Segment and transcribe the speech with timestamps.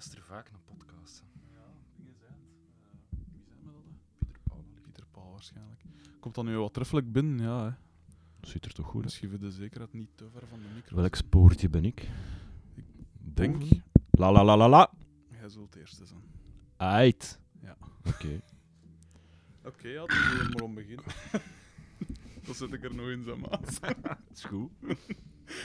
[0.00, 1.22] luister vaak naar podcasts.
[1.52, 2.52] Ja, dingen zijn het.
[3.34, 3.82] Wie zijn we dat?
[4.18, 4.64] Pieter Paul.
[4.82, 5.82] Pieter Paul waarschijnlijk.
[6.20, 7.64] Komt dan nu wat truffelijk binnen, ja.
[7.64, 7.70] Hè.
[8.48, 9.04] Ziet er toch goed uit?
[9.04, 10.96] Misschien voor de zekerheid niet te ver van de micro.
[10.96, 12.08] Welk spoortje ben ik?
[12.74, 12.84] Ik
[13.14, 13.84] denk, Boven?
[14.10, 14.92] La la la la la.
[15.30, 16.22] jij zult het eerste zijn.
[16.76, 17.38] Ait.
[17.62, 17.76] Ja.
[18.04, 18.40] Oké.
[19.70, 21.04] Oké, ja, dan zullen we maar om beginnen.
[22.46, 23.80] dan zet ik er nog in zijn maat.
[24.34, 24.70] is goed.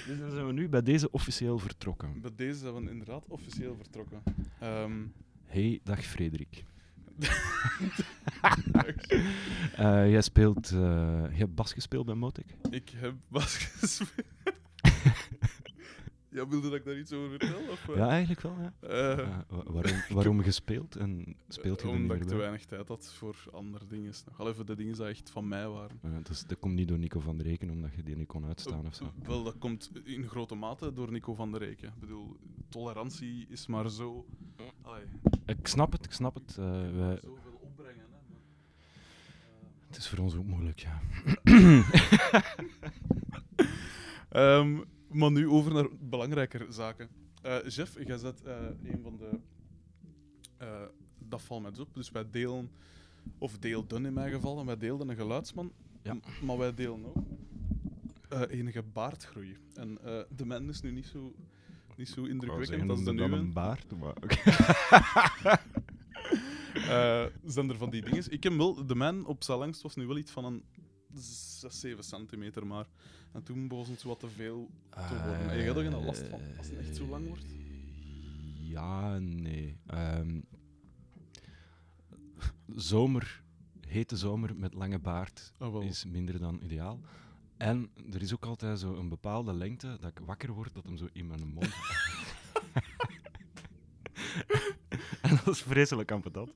[0.07, 2.21] Dus dan zijn we nu bij deze officieel vertrokken.
[2.21, 4.21] Bij deze zijn we inderdaad officieel vertrokken.
[4.59, 4.91] Ehm,
[5.45, 6.63] Hey, dag Frederik.
[9.75, 10.69] Eh, jij speelt...
[10.71, 10.77] eh,
[11.31, 12.45] je hebt bas gespeeld bij Motek?
[12.69, 14.27] ik heb bas gespeeld.
[16.35, 17.59] Ja, wilde dat ik daar iets over vertel?
[17.71, 17.95] Of, eh?
[17.95, 18.73] Ja, eigenlijk wel, ja.
[18.79, 22.27] Eh, Eh, wa- waarom, waarom gespeeld en speelt je er niet Omdat meer ik te
[22.35, 22.37] bij?
[22.37, 24.13] weinig tijd had voor andere dingen.
[24.25, 24.39] nog.
[24.39, 25.99] Al even de dingen die echt van mij waren.
[26.01, 28.45] Eh, dus dat komt niet door Nico van der Reken, omdat je die niet kon
[28.45, 29.03] uitstaan of zo.
[29.03, 31.87] Eh, Wel, dat komt in grote mate door Nico van der Reken.
[31.87, 32.35] Ik bedoel,
[32.69, 34.25] tolerantie is maar zo...
[34.81, 35.03] Allee,
[35.45, 36.57] Ik snap het, ik snap het.
[36.57, 37.99] eh, wij- zoveel opbrengen.
[38.01, 41.01] Hè, maar, eh, het is voor ons ook moeilijk, ja.
[44.29, 44.77] Ehm,
[45.15, 47.09] maar nu over naar belangrijker zaken.
[47.41, 49.29] Eh Jeff, jij zet eh, een van de.
[50.57, 50.81] eh,
[51.27, 51.93] dat valt mij dus op.
[51.93, 52.71] Dus wij delen,
[53.37, 55.71] of deelden in mijn geval, en wij deelden een geluidsman.
[56.01, 56.17] Ja.
[56.43, 57.23] Maar wij delen ook
[58.49, 59.57] enige baardgroei.
[59.73, 59.97] En
[60.35, 61.33] de man is nu niet zo,
[61.95, 63.35] niet zo indrukwekkend als de dan nieuwe.
[63.35, 64.13] een baard, maar
[67.45, 68.31] zijn er van die dingen?
[68.31, 70.63] Ik heb wel, de man op zijn langst was nu wel iets van een
[71.15, 72.85] 6, 7 centimeter maar.
[73.33, 75.49] En toen begon het wat te veel te worden.
[75.49, 77.43] En je hebt er geen last van als het echt zo lang wordt?
[77.43, 79.77] Eh, Ja, nee.
[79.87, 80.39] Ehm,
[82.75, 83.43] zomer,
[83.87, 85.81] hete zomer met lange baard Oh, wel.
[85.81, 86.99] is minder dan ideaal.
[87.57, 90.97] En er is ook altijd zo een bepaalde lengte dat ik wakker word dat hem
[90.97, 91.73] zo in mijn mond.
[95.21, 96.51] en dat is vreselijk ambetant.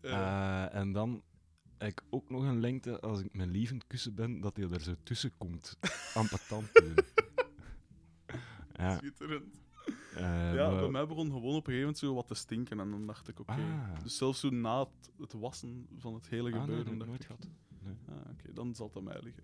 [0.00, 1.22] Eh, Eh, en dan
[1.78, 4.94] ik ook nog een lengte als ik mijn lievend kussen ben, dat hij er zo
[5.02, 5.78] tussen komt.
[6.72, 6.94] Doen.
[8.76, 9.54] ja, Schitterend.
[10.14, 12.80] eh, ja, maar- bij mij begon gewoon op een gegeven moment zo wat te stinken.
[12.80, 13.52] En dan dacht ik, oké.
[13.52, 14.02] Ah.
[14.02, 16.98] Dus zelfs zo na het, het wassen van het hele Ah, nee, gebeuren.
[16.98, 17.48] dat nooit gehad.
[17.82, 17.94] Nee.
[18.08, 19.42] ah, oké, dan zal het aan mij liggen.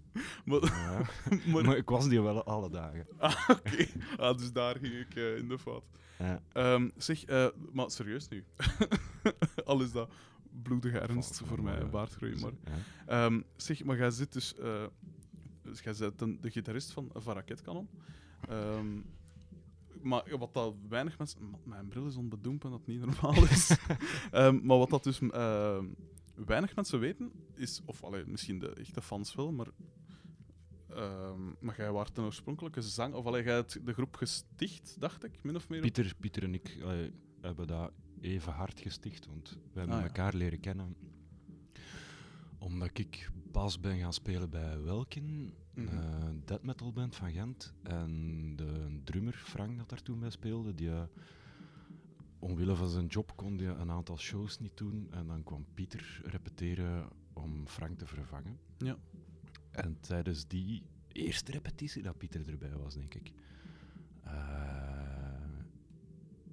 [0.44, 1.02] maar, Ja.
[1.52, 3.06] maar, maar ik was die wel alle dagen.
[3.18, 3.86] ah, oké.
[4.16, 5.84] Ah, dus daar ging ik eh, in de fout.
[6.18, 6.42] Ja.
[6.52, 8.44] Ehm, zeg, eh, maar serieus nu.
[9.64, 10.12] Al is dat
[10.62, 12.40] bloedige ernst voor mij, baardgroei.
[12.40, 13.24] Maar, Ja.
[13.24, 14.54] Ehm, zeg, maar jij zit dus...
[14.56, 14.84] eh
[15.62, 17.88] dus jij bent de gitarist van Van Raketkanon.
[18.48, 19.00] Ehm,
[20.02, 21.54] maar wat dat weinig mensen...
[21.64, 23.76] Mijn bril is onbedoemd en dat niet normaal is.
[24.30, 25.18] Ehm, maar wat dat dus
[26.34, 27.80] weinig mensen weten, is...
[27.84, 29.68] Of allee, misschien de echte fans wel, maar...
[31.60, 33.14] maar jij was een oorspronkelijke zang...
[33.14, 35.80] Of allee, jij hebt de groep gesticht, dacht ik, min of meer?
[35.80, 36.78] Pieter, Pieter en ik
[37.40, 40.06] hebben dat even hard gesticht, want we hebben Ah, ja.
[40.08, 40.96] elkaar leren kennen.
[42.58, 47.72] Omdat ik bas ben gaan spelen bij Welkin, een death metal band van Gent.
[47.82, 51.02] En de drummer, Frank, dat daar toen bij speelde, die eh,
[52.38, 55.08] omwille van zijn job kon die een aantal shows niet doen.
[55.10, 58.58] En dan kwam Pieter repeteren om Frank te vervangen.
[58.78, 58.96] Ja.
[59.70, 60.82] En tijdens die
[61.12, 63.32] eerste repetitie dat Pieter erbij was, denk ik.
[64.24, 65.19] eh,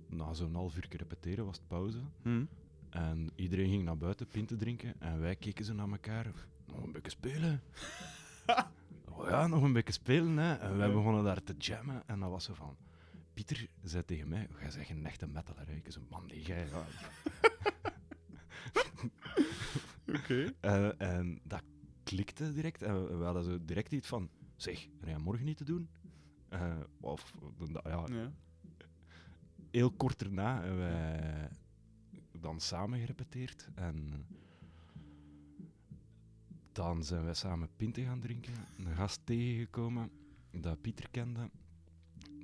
[0.09, 1.99] na zo'n half uur repeteren was het pauze.
[2.21, 2.45] Hm?
[2.89, 4.93] En iedereen ging naar buiten pinten drinken.
[4.99, 6.31] En wij keken zo naar elkaar.
[6.65, 7.61] Nog een beetje spelen.
[9.11, 10.37] oh ja, nog een beetje spelen.
[10.37, 10.53] Hè.
[10.53, 12.03] En wij begonnen daar te jammen.
[12.05, 12.77] En dan was ze van...
[13.33, 14.47] Pieter zei tegen mij...
[14.59, 15.67] Jij zegt een echte metaler.
[15.67, 16.67] hè." Ik zei, man, jij...
[16.67, 16.85] ja."
[20.15, 20.53] Oké.
[20.97, 21.63] En dat
[22.03, 22.81] klikte direct.
[22.81, 24.29] En we hadden zo direct iets van...
[24.55, 25.89] Zeg, ga je morgen niet te doen?
[26.49, 27.33] Eh, of,
[27.83, 28.31] ja, Ja.
[29.71, 31.49] Heel kort daarna hebben wij
[32.39, 33.69] dan samen gerepeteerd.
[33.75, 34.25] En
[36.71, 38.53] dan zijn wij samen pinten gaan drinken.
[38.77, 40.09] Een gast tegengekomen
[40.51, 41.49] dat Pieter kende.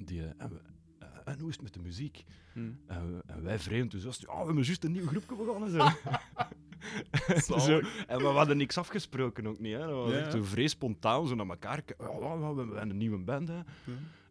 [0.06, 0.62] Die, eh, en, we-
[1.00, 2.24] eh, en hoe is het met de muziek?
[2.54, 2.60] Hm.
[2.88, 4.22] En, we- en wij vrij enthousiast.
[4.22, 5.70] Ja, we hebben juist een nieuw groepje begonnen.
[5.72, 5.88] Zo.
[8.08, 9.74] En we hadden niks afgesproken ook niet.
[9.74, 9.80] Hè.
[9.80, 11.84] Dat was Ja, echt zo vrij spontaan, zo naar elkaar.
[11.98, 13.48] Ja, we hebben een nieuwe band.
[13.48, 13.60] Hè.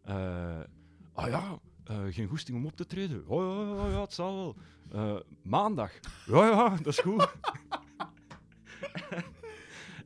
[0.03, 0.63] Eh,
[1.13, 3.27] ah ja, eh, geen goesting om op te treden.
[3.27, 4.55] Oh ja, ja, ja, het zal wel.
[4.93, 5.91] Eh, maandag.
[6.25, 7.31] Ja, ja, dat is goed.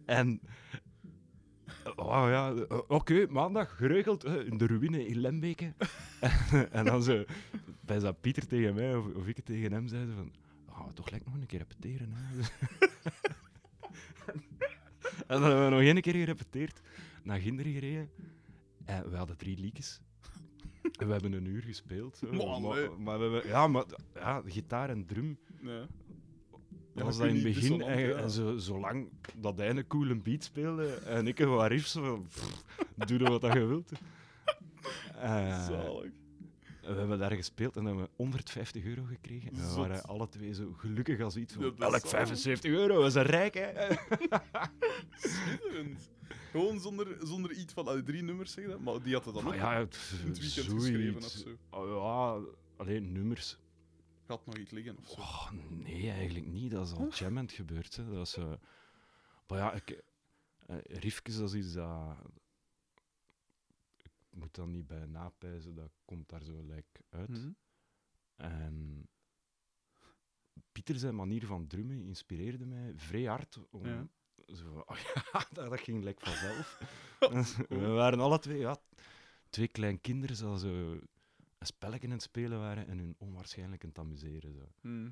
[0.05, 0.41] en...
[1.95, 5.73] Oh ja, eh, oké, maandag, geregeld, eh, in de ruïne in Lembeke.
[6.71, 7.23] en dan zo,
[7.81, 10.31] bij dat Pieter tegen mij, of, of ik tegen hem zei, van,
[10.69, 12.13] oh, toch lijkt nog een keer repeteren.
[15.27, 16.81] En dan hebben we nog één keer gerepeteerd,
[17.23, 18.09] naar Ginder gereden.
[18.85, 20.01] En we hadden drie liedjes.
[21.07, 22.17] We hebben een uur gespeeld.
[22.17, 22.27] zo.
[22.31, 22.87] Maar, nee.
[22.89, 23.85] maar, maar we hebben, ja, maar
[24.15, 25.87] ja, gitaar en drum Ja.
[26.93, 27.81] was dat in het begin.
[27.81, 28.15] En, ja.
[28.15, 33.19] en zo, zolang dat hij een coole beat speelde en ik een wat riffs, doe
[33.19, 33.91] er wat dat je wilt.
[35.21, 36.11] Eh, Zalig.
[36.93, 39.49] We hebben daar gespeeld en hebben we 150 euro gekregen.
[39.49, 39.75] En we Zot.
[39.75, 42.07] waren alle twee zo gelukkig als iets van, elk zalig.
[42.07, 43.71] 75 euro, we zijn rijk, hè.
[45.15, 46.09] Schitterend.
[46.51, 49.43] Gewoon zonder, zonder iets van allee, drie nummers zeggen, dat, maar die had het dan
[49.43, 51.59] ook Maar ja, het, in het weekend geschreven of zoiets.
[51.71, 51.77] zo.
[51.79, 52.47] Oh, ja,
[52.77, 53.57] alleen nummers.
[54.27, 55.19] Gaat nog iets liggen of zo.
[55.19, 56.71] Oh, nee, eigenlijk niet.
[56.71, 57.95] Dat is al jammend gebeurd.
[57.95, 58.09] Hè.
[58.11, 58.51] Dat is, eh,
[59.47, 60.01] Maar ja, ik,
[60.87, 62.17] riffjes, dat is iets dat...
[64.37, 67.29] Moet dan niet bij napijzen, dat komt daar zo like, uit.
[67.29, 67.51] Mhm.
[68.35, 69.07] En
[70.71, 73.85] Pieter zijn manier van drummen inspireerde mij vrij hard om...
[73.85, 74.07] Ja.
[74.47, 76.79] Zo, van, oh ja, dat, ging like vanzelf.
[77.69, 78.77] We waren alle twee, ja,
[79.49, 80.91] twee klein kinderen, zoals zo
[81.57, 84.53] een spelletje aan het spelen waren en hun onwaarschijnlijk aan het amuseren.
[84.53, 84.71] Zo.
[84.81, 85.11] Mhm.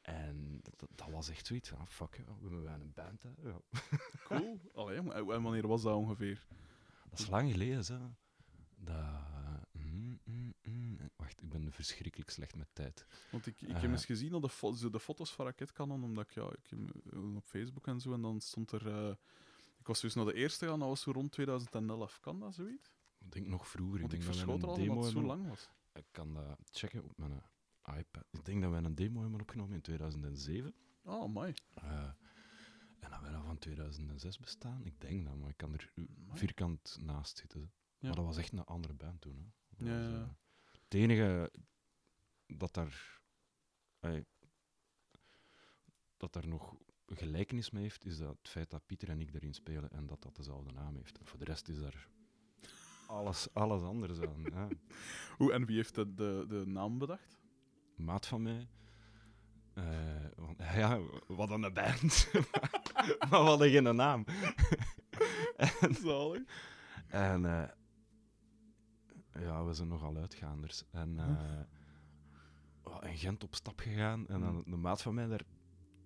[0.00, 3.22] En dat, dat was echt zoiets van, ah, fuck, ja, we hebben een band.
[3.22, 3.30] Hè.
[3.42, 3.60] Ja.
[4.24, 4.60] Cool.
[4.74, 6.46] Allee, en wanneer was dat ongeveer?
[7.10, 8.14] Dat is lang geleden, zo.
[8.84, 9.04] Dat...
[9.72, 10.98] mm, mm, mm.
[11.16, 13.06] Wacht, ik ben verschrikkelijk slecht met tijd.
[13.30, 13.80] Want ik, ik Eh.
[13.80, 16.78] heb eens gezien dat de, fo- de foto's van Raketkanon, omdat ik, ja, ik
[17.36, 18.86] op Facebook en zo, en dan stond er...
[18.88, 19.14] eh,
[19.78, 22.20] ik was dus naar de eerste gaan, dat was zo rond 2011.
[22.20, 22.90] Kan dat zoiets?
[23.18, 24.00] Ik denk nog vroeger.
[24.00, 25.70] Want ik ik dat verschoot er al demo dat het zo lang was.
[25.92, 27.42] Ik kan dat checken op mijn
[27.82, 28.24] eh, iPad.
[28.30, 30.74] Ik denk dat we een demo hebben opgenomen in 2007.
[31.02, 31.52] Oh, mooi.
[31.74, 32.08] Eh,
[33.00, 34.84] en dat wij dan van 2006 bestaan.
[34.84, 35.92] Ik denk dat, maar ik kan er
[36.32, 37.72] vierkant naast zitten.
[38.02, 39.36] Maar dat was echt een andere band toen.
[39.36, 39.44] Hè.
[39.76, 40.28] Dat Ja, was, eh,
[40.82, 41.52] het enige
[42.46, 43.20] dat daar,
[46.16, 46.74] dat daar nog
[47.06, 50.22] gelijkenis mee heeft, is dat het feit dat Pieter en ik erin spelen en dat
[50.22, 51.18] dat dezelfde naam heeft.
[51.18, 52.08] En voor de rest is daar
[53.06, 54.42] alles, alles anders aan.
[54.42, 54.68] Ja.
[55.38, 57.40] Hoe, en wie heeft de, de, de naam bedacht?
[57.96, 58.68] maat van mij.
[59.74, 62.30] eh, want, ja, wat een band.
[63.30, 64.24] maar we hadden geen naam.
[66.02, 66.42] Zalig.
[67.08, 67.68] En eh,
[69.38, 70.84] ja, we zijn nogal uitgaanders.
[70.90, 74.28] En eh, oh, in Gent op stap gegaan.
[74.28, 75.44] En dan de maat van mij daar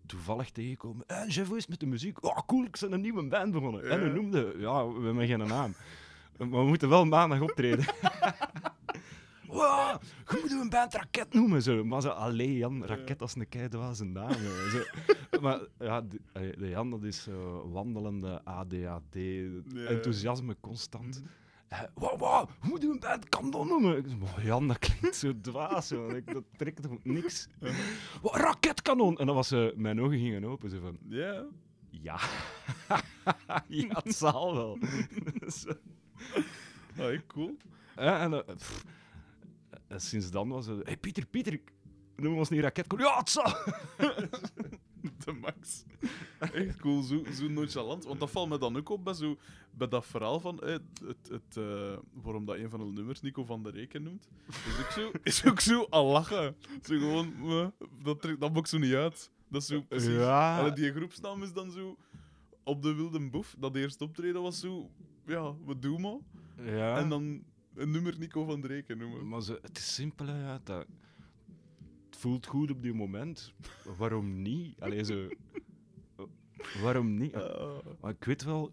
[0.06, 1.06] toevallig tegenkomen.
[1.06, 2.24] En Jeff, hoe is met de muziek?
[2.24, 3.90] Oh, cool, ik ben een nieuwe band begonnen.
[3.90, 5.74] En we noemden, ja, we hebben geen naam.
[6.38, 7.84] Maar we moeten wel maandag optreden.
[9.46, 11.62] Wow, je moet een band Raket noemen.
[11.62, 11.84] Zo.
[11.84, 14.32] Maar zo, allee Jan, Raket als een kei was een naam.
[14.70, 14.82] Zo.
[15.40, 19.16] Maar ja, de, Jan, dat is zo wandelende ADHD,
[19.74, 21.22] enthousiasme constant.
[21.76, 23.96] Eh, wow, wow, hoe moet je een band Kandon noemen?
[23.98, 25.86] Ik "Maar Jan, dat klinkt zo dwaas.
[25.88, 26.08] Zo.
[26.08, 27.48] Ik, dat trekt toch niks.
[28.22, 29.18] Wow, raketkanon!
[29.18, 30.70] En dan was ze, mijn ogen gingen open.
[30.70, 31.44] Zo van, Ja.
[31.90, 32.18] ja.
[33.68, 34.78] ja, het zal wel.
[35.48, 35.70] Zo.
[36.98, 37.56] Ah, cool.
[37.96, 38.84] En, eh, pff,
[39.96, 40.86] sinds dan was het...
[40.86, 41.60] Hey, Pieter, Pieter,
[42.16, 43.06] noem ons niet raketkanon.
[43.06, 43.52] Ja, het zal!
[45.26, 45.84] De max.
[46.38, 48.04] Echt cool, zo, zo nonchalant.
[48.04, 49.36] Want dat valt me dan ook op bij, zo,
[49.70, 50.72] bij dat verhaal van eh,
[51.06, 54.28] het, het, eh, waarom dat een van de nummers Nico van der Reken noemt.
[54.48, 56.56] Is ook zo, is ook zo al lachen.
[56.82, 57.66] Zo gewoon, eh,
[58.02, 59.30] dat, trekt- dat maakt zo niet uit.
[59.48, 60.08] Dat is zo precies.
[60.14, 60.58] Ja.
[60.58, 61.96] Allee, die groepsnaam is dan zo
[62.62, 63.54] op de Wilde Boef.
[63.58, 64.90] Dat eerste optreden was zo,
[65.26, 66.18] ja, we doen maar.
[66.74, 66.96] Ja.
[66.96, 67.42] En dan
[67.74, 69.28] een nummer Nico van der Reken noemen.
[69.28, 70.60] Maar zo, het is simpel, hè, ja.
[70.64, 70.86] Dat,
[72.26, 73.52] voelt goed op die moment.
[73.98, 74.80] Waarom niet?
[74.80, 75.28] Allee, zo...
[76.82, 77.32] Waarom niet?
[78.00, 78.72] Maar ik weet wel...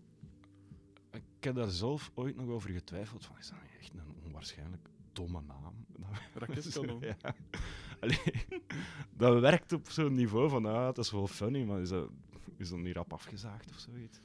[1.12, 3.26] Ik heb daar zelf ooit nog over getwijfeld.
[3.26, 5.86] Van, is dat echt een onwaarschijnlijk domme naam?
[6.34, 7.02] Raketkanon.
[7.02, 7.36] ja.
[8.00, 8.46] Allee,
[9.18, 12.10] dat werkt op zo'n niveau van, ah, het is wel funny, maar is dat,
[12.58, 14.20] is dat niet rap afgezaagd of zoiets?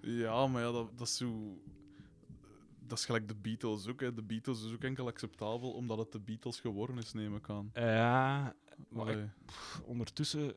[0.00, 1.58] Ja, maar ja, dat, dat is zo.
[2.88, 4.00] Dat is gelijk de Beatles ook.
[4.00, 4.14] Hè.
[4.14, 7.70] De Beatles is ook enkel acceptabel omdat het de Beatles geworden is, neem ik aan.
[7.74, 8.54] Ja,
[8.88, 9.28] maar ik-
[9.84, 10.48] ondertussen...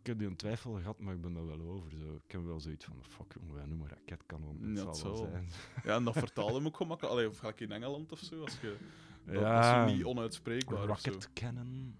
[0.00, 1.90] Ik heb die een twijfel gehad, maar ik ben daar wel over.
[1.90, 2.14] Zo.
[2.26, 4.62] Ik heb wel zoiets van, fuck jongen, wij noemen raketkanon.
[4.62, 5.48] Het Ja, zal wel zijn.
[5.84, 7.14] Ja, en dat vertaal hem ook gemakkelijk.
[7.14, 8.40] Allee, of ga ik in Engeland of zo?
[8.40, 8.76] Als je,
[9.24, 11.96] dat, dat ja, is niet onuitspreekbaar rocket cannon.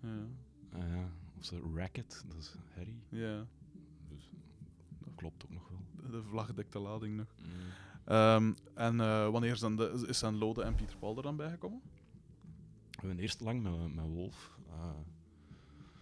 [0.00, 0.26] Ja.
[0.72, 2.96] Ah ja, of zo racket, dat is Harry.
[3.08, 3.46] ja,
[4.08, 4.30] Dus
[4.98, 5.80] dat klopt ook nog wel.
[6.04, 7.34] de- de vlagdekte lading nog.
[7.42, 7.48] Mm.
[8.06, 11.80] Ehm, en eh, wanneer zijn de, is zijn Lode en Pieter Paul er dan bijgekomen?
[12.90, 14.58] We hebben eerst lang met, met Wolf.
[14.70, 14.90] eh,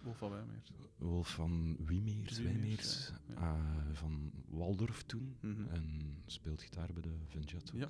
[0.03, 0.61] Wolf van Wijmeer.
[0.97, 3.55] Wolf van Wiemeers, Wiemeers, Wijmeers, ja, ja.
[3.55, 5.35] eh, van Waldorf toen.
[5.39, 5.67] Mhm.
[5.69, 7.79] En speelt gitaar bij de Venjet ook.
[7.79, 7.89] Ja,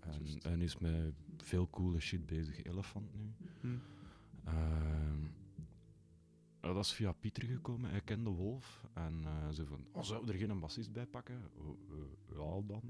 [0.00, 2.62] En, en is met veel coole shit bezig.
[2.64, 3.32] Elefant nu.
[3.60, 3.76] Hm.
[6.64, 7.90] Ja, dat is via Pieter gekomen.
[7.90, 8.84] Hij kende Wolf.
[8.94, 11.50] En eh ze van, oh, zou er geen bassist bij pakken?
[11.58, 12.82] Oh, eh, ja, dan.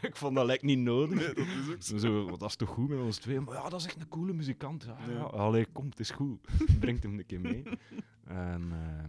[0.08, 1.18] ik vond dat lijkt niet nodig.
[1.18, 1.98] Nee, dat is ook zo.
[1.98, 3.40] Zo, dat is toch goed met ons twee?
[3.40, 4.82] Maar ja, dat is echt een coole muzikant.
[4.84, 5.12] Ja, Ja.
[5.12, 5.22] ja.
[5.22, 6.40] Allee, kom, het is goed.
[6.80, 7.62] Brengt hem een keer mee.
[8.24, 9.04] En eh,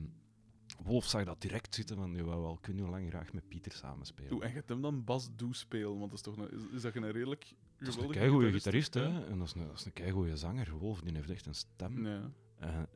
[0.85, 4.33] Wolf zag dat direct zitten van, jawel, wel, kunnen we lang graag met Pieter samenspelen.
[4.33, 6.81] Oeh, en je hem dan Bas Doe spelen, want dat is toch een, is, is
[6.81, 9.01] dat een redelijk dat is een keigoede gitarist, hè.
[9.03, 9.23] Ja.
[9.25, 10.71] En dat is een, dat is een keigoede zanger.
[10.77, 12.05] Wolf, die heeft echt een stem.
[12.07, 12.31] Ja.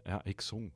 [0.04, 0.72] Ja, ik zong.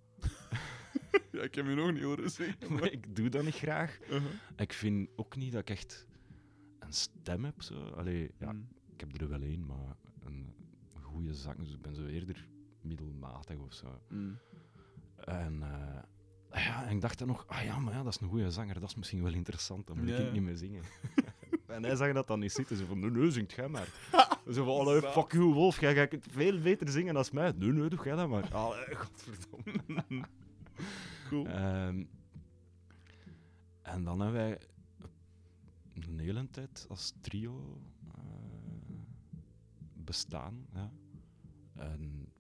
[1.32, 2.74] ja, ik heb je nog niet horen zeggen.
[2.74, 4.00] Maar ik doe dat niet graag.
[4.04, 4.24] Uh-huh.
[4.58, 6.08] Ik vind ook niet dat ik echt
[6.80, 7.62] een stem heb.
[7.62, 7.84] Zo.
[7.90, 8.68] Allee, ja, Mm.
[8.94, 10.54] ik heb er wel één, maar een
[11.02, 11.58] goede zang.
[11.58, 12.48] Dus ik ben zo eerder
[12.82, 14.02] middelmatig of zo.
[14.10, 14.38] Mm.
[15.16, 18.28] En, eh, ja, en ik dacht dan nog, ah ja, maar ja, dat is een
[18.28, 20.84] goede zanger, dat is misschien wel interessant, dan moet Ja, ik niet meer zingen.
[21.68, 23.88] en hij zag dat dan niet zitten, ze van, nee, nee, zingt jij maar.
[24.54, 25.14] Zo van, allee, Zaad.
[25.14, 27.52] fuck you, Wolf, jij, jij kunt veel beter zingen dan mij.
[27.56, 28.54] Nee, nee, doe jij dat maar.
[28.54, 30.26] Allee, godverdomme.
[31.30, 31.46] Cool.
[31.46, 32.04] Ehm,
[33.82, 34.60] en dan hebben wij
[35.94, 37.82] een hele tijd als trio
[38.16, 38.22] eh,
[39.94, 40.68] bestaan.
[40.74, 40.92] Ja.
[41.76, 42.34] En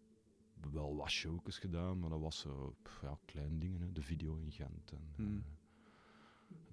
[0.71, 3.81] wel wat showjes gedaan, maar dat was zo ja, kleine dingen.
[3.81, 3.91] Hè.
[3.91, 5.43] De video in Gent en Hmm.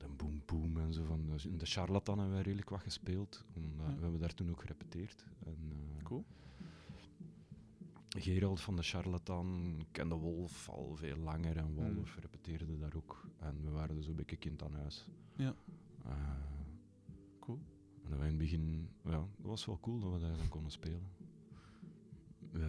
[0.03, 1.05] Eh, de Boom Boom en zo.
[1.05, 3.45] Van, de- in de Charlatan hebben wij redelijk wat gespeeld.
[3.57, 3.95] Omdat, Ja.
[3.95, 5.25] We hebben daar toen ook gerepeteerd.
[5.45, 5.57] En,
[5.99, 6.25] eh, Cool.
[8.19, 13.27] Gerald van de Charlatan kende Wolf al veel langer en Wolf repeteerde daar ook.
[13.39, 15.07] En we waren dus een beetje kind aan huis.
[15.37, 15.55] Ja.
[16.05, 16.13] Eh,
[17.41, 17.61] Cool.
[18.05, 20.49] en dat wij in het begin, ja, dat was wel cool dat we daar dan
[20.49, 21.11] konden spelen.
[22.53, 22.61] Eh,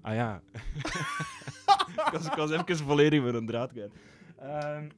[0.00, 0.42] ah ja.
[2.06, 3.92] ik, was, ik was even volledig met een draad kwijt.
[4.36, 4.88] Ehm,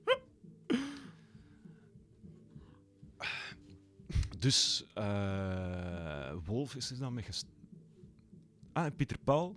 [4.38, 7.46] dus eh, Wolf is er dan mee gest...
[8.72, 9.56] Ah, en Pieter Paul.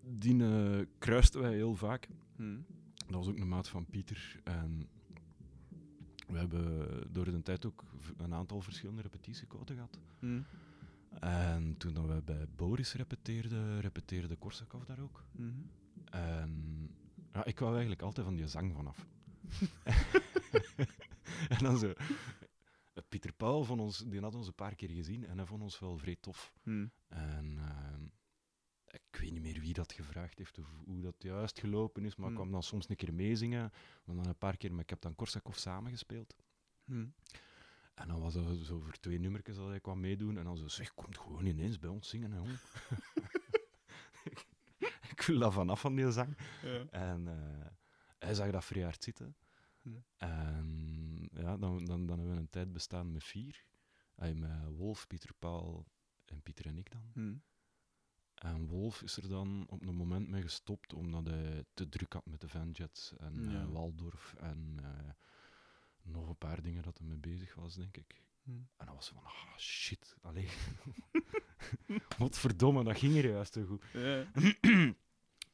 [0.00, 2.08] Die eh, kruisten wij heel vaak.
[2.36, 2.64] Mm.
[3.06, 4.40] Dat was ook een maat van Pieter.
[4.44, 4.88] En
[6.26, 7.84] we hebben door de tijd ook
[8.16, 9.98] een aantal verschillende repetitiecoden gehad.
[10.20, 10.44] Mm.
[11.20, 15.24] En toen dat we bij Boris repeteerden, repeteerde Korsakov daar ook.
[15.32, 15.50] Mhm.
[16.10, 16.50] En
[17.32, 19.06] ja, ik wou eigenlijk altijd van die zang vanaf.
[21.48, 21.92] en dan zo...
[23.08, 25.78] Pieter Paul van ons, die had ons een paar keer gezien en hij vond ons
[25.78, 26.52] wel vrij tof.
[26.62, 26.90] Mm.
[27.08, 28.02] En ehm,
[28.86, 32.28] ik weet niet meer wie dat gevraagd heeft of hoe dat juist gelopen is, maar
[32.28, 32.42] ik Hmm.
[32.42, 33.72] kwam dan soms een keer meezingen.
[34.04, 36.36] We dan een paar keer met Captain Korsakov samengespeeld.
[36.84, 37.14] Mm.
[37.94, 40.38] En dan was dat zo voor twee nummertjes dat hij kwam meedoen.
[40.38, 42.50] En dan zo, zeg, komt gewoon ineens bij ons zingen, hè, jong.
[44.32, 44.46] ik,
[45.10, 46.36] ik wil dat vanaf van die zang.
[46.62, 46.84] Ja.
[46.90, 47.66] En eh,
[48.18, 49.36] hij zag dat vrij hard zitten.
[49.82, 50.04] Hmm.
[50.16, 50.95] En
[51.38, 53.64] ja, dan, dan, dan hebben we een tijd bestaan met vier.
[54.14, 55.86] Met Wolf, Pieter Paul
[56.24, 57.10] en Pieter en ik dan.
[57.14, 57.42] Mm.
[58.34, 62.26] En Wolf is er dan op een moment mee gestopt omdat hij te druk had
[62.26, 63.60] met de Vanjets en Ja.
[63.60, 65.10] eh, Waldorf en eh,
[66.02, 68.22] nog een paar dingen dat hij mee bezig was, denk ik.
[68.42, 68.68] Mm.
[68.76, 70.48] En dan was van, ah shit, allee.
[72.18, 73.82] Wat verdomme, dat ging er juist zo goed.
[73.92, 74.26] Ja.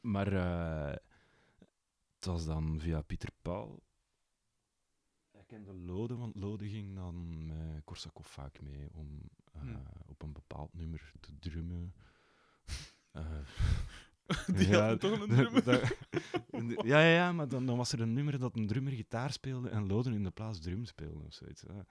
[0.01, 0.97] Maar eh,
[2.15, 3.83] het was dan via Pieter Paul.
[5.53, 9.21] Kende Lode, want Lode ging dan met Korsakov vaak mee om
[9.53, 9.83] eh, Hmm.
[10.07, 11.95] op een bepaald nummer te drummen.
[13.13, 13.27] Eh,
[14.47, 15.97] Die Ja, toch een drummer.
[16.87, 19.69] ja, ja, ja, maar dan, dan was er een nummer dat een drummer gitaar speelde
[19.69, 21.63] en Loden in de plaats drum speelde of zoiets.
[21.63, 21.85] Ja.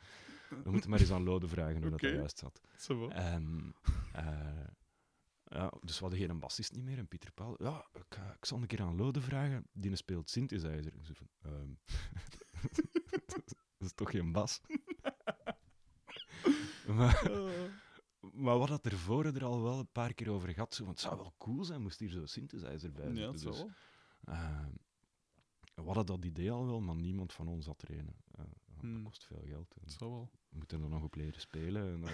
[0.64, 2.62] We moeten maar eens aan Loden vragen hoe dat, juist zat.
[4.12, 4.66] Eh,
[5.44, 6.98] ja, dus we hadden geen bassist niet meer.
[6.98, 9.68] En Pieter Paul, ja, ik, ik zal een keer aan Lode vragen.
[9.74, 10.94] Die speelt synthesizer.
[10.96, 11.78] Ik zei van,
[13.78, 14.62] dat is toch geen bas?
[16.98, 17.32] maar,
[18.34, 20.74] maar wat had ervoor er al wel een paar keer over gehad.
[20.74, 23.32] Zo, van, het zou wel cool zijn, moest hier zo'n synthesizer bij ja, zitten.
[23.32, 23.76] dat zou Dus,
[24.24, 24.66] eh,
[25.74, 28.16] we hadden dat idee al wel, maar niemand van ons had er een.
[28.32, 28.94] Eh, want Hmm.
[28.94, 29.74] Dat kost veel geld.
[29.74, 30.30] En Dat zou wel.
[30.50, 31.94] we moeten er nog op leren spelen.
[31.94, 32.12] En dan,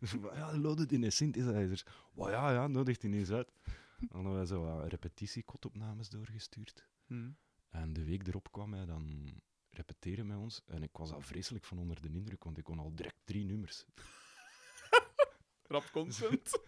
[0.00, 1.84] dus we, ja, load in de synthesizers.
[2.12, 3.52] Wow, ja, ja, nodigt hij eens uit.
[3.98, 6.86] Dan hadden wij zo wat repetitiekotopnames doorgestuurd.
[7.06, 7.36] Mm.
[7.74, 9.32] En de week erop kwam hij dan
[9.70, 10.62] repeteren met ons.
[10.66, 13.44] En ik was al vreselijk van onder de indruk, want ik kon al direct drie
[13.44, 13.84] nummers.
[15.74, 16.50] Rap consent.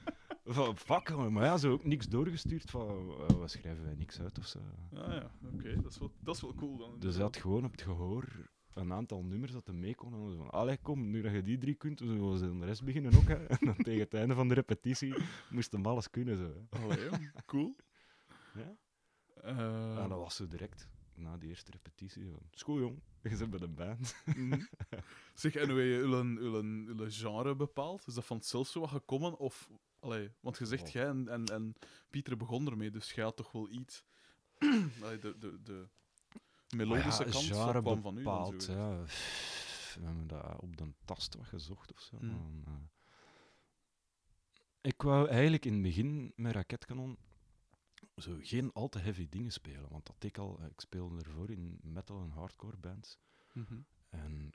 [0.49, 3.07] Van, fuck, maar ja, zo ook niks doorgestuurd van,
[3.41, 4.59] we schrijven wij niks uit of zo.
[4.93, 5.81] Ah ja, oké.
[5.83, 6.99] Dat, is wel- dat is wel cool dan.
[6.99, 10.15] Dus hij had gewoon op het gehoor een aantal nummers dat hij mee kon.
[10.15, 12.85] En hij van, allee, kom, nu dat je die drie kunt, zullen we de rest
[12.85, 13.29] beginnen ook.
[13.29, 13.47] Hè.
[13.57, 15.15] En dan tegen het einde van de repetitie
[15.51, 16.37] moest hem alles kunnen.
[16.37, 16.79] Zo, hè.
[16.83, 17.77] Allee, cool.
[18.55, 18.77] Ja?
[19.43, 23.51] Eh, En dat was zo direct, na die eerste repetitie, van, school jong, je zit
[23.51, 24.15] bij de band.
[24.25, 24.61] mhm.
[25.35, 26.03] Zeg, en hoe je
[26.39, 28.07] uw genre bepaald?
[28.07, 29.39] Is dat van zelf zo wat gekomen?
[29.39, 30.89] Of, allee, want je zegt, Oh.
[30.89, 31.75] jij en, en, en
[32.11, 34.05] Pieter begon ermee, dus jij had toch wel iets...
[35.03, 35.89] allee, de, de, de
[36.77, 38.73] melodische kant kwam van u dan bepaald, zo.
[38.73, 39.05] ja.
[39.99, 42.17] We hebben dat op de tast wat gezocht of zo.
[42.17, 42.73] En, eh,
[44.81, 47.19] ik wou eigenlijk in het begin met raketkanon
[48.17, 49.91] zo geen al te heavy dingen spelen.
[49.91, 50.61] Want dat ik al.
[50.65, 53.19] Ik speelde ervoor in metal en hardcore bands.
[53.53, 53.79] Mhm.
[54.09, 54.47] En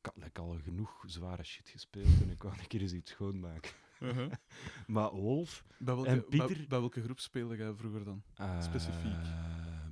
[0.00, 3.10] ik had like, al genoeg zware shit gespeeld en ik wou een keer eens iets
[3.10, 3.72] schoonmaken.
[4.00, 4.32] Uh-huh.
[4.86, 5.64] Maar Wolf...
[5.78, 8.22] bij, welke, En Pieter- bij, bij welke groep speelde jij vroeger dan?
[8.34, 9.14] eh, Specifiek.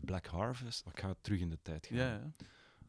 [0.01, 0.87] Black Harvest.
[0.87, 1.97] Ik ga terug in de tijd gaan.
[1.97, 2.31] Ja, ja.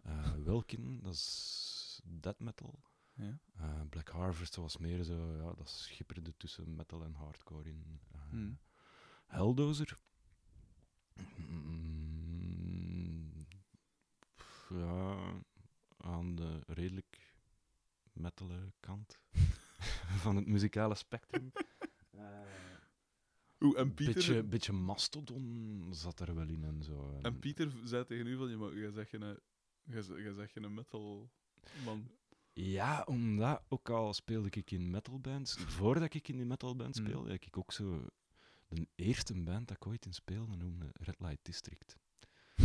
[0.02, 2.80] Eh, Welkin, dat is death metal.
[3.14, 3.40] ja.
[3.58, 8.00] Eh, Black Harvest was meer zo, ja, dat schipperde tussen metal en hardcore in.
[8.12, 8.58] Eh, Hmm.
[9.26, 9.98] Helldozer.
[14.70, 15.18] Ja,
[15.98, 17.34] aan de redelijk
[18.14, 19.20] metale kant
[20.24, 21.52] van het muzikale spectrum.
[22.16, 22.42] Eh,
[23.60, 27.20] Oeh, en Pieter, beetje, beetje Mastodon zat er wel in en zo.
[27.22, 29.40] en Pieter zei tegen u van, je, jij zegt geen,
[29.84, 31.30] jij zegt- jij zegt geen metal
[31.86, 32.08] man.
[32.54, 37.06] Ja, omdat ook al speelde ik in metalbands, voordat ik in die metalband Hmm.
[37.06, 38.08] speelde, heb ik ook zo
[38.68, 41.98] de eerste band dat ik ooit in speelde noemde Red Light District.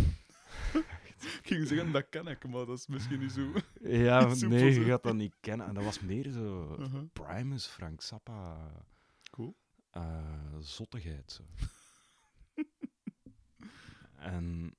[1.42, 3.52] Ik ging zeggen, dat ken ik, maar dat is misschien niet zo.
[3.83, 5.66] Ja, nee, je gaat dat niet kennen.
[5.66, 7.04] En dat was meer zo Uh-huh.
[7.12, 8.71] Primus, Frank Zappa,
[9.30, 9.57] Cool.
[9.90, 11.33] eh, zottigheid.
[11.33, 11.45] Zo.
[14.16, 14.75] en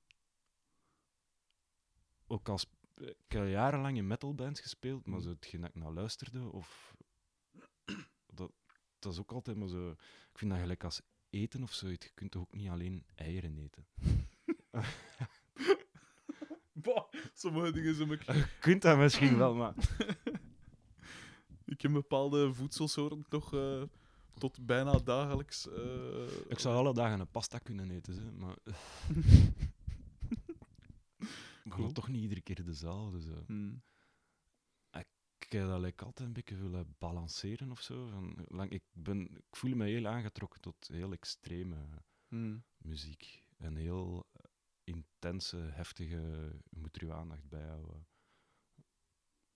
[2.26, 5.22] ook als ik heb jarenlang in metalbands gespeeld, maar Mm.
[5.24, 6.94] zo hetgeen dat ik naar luisterde, of
[8.26, 8.52] dat,
[8.98, 9.90] dat is ook altijd maar zo.
[10.32, 11.00] Ik vind dat gelijk als
[11.32, 12.06] eten of zoiets.
[12.06, 13.86] Je kunt toch ook niet alleen eieren eten.
[16.72, 18.08] Bah, sommige dingen zijn.
[18.08, 19.74] Je kunt dat misschien wel, maar
[21.72, 23.82] Ik heb bepaalde voedselsoorten toch eh,
[24.38, 25.68] tot bijna dagelijks...
[25.68, 28.56] eh, ik zou alle dagen een pasta kunnen eten, hè, maar.
[31.78, 33.20] maar toch niet iedere keer dezelfde.
[33.20, 33.44] Zo.
[33.46, 33.82] Hmm.
[35.52, 38.06] Ik dat like, altijd een beetje willen balanceren of zo.
[38.06, 41.76] Van, lang, ik, ben, ik voel me heel aangetrokken tot heel extreme
[42.28, 42.62] Hmm.
[42.76, 43.46] muziek.
[43.58, 44.42] En heel eh,
[44.84, 46.16] intense, heftige.
[46.70, 48.06] Je moet er je aandacht bij houden.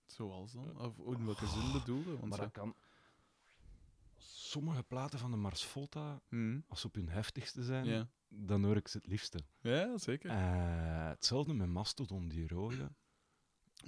[0.05, 0.79] Zoals dan?
[0.79, 2.17] Of in welke zin bedoelde?
[2.17, 2.75] Want Maar dat kan.
[4.17, 6.63] Sommige platen van de Mars Volta, Hmm.
[6.67, 9.39] als ze op hun heftigste zijn, dan hoor ik ze het liefste.
[9.61, 10.29] ja, zeker.
[10.29, 12.91] Eh, hetzelfde met Mastodon, die rode.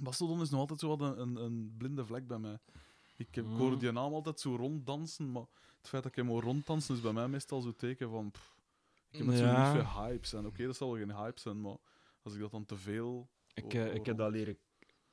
[0.02, 2.58] Mastodon is nog altijd zo wat een, een, een blinde vlek bij mij.
[3.16, 3.56] Ik, heb, ik Mm.
[3.56, 5.44] hoor die naam altijd zo ronddansen, maar
[5.78, 8.30] het feit dat ik hem hoor ronddansen is bij mij meestal zo'n teken van...
[8.30, 8.56] pff,
[9.10, 9.58] ik heb zo Ja.
[9.74, 10.46] niet veel hype zijn.
[10.46, 11.76] Oké, dat zal wel geen hype zijn, maar
[12.22, 13.28] als ik dat dan te veel...
[13.54, 14.58] Ik, eh, ik heb dat leren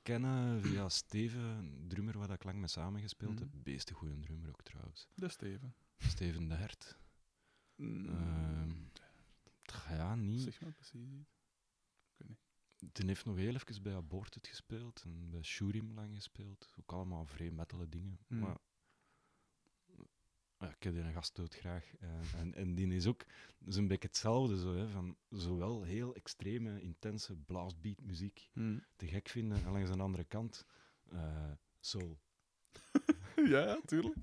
[0.01, 3.41] kennen via Steven, een drummer waar ik lang mee samengespeeld Mhm.
[3.41, 3.49] heb.
[3.63, 5.07] Beeste goede drummer ook trouwens.
[5.15, 5.73] De Steven.
[5.97, 6.97] Steven de Hert.
[7.75, 8.71] Mm, Ehm,
[9.89, 10.41] Ja, niet.
[10.41, 11.07] zeg maar precies.
[11.09, 11.27] niet.
[12.77, 16.73] Die heeft nog heel even bij Aborted gespeeld en bij Shurim lang gespeeld.
[16.79, 18.19] Ook allemaal vrij metale dingen.
[18.27, 18.39] Hmm.
[18.39, 18.57] Maar
[20.59, 21.95] ja, ik heb die een gast dood graag.
[21.99, 23.25] Eh, en, en die is ook
[23.65, 24.59] zo'n beetje hetzelfde.
[24.59, 28.83] Zo, hè, van zowel heel extreme, intense blastbeat muziek Hmm.
[28.95, 30.65] te gek vinden en langs de andere kant
[31.09, 32.19] eh, soul.
[33.35, 34.17] ja, ja, tuurlijk.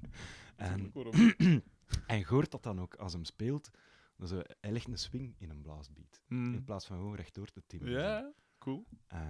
[0.56, 0.92] En,
[2.06, 3.70] en hoort dat dan ook als hem speelt.
[4.16, 6.22] Dan zo, hij legt een swing in een blastbeat.
[6.28, 6.64] In Hmm.
[6.64, 7.90] plaats van gewoon rechtdoor te timmen.
[7.90, 8.32] Ja,
[8.64, 8.86] cool.
[9.06, 9.20] Eh,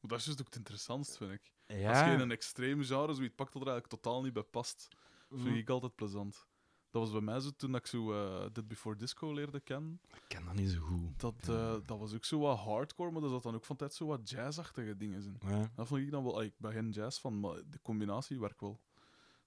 [0.00, 1.52] dat is juist ook het interessantst, vind ik.
[1.66, 1.88] ja.
[1.90, 4.88] Als je een extreem genre zoiets pakt dat er eigenlijk totaal niet bij past,
[5.30, 5.54] vind Mm.
[5.56, 6.46] ik altijd plezant.
[6.90, 10.00] Dat was bij mij zo toen ik zo eh Dead Before Disco leerde kennen.
[10.14, 11.20] Ik ken dat niet zo goed.
[11.20, 13.94] Dat, eh, dat was ook zo wat hardcore, maar er zat dan ook van tijd
[13.94, 15.36] zo wat jazzachtige dingen in.
[15.48, 15.70] Ja.
[15.74, 16.42] Dat vond ik dan wel...
[16.42, 18.80] Ik ben geen jazz van, maar de combinatie werkt wel.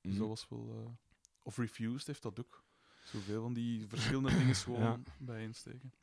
[0.02, 0.20] Dus Mhm.
[0.20, 0.98] dat was wel...
[1.44, 2.64] Of Refused heeft dat ook.
[3.04, 5.00] Zoveel van die verschillende dingen gewoon Ja.
[5.18, 5.94] bijeensteken.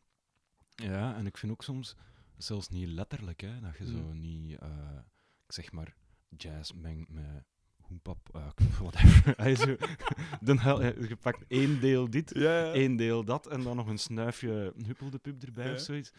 [0.74, 1.96] Ja, en ik vind ook soms,
[2.42, 4.20] zelfs niet letterlijk, hè, dat je zo Mm.
[4.20, 4.98] niet, eh,
[5.46, 5.94] ik zeg maar,
[6.36, 7.44] jazz mengt met
[7.76, 8.50] hoempap, eh,
[8.80, 9.36] whatever.
[9.44, 9.76] Hij zo,
[10.40, 12.72] dan je, pakt één deel dit, Ja, ja.
[12.72, 15.72] één deel dat, en dan nog een snuifje huppeldepup erbij Ja.
[15.72, 16.10] of zoiets.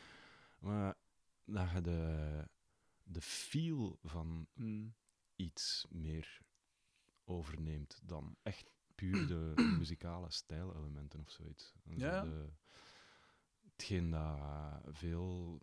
[0.60, 0.96] Maar
[1.46, 2.48] dat je de,
[3.04, 4.94] de feel van Hmm.
[5.36, 6.40] iets meer
[7.24, 11.74] overneemt dan echt puur de, de muzikale stijlelementen of zoiets.
[11.84, 12.22] En zo Ja.
[12.22, 12.50] de-
[13.72, 14.40] hetgeen dat
[14.86, 15.62] veel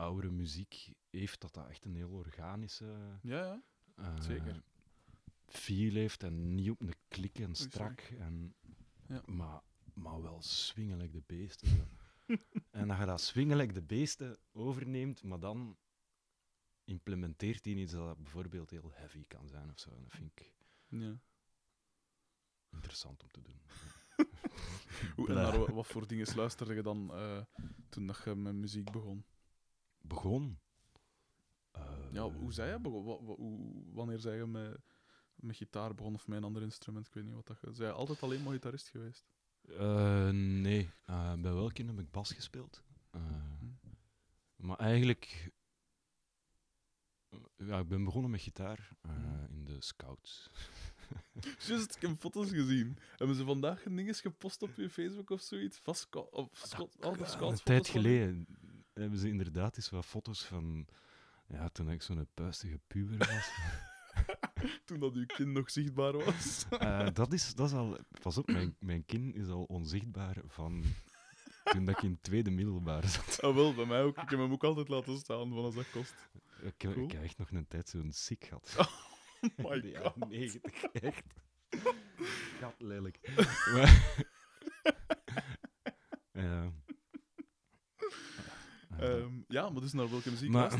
[0.00, 3.62] oudere muziek heeft, dat dat echt een heel organische Ja, ja.
[3.96, 4.62] eh, Zeker.
[5.46, 8.54] feel heeft en niet op een klik en strak, en,
[9.08, 9.22] Ja.
[9.26, 9.60] maar,
[9.94, 11.88] maar wel swingelijk de beesten.
[12.70, 15.78] en dat je dat swingelijk de beesten overneemt, maar dan
[16.84, 19.90] implementeert hij iets dat bijvoorbeeld heel heavy kan zijn of zo.
[19.90, 20.52] En dat vind ik
[20.88, 21.20] ja.
[22.70, 23.60] interessant om te doen.
[25.16, 27.42] Hoe, en naar wa- wat voor dingen luisterde je dan eh,
[27.88, 29.24] toen dat je met muziek begon?
[30.00, 30.58] Begon.
[31.70, 31.82] Eh,
[32.12, 32.78] Ja, hoe zei je?
[32.80, 34.78] bego- wa- wa- hoe- wanneer zei je met,
[35.34, 37.06] met gitaar begonnen of met een ander instrument?
[37.06, 37.72] Ik weet niet wat dat je...
[37.72, 39.24] Zij je altijd alleen maar gitarist geweest?
[39.68, 42.82] Eh, nee, Eh, bij welke heb ik bas gespeeld.
[43.10, 43.20] Eh,
[44.56, 45.50] maar eigenlijk...
[47.56, 49.52] Ja, ik ben begonnen met gitaar eh, Mhm.
[49.52, 50.50] in de scouts.
[51.66, 52.98] Juist, ik heb foto's gezien.
[53.16, 55.78] Hebben ze vandaag dingen gepost op je Facebook of zoiets?
[55.78, 58.46] Vast of scot, oh, een tijd geleden
[59.00, 60.86] hebben ze inderdaad eens wat foto's van...
[61.48, 63.50] Ja, toen ik zo'n puistige puber was.
[64.84, 66.64] Toen dat uw kind nog zichtbaar was.
[66.78, 67.98] Eh, dat, is, dat is al...
[68.22, 70.84] Pas op, mijn, mijn kin is al onzichtbaar van
[71.64, 73.42] toen dat ik in het tweede middelbaar zat.
[73.42, 74.16] ah, wel, bij mij ook.
[74.22, 76.14] Ik heb hem ook altijd laten staan van als dat kost.
[76.62, 77.04] Ik, Cool.
[77.04, 78.74] ik heb echt nog een tijd zo'n ziek gehad.
[79.56, 80.28] Oh my de jaren god.
[80.30, 81.24] 90, echt.
[82.58, 83.18] Gat lelijk.
[83.74, 84.24] Maar-
[86.32, 86.72] ja.
[89.00, 90.70] Eh, Ehm, ja, maar dus naar welke muziek maar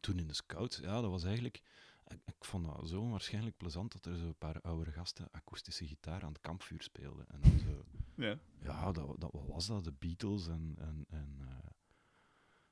[0.00, 1.60] toen in de scouts, ja, dat was eigenlijk...
[2.08, 5.86] Ik, ik vond dat zo waarschijnlijk plezant dat er zo een paar oudere gasten akoestische
[5.86, 7.28] gitaar aan het kampvuur speelden.
[7.28, 7.84] En dan zo...
[8.14, 8.38] Ja.
[8.62, 9.84] Ja, dat, dat, wat was dat?
[9.84, 11.66] De Beatles en, en, en eh,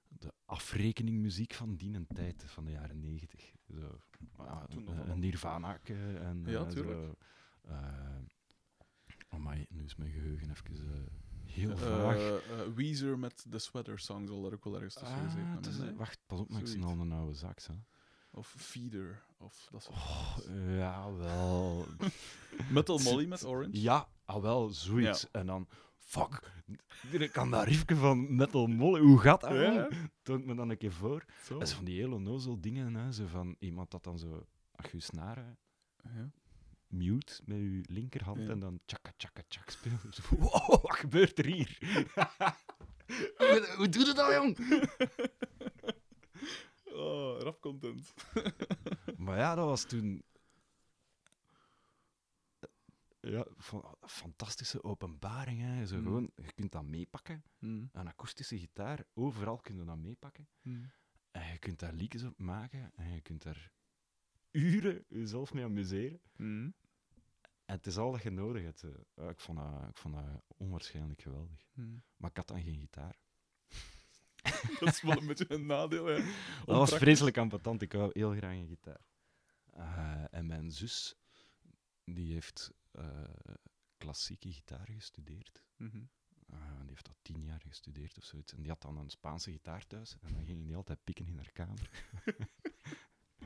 [0.08, 3.52] de afrekeningmuziek van die en tijd, van de jaren negentig.
[3.68, 3.98] Zo,
[4.38, 6.70] ja, Toen nog een- Nirvana en Ja, eh.
[6.70, 7.14] Zo,
[7.62, 8.16] eh,
[9.28, 11.08] amai, nu is mijn geheugen even
[11.46, 12.16] heel Eh, vaag.
[12.16, 12.40] eh,
[12.74, 15.84] Weezer met The Sweater Song zal daar ook wel ergens tussen gezeten Ah, hebben.
[15.86, 15.94] nee?
[15.94, 17.58] wacht, pas op, maar ik snel een oude zak.
[17.66, 17.74] Hè.
[18.30, 19.22] Of Feeder.
[19.38, 20.36] Of dat soort Oh,
[20.76, 21.86] ja, wel.
[22.72, 23.80] Metal Molly met Orange.
[23.80, 25.22] Ja, al wel, zoiets.
[25.22, 25.28] Ja.
[25.40, 26.52] En dan, fuck,
[27.10, 29.52] ik kan dat riefje van Metal Molle, hoe gaat dat?
[29.52, 29.88] Ja.
[30.22, 31.24] Toont me dan een keer voor.
[31.44, 31.58] Zo.
[31.58, 34.46] Dat is van die hele onnozel dingen, hè, zo van iemand dat dan zo,
[34.82, 35.58] je je snaren
[36.02, 36.30] Ja.
[36.94, 38.48] Mute met je linkerhand Ja.
[38.48, 40.14] en dan tjaka tjaka tjak speelt.
[40.16, 41.78] Zo, wow, wat gebeurt er hier?
[43.36, 44.56] hoe, hoe doe je dat, jong?
[46.96, 48.14] Oh, rap content.
[49.16, 50.22] Maar ja, dat was toen...
[53.20, 55.60] Ja, fa- fantastische openbaring.
[55.60, 55.86] Hè.
[55.86, 56.02] Zo Mm.
[56.02, 57.44] gewoon, je kunt dat meepakken.
[57.58, 57.88] Hmm.
[57.92, 60.48] Een akoestische gitaar, overal kun je dat meepakken.
[60.60, 60.90] Hmm.
[61.30, 62.90] En je kunt daar liedjes op maken.
[62.96, 63.70] En je kunt daar
[64.50, 66.20] uren jezelf mee amuseren.
[67.64, 68.82] En het is al dat je nodig hebt.
[68.82, 68.90] eh.
[69.14, 70.24] Ja, ik, vond dat, ik vond dat
[70.56, 71.66] onwaarschijnlijk geweldig.
[71.72, 72.02] Hmm.
[72.16, 73.16] Maar ik had dan geen gitaar.
[74.80, 76.16] Dat is wel een beetje een nadeel, hè.
[76.64, 77.82] Dat was vreselijk ambetant.
[77.82, 79.00] Ik wou heel graag een gitaar.
[79.70, 81.14] Eh, en mijn zus,
[82.04, 83.24] die heeft eh,
[83.96, 85.62] klassieke gitaar gestudeerd.
[85.76, 86.02] Mhm.
[86.46, 88.52] Eh, die heeft dat tien jaar gestudeerd of zoiets.
[88.52, 90.16] En die had dan een Spaanse gitaar thuis.
[90.20, 91.90] En dan ging die altijd pikken in haar kamer.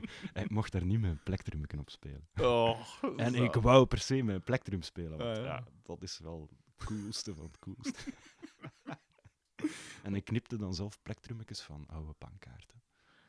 [0.33, 2.27] en ik mocht daar niet mijn plektrum op spelen.
[2.41, 2.79] Oh,
[3.17, 5.17] En ik wou per se mijn plektrum spelen.
[5.17, 5.45] Want Ah, ja.
[5.55, 5.63] ja.
[5.83, 7.99] dat is wel het coolste van het coolste.
[10.03, 12.81] en ik knipte dan zelf plektrummetjes van oude pankaarten.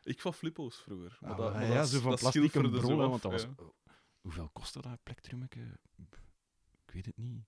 [0.02, 1.18] Ik van flippo's vroeger.
[1.20, 3.42] Maar Ah, dat, maar ja, dat, zo van schilferde zo brollen, af, want dat was...
[3.42, 3.54] ja.
[4.20, 5.78] hoeveel kostte dat plektrummetje?
[6.86, 7.44] Ik weet het niet.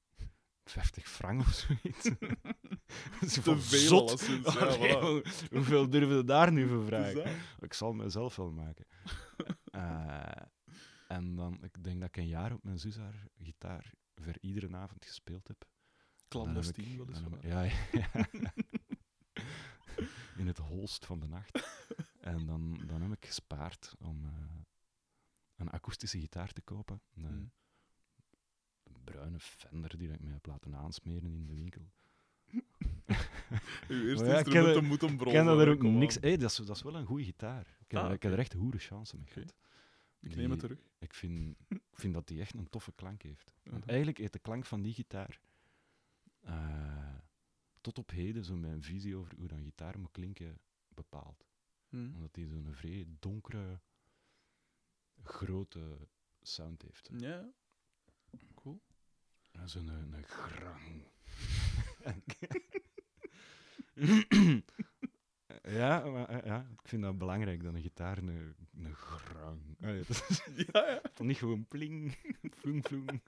[0.64, 2.02] 50 frank of zoiets.
[3.20, 4.08] Dat is Te veel zot.
[4.08, 5.00] alleszins, ja, Allee, voilà.
[5.00, 7.36] hoe- Hoeveel durven we daar nu voor vragen?
[7.58, 8.86] Ik zal mezelf wel maken.
[9.72, 10.42] Eh,
[11.08, 14.76] en dan, ik denk dat ik een jaar op mijn zus haar gitaar voor iedere
[14.76, 15.64] avond gespeeld heb.
[16.28, 18.10] Clandestien, ik- Ja, ja.
[20.36, 21.84] In het holst van de nacht.
[22.20, 24.32] En dan, dan heb ik gespaard om eh,
[25.56, 27.02] een akoestische gitaar te kopen.
[29.04, 31.90] Een bruine Fender die ik mij heb laten aansmeren in de winkel.
[33.88, 35.72] Uw eerste ja, ik ken instrumenten er- moet een Ik bron ken zijn, er hè,
[35.72, 36.14] ook niks...
[36.20, 37.76] Hey, dat, is, dat is wel een goede gitaar.
[37.80, 39.54] Ik heb, Ah, ik heb er echt goede chance mee gehad.
[40.20, 40.78] Ik neem het terug.
[40.98, 43.52] Ik vind, ik vind dat die echt een toffe klank heeft.
[43.62, 45.40] Want eigenlijk heeft de klank van die gitaar
[46.40, 47.16] eh,
[47.80, 51.46] tot op heden zo mijn visie over hoe dan gitaar moet klinken bepaald.
[51.88, 52.14] Hmm.
[52.14, 53.80] Omdat die zo'n vrij donkere,
[55.22, 56.08] grote
[56.42, 57.10] sound heeft.
[57.16, 57.52] Ja.
[59.52, 61.02] En Zo'n een, een grang.
[65.62, 69.60] ja, maar, eh, ja, ik vind dat belangrijk dat een gitaar een, een grang.
[69.80, 71.00] Allee, dat is Ja, ja.
[71.14, 72.16] toch niet gewoon pling,
[72.60, 73.20] floeng, floeng.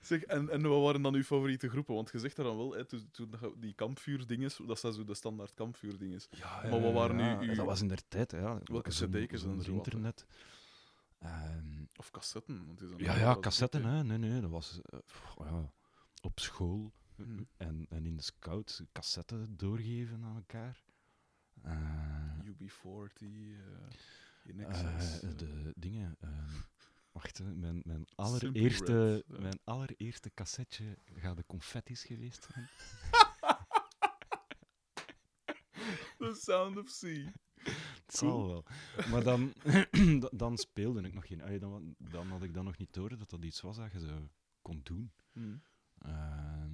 [0.00, 1.94] Zeg, en, en wat waren dan uw favoriete groepen?
[1.94, 5.14] Want je zegt daar dan wel, hè, toen, dat die kampvuurdinges, dat zijn zo de
[5.14, 6.28] standaard kampvuurdinges.
[6.30, 8.60] Ja, Maar wat waren nu ja, uw- Dat was in der tijd, ja.
[8.64, 10.24] Welke cd's en zo wat,
[11.22, 12.66] Ehm, Of cassetten.
[12.66, 14.04] Want ja, ja, cassetten, hè.
[14.04, 15.72] Nee, nee, dat was eh, pff, ja,
[16.20, 17.42] op school Mhm.
[17.56, 20.84] en, en in de scouts cassetten doorgeven aan elkaar.
[21.62, 23.38] Eh, UB40, eh
[24.44, 26.16] in eh, de dingen...
[26.20, 26.50] ehm,
[27.12, 32.68] wacht, hè, mijn, mijn, allereerste, mijn allereerste cassetje gaat de confetti's geweest zijn.
[36.18, 37.32] The Sound of Sea.
[38.12, 38.64] Zal wel.
[39.10, 39.52] Maar dan,
[40.20, 41.42] da- dan speelde ik nog geen...
[41.42, 44.00] allee, Dan, dan had ik dan nog niet door dat dat iets was dat je
[44.00, 44.28] zo
[44.62, 45.12] kon doen.
[45.98, 46.64] Eh,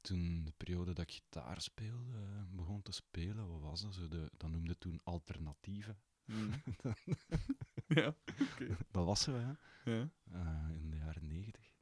[0.00, 3.94] toen de periode dat ik gitaar speelde, begon te spelen, wat was dat?
[3.94, 5.96] Zo de, dat noemde toen alternatieve.
[6.24, 6.58] Mhm.
[7.98, 8.14] ja,
[8.52, 8.76] oké.
[8.90, 9.52] Dat was zo, hè?
[9.92, 10.10] Ja.
[10.32, 11.72] eh, in de jaren negentig.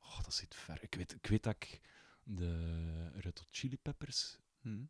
[0.00, 0.82] Oh, dat zit ver.
[0.82, 1.80] Ik weet, ik weet dat ik
[2.22, 4.84] de Red Hot Chili Peppers, Mhm.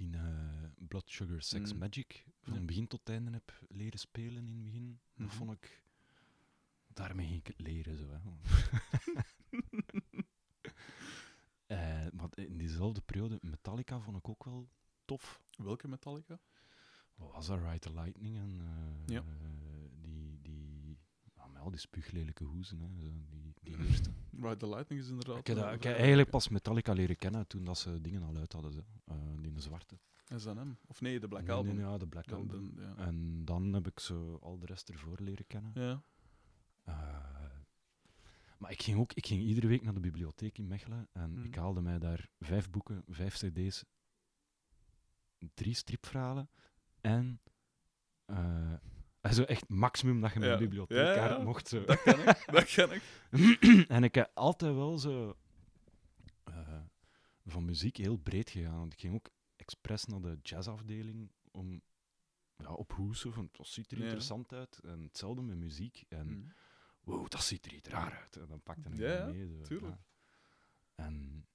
[0.00, 1.78] Die eh, Blood Sugar Sex Mm.
[1.78, 2.60] Magic, van Ja.
[2.60, 5.00] begin tot einde heb leren spelen in het begin.
[5.14, 5.36] Dat Mhm.
[5.36, 5.82] vond ik...
[6.92, 8.18] Daarmee ging ik het leren, zo, hè.
[11.66, 14.68] Eh, maar in diezelfde periode, Metallica vond ik ook wel
[15.04, 15.40] tof.
[15.56, 16.38] Welke Metallica?
[17.14, 17.58] Was dat?
[17.58, 19.24] Ride the Lightning en eh, Ja.
[21.62, 24.10] Die, die, spuuglelijke hoezen, hè, zo, die, die eerste.
[24.40, 25.38] Ride the Lightning is inderdaad...
[25.38, 28.00] ik heb, dat- eh, ik heb vrij eigenlijk pas Metallica leren kennen toen dat ze
[28.00, 28.84] dingen al uit hadden.
[29.04, 29.98] Eh, die de zwarte.
[30.36, 30.72] S&M.
[30.86, 31.74] Of nee, de Black Nee, Album.
[31.74, 32.74] nee, ja, de Black Dan- Album.
[32.74, 32.96] dan- ja.
[32.96, 35.70] En dan heb ik zo al de rest ervoor leren kennen.
[35.74, 36.02] ja.
[36.84, 37.28] Eh,
[38.58, 41.44] maar ik ging ook ik ging iedere week naar de bibliotheek in Mechelen en Mhm.
[41.44, 43.84] ik haalde mij daar vijf boeken, vijf cd's,
[45.54, 46.50] drie stripverhalen
[47.00, 47.40] en
[48.24, 48.72] eh,
[49.20, 51.68] also echt maximum dat je met een bibliotheekkaart mocht.
[51.68, 51.84] Zo.
[51.84, 52.42] Dat ken ik.
[52.52, 53.02] Dat ken ik.
[53.88, 55.36] en ik heb altijd wel zo
[56.44, 56.80] eh,
[57.46, 58.78] van muziek heel breed gegaan.
[58.78, 61.82] Want ik ging ook expres naar de jazzafdeling om
[62.56, 64.02] ja, op hoesen, van het ziet er Ja.
[64.04, 64.78] interessant uit.
[64.84, 66.04] En hetzelfde met muziek.
[66.08, 66.48] En Mhm.
[67.00, 68.36] wow, dat ziet er iets raar uit.
[68.36, 69.48] En dan pakte ik Ja, dat ja, mee.
[69.56, 69.96] Zo, tuurlijk.
[69.96, 71.04] ja.
[71.04, 71.46] En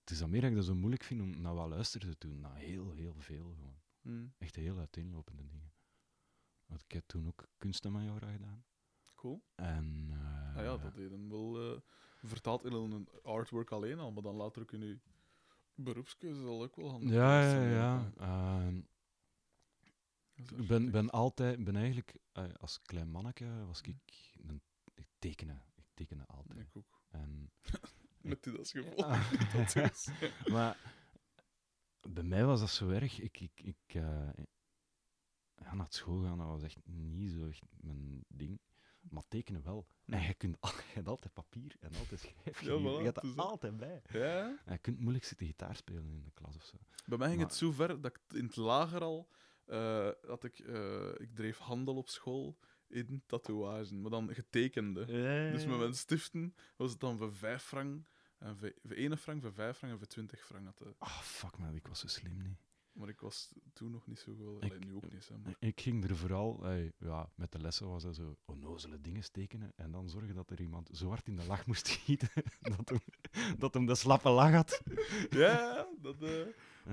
[0.00, 2.28] het is dan meer dat ik dat zo moeilijk vind om naar wat luisteren te
[2.28, 2.40] doen.
[2.40, 3.76] Naar heel, heel veel gewoon.
[4.00, 4.26] Mhm.
[4.38, 5.72] Echt heel uiteenlopende dingen.
[6.68, 8.64] Want ik heb toen ook kunstenmajora gedaan.
[9.14, 9.42] Cool.
[9.54, 11.80] En, eh, Ah ja, dat deed hem wel eh,
[12.22, 14.98] vertaald in een artwork alleen al, maar dan later ook in uw
[15.74, 18.10] beroepskeuze zal ook wel handig Ja, ja, zijn, ja.
[18.16, 18.80] Ehm,
[20.34, 23.96] ik ben, ben altijd, ben eigenlijk, eh, als klein manneke was ik,
[24.46, 24.62] een,
[24.94, 25.62] ik tekenen.
[25.74, 26.58] Ik tekende altijd.
[26.58, 27.02] Ik ook.
[27.08, 27.50] En,
[28.20, 29.30] Met dit als gevolg.
[29.52, 30.08] Dat is-
[30.54, 30.76] maar
[32.08, 33.20] bij mij was dat zo erg.
[33.20, 34.28] Ik, ik, ik eh,
[35.62, 38.60] ja, naar school gaan, dat was echt niet zo echt mijn ding.
[39.00, 39.86] Maar tekenen wel.
[40.06, 42.22] En je, kunt, al- je hebt altijd papier en altijd.
[42.44, 44.02] Ja, voilà, je hebt er altijd bij.
[44.12, 46.76] Ja, En je kunt moeilijk zitten gitaar spelen in de klas of zo.
[47.06, 49.28] bij mij ging het zo ver dat ik in het lager al
[49.64, 55.04] eh, had ik, eh, ik dreef handel op school in tatoeagen, maar dan getekende.
[55.52, 58.06] Dus met mijn stiften was het dan voor 5 frank,
[58.38, 60.64] en voor, voor 1 frank, voor 5 frank en voor 20 frank.
[60.64, 62.58] Had de- Ah, fuck man, ik was zo slim niet.
[62.98, 64.64] Maar ik was toen nog niet zo goed.
[64.64, 65.54] Ik- Allee, nu ook niet, hè, maar...
[65.58, 69.72] Ik ging er vooral, ey, ja, met de lessen was dat zo onnozele dingen tekenen
[69.76, 72.28] en dan zorgen dat er iemand zo hard in de lach moest schieten
[72.76, 73.00] dat hem,
[73.58, 74.82] dat hem de slappe lach had.
[75.30, 76.44] Ja, dat, eh,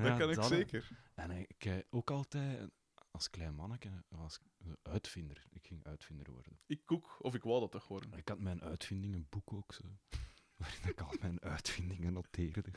[0.04, 0.44] dat kan ik hè.
[0.44, 0.90] zeker.
[1.16, 2.70] En ik eh, ook altijd,
[3.12, 5.46] als klein manneke, was ik uitvinder.
[5.52, 6.60] Ik ging uitvinder worden.
[6.66, 8.14] Ik koek, of ik wou dat toch worden.
[8.14, 9.84] Ik had mijn uitvindingenboek ook zo,
[10.58, 12.72] waarin ik al mijn uitvindingen noteerde.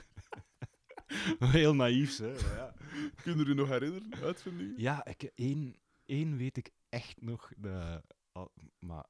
[1.38, 2.32] Heel naïef, hè.
[2.32, 2.74] maar ja.
[3.22, 4.74] Kun je je nog herinneren, uitvindingen?
[4.76, 7.50] Ja, ik, één, één weet ik echt nog.
[7.56, 9.04] De, al- maar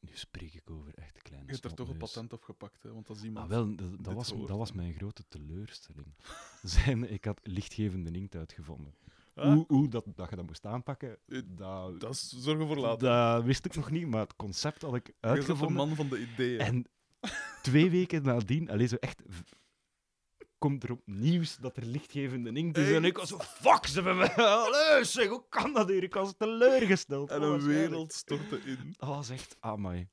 [0.00, 2.92] nu spreek ik over echt kleine Je hebt er toch een patent op gepakt, hè?
[2.92, 3.44] want als iemand...
[3.44, 6.14] Ah, wel, dat, dat was, hoort, dat was mijn grote teleurstelling.
[6.62, 8.94] Zijn, ik had lichtgevende inkt uitgevonden.
[9.34, 12.76] Ah, Hoe, hoe dat, dat je dat moest aanpakken, Eh, dat, Dat is zorgen voor
[12.78, 13.08] later.
[13.08, 15.76] dat wist ik nog niet, maar het concept had ik Je bent de uitgevonden.
[15.76, 16.60] man van de ideeën.
[16.60, 16.86] En
[17.62, 19.22] twee weken nadien, alleen zo echt,
[20.64, 22.92] komt er op nieuws dat er lichtgevende inkt is.
[22.92, 24.34] En ik was zo, fuck, ze hebben.
[24.36, 26.02] Allee, zeg, hoe kan dat hier?
[26.02, 27.30] Ik was teleurgesteld.
[27.30, 28.94] En Oh, een wereld stortte in.
[28.96, 30.08] Dat was echt, amai.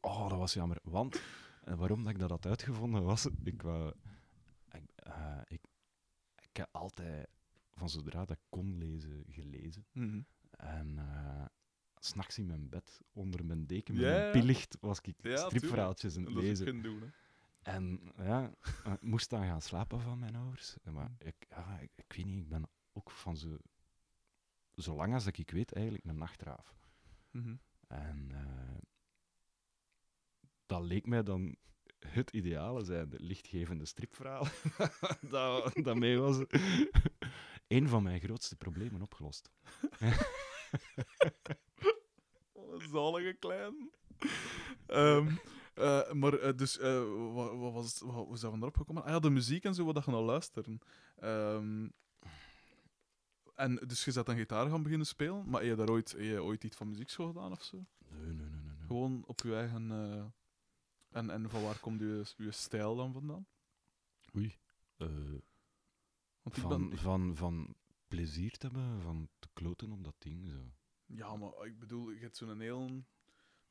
[0.00, 0.78] Oh, dat was jammer.
[0.82, 1.20] Want,
[1.64, 3.92] en waarom dat ik dat had uitgevonden was, ik wou...
[4.72, 5.60] Ik, eh, ik,
[6.40, 7.28] ik heb altijd,
[7.74, 9.86] van zodra dat ik kon lezen, gelezen.
[9.92, 10.20] Mhm.
[10.50, 11.44] En eh,
[11.98, 14.30] s s'nachts in mijn bed, onder mijn deken, met Ja, mijn ja.
[14.30, 16.64] pillicht, was ik Ja, stripverhaaltjes aan het dat lezen.
[16.64, 17.12] kunnen doen.
[17.62, 20.76] En ja, eh, ik moest dan gaan slapen van mijn ouders.
[20.90, 23.58] Maar ik, ja, ik, ik weet niet, ik ben ook van zo...
[24.74, 26.74] Zolang als dat ik weet, eigenlijk een nachtraaf.
[27.30, 27.56] Mhm.
[27.86, 28.78] En eh,
[30.66, 31.56] dat leek mij dan
[31.98, 34.46] het ideale zijn, de lichtgevende stripverhaal.
[35.30, 36.36] dat, daarmee was
[37.68, 39.50] een van mijn grootste problemen opgelost.
[42.92, 43.90] Zalige klein.
[44.86, 45.34] Ehm,
[45.74, 49.02] eh, maar eh, dus, eh, wat, wat was het, wat, hoe zijn we erop gekomen?
[49.02, 50.78] Ah ja, de muziek en zo, wat dat gaan luisteren.
[51.16, 51.88] Ehm,
[53.54, 56.20] en dus je zat dan gitaar gaan beginnen spelen, maar heb je daar ooit, heb
[56.20, 57.76] je ooit iets van muziekschool gedaan of zo?
[58.08, 58.60] Nee, nee, nee, nee.
[58.62, 58.86] nee.
[58.86, 59.90] Gewoon op je eigen...
[61.10, 63.46] en, en van waar komt je, je stijl dan vandaan?
[64.36, 64.56] Oei.
[64.96, 65.34] Eh,
[66.44, 67.74] ik Van, van, van
[68.08, 70.48] plezier te hebben, van te kloten op dat ding.
[70.48, 70.72] Zo.
[71.06, 73.04] Ja, maar ik bedoel, je hebt zo'n heel,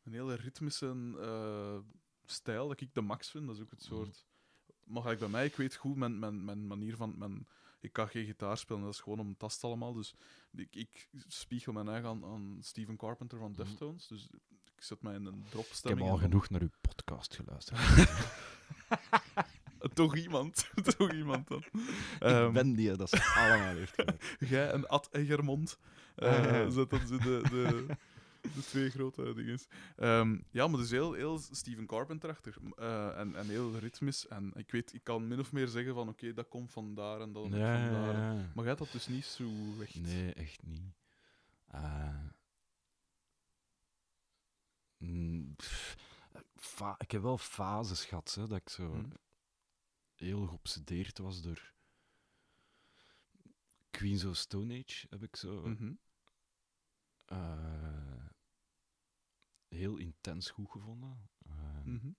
[0.04, 1.78] een hele ritmische eh,
[2.26, 3.48] stijl dat ik de max vind.
[3.48, 3.88] Dat is ook het Mhm.
[3.90, 4.26] soort...
[4.84, 7.14] Maar gelijk bij mij, ik weet goed mijn, mijn, mijn manier van...
[7.18, 7.48] Mijn,
[7.80, 9.94] ik kan geen gitaar spelen, dat is gewoon om tast allemaal.
[9.94, 10.16] Dus
[10.56, 13.64] ik, ik spiegel mijn eigen aan, aan Steven Carpenter van Mhm.
[13.64, 14.08] Deftones.
[14.08, 14.28] Dus
[14.76, 16.10] ik zet mij in een Ik heb dropstemming.
[16.10, 17.80] al genoeg naar uw podcast geluisterd.
[19.94, 20.70] Toch iemand.
[20.98, 21.64] Toch iemand dan.
[21.72, 21.82] ik
[22.20, 24.04] Ehm, ben die dat ze allemaal heeft.
[24.40, 25.78] Jij en Ad Egermond.
[26.16, 26.70] Ah, eh ja.
[26.70, 27.86] zet dan zo de, de,
[28.56, 29.60] de twee grote dingen.
[29.96, 32.56] Ehm, ja, maar dus heel, heel Steven Carpenter achter.
[32.76, 34.28] eh, en, en heel ritmisch.
[34.28, 37.22] En ik weet, ik kan min of meer zeggen van oké, dat komt van daar
[37.22, 38.14] en dat komt Ja, van daar.
[38.14, 38.38] ja, ja.
[38.38, 39.50] Maar jij hebt dat dus niet zo
[39.82, 39.96] echt.
[39.96, 40.94] Nee, echt niet.
[41.68, 42.26] Eh,
[44.98, 45.96] mm, pff,
[46.98, 49.10] ik heb wel fases gehad, hè, dat ik zo Hm.
[50.16, 51.74] heel geobsedeerd was door
[53.90, 55.94] Queens of Stone Age, heb ik zo Mhm.
[57.26, 58.26] eh,
[59.72, 61.30] heel intens goed gevonden.
[61.48, 62.12] Eh, Mhm.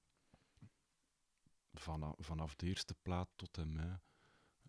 [1.73, 4.01] vanaf, vanaf de eerste plaat tot en met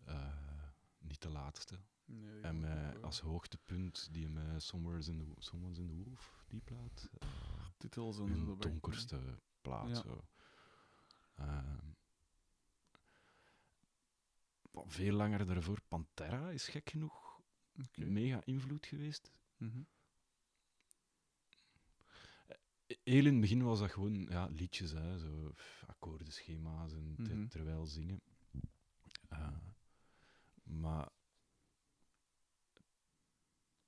[0.04, 0.68] eh,
[0.98, 1.80] niet de laatste.
[2.04, 6.60] Nee, En met als hoogtepunt die met Somewhere's in the, Someone's in the Wolf, die
[6.60, 7.08] plaat.
[8.26, 9.88] ben ik- donkerste plaat.
[9.88, 9.94] Ja.
[10.02, 10.24] Zo.
[11.34, 11.92] Ehm,
[14.72, 17.40] veel langer daarvoor, Pantera is gek genoeg
[17.94, 19.30] mega invloed geweest.
[19.56, 19.82] Mhm.
[22.86, 25.52] Heel in het begin was dat gewoon ja, liedjes, hè, zo
[25.86, 27.46] akkoordenschema's en Mhm.
[27.48, 28.20] terwijl zingen.
[29.28, 29.58] Eh,
[30.62, 31.08] maar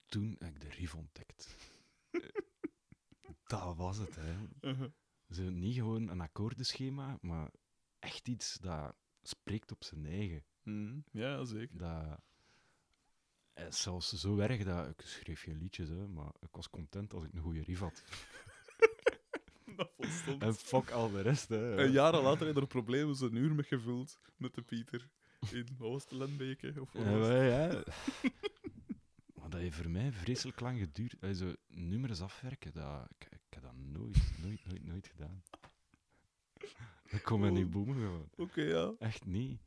[0.07, 1.57] toen heb ik de riff ontdekt.
[2.11, 2.21] Eh,
[3.47, 4.37] dat was het, hè.
[4.61, 4.91] Uh-huh.
[5.31, 7.51] Zo, niet gewoon een akkoordenschema, maar
[7.99, 10.45] echt iets dat spreekt op zijn eigen.
[10.63, 11.01] Mhm.
[11.11, 11.79] Ja, zeker.
[11.79, 12.21] Dat,
[13.53, 17.25] eh, zelfs zo erg dat ik schreef geen liedjes, hè, maar ik was content als
[17.25, 18.03] ik een goede riff had.
[19.79, 20.43] dat volstond.
[20.43, 21.77] En fuck al de rest, hè.
[21.77, 25.09] En jaren later heb je er problemen een uur mee gevuld met de Pieter.
[25.53, 26.75] In wat was het, Lembeke?
[26.81, 27.69] Of wat Ja, maar ja.
[29.39, 31.37] maar dat heeft voor mij vreselijk lang geduurd.
[31.37, 35.43] Zo nummers afwerken, dat, ik, ik heb dat nooit, nooit, nooit, nooit gedaan.
[37.11, 38.29] Dat kon me niet boemen gewoon.
[38.37, 38.93] Oké, ja.
[38.99, 39.61] Echt niet.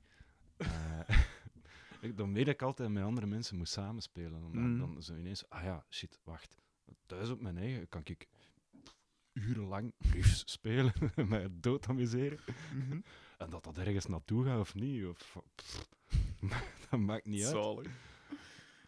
[0.57, 0.99] Eh,
[2.01, 4.43] ik- dan weet ik altijd met andere mensen moet samenspelen.
[4.43, 4.77] Omdat Mhm.
[4.79, 6.57] dan zo ineens, ah ja, shit, wacht.
[7.05, 8.27] Thuis op mijn eigen kan ik
[9.39, 12.39] urenlang riffs spelen en mij dood amuseren.
[12.73, 12.99] Mhm.
[13.37, 15.89] En dat dat ergens naartoe gaat of niet, of, pff,
[16.89, 17.87] dat maakt niet uit.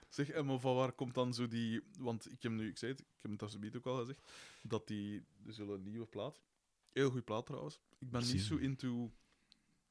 [0.09, 1.81] Zeg, en maar van waar komt dan zo die...
[1.99, 4.87] Want ik heb nu, ik zei het, ik heb het zometeen ook al gezegd, dat
[4.87, 5.23] die...
[5.45, 6.41] Er zullen een nieuwe plaat...
[6.93, 7.79] Heel goede plaat trouwens.
[7.99, 9.11] Ik ben niet zo into...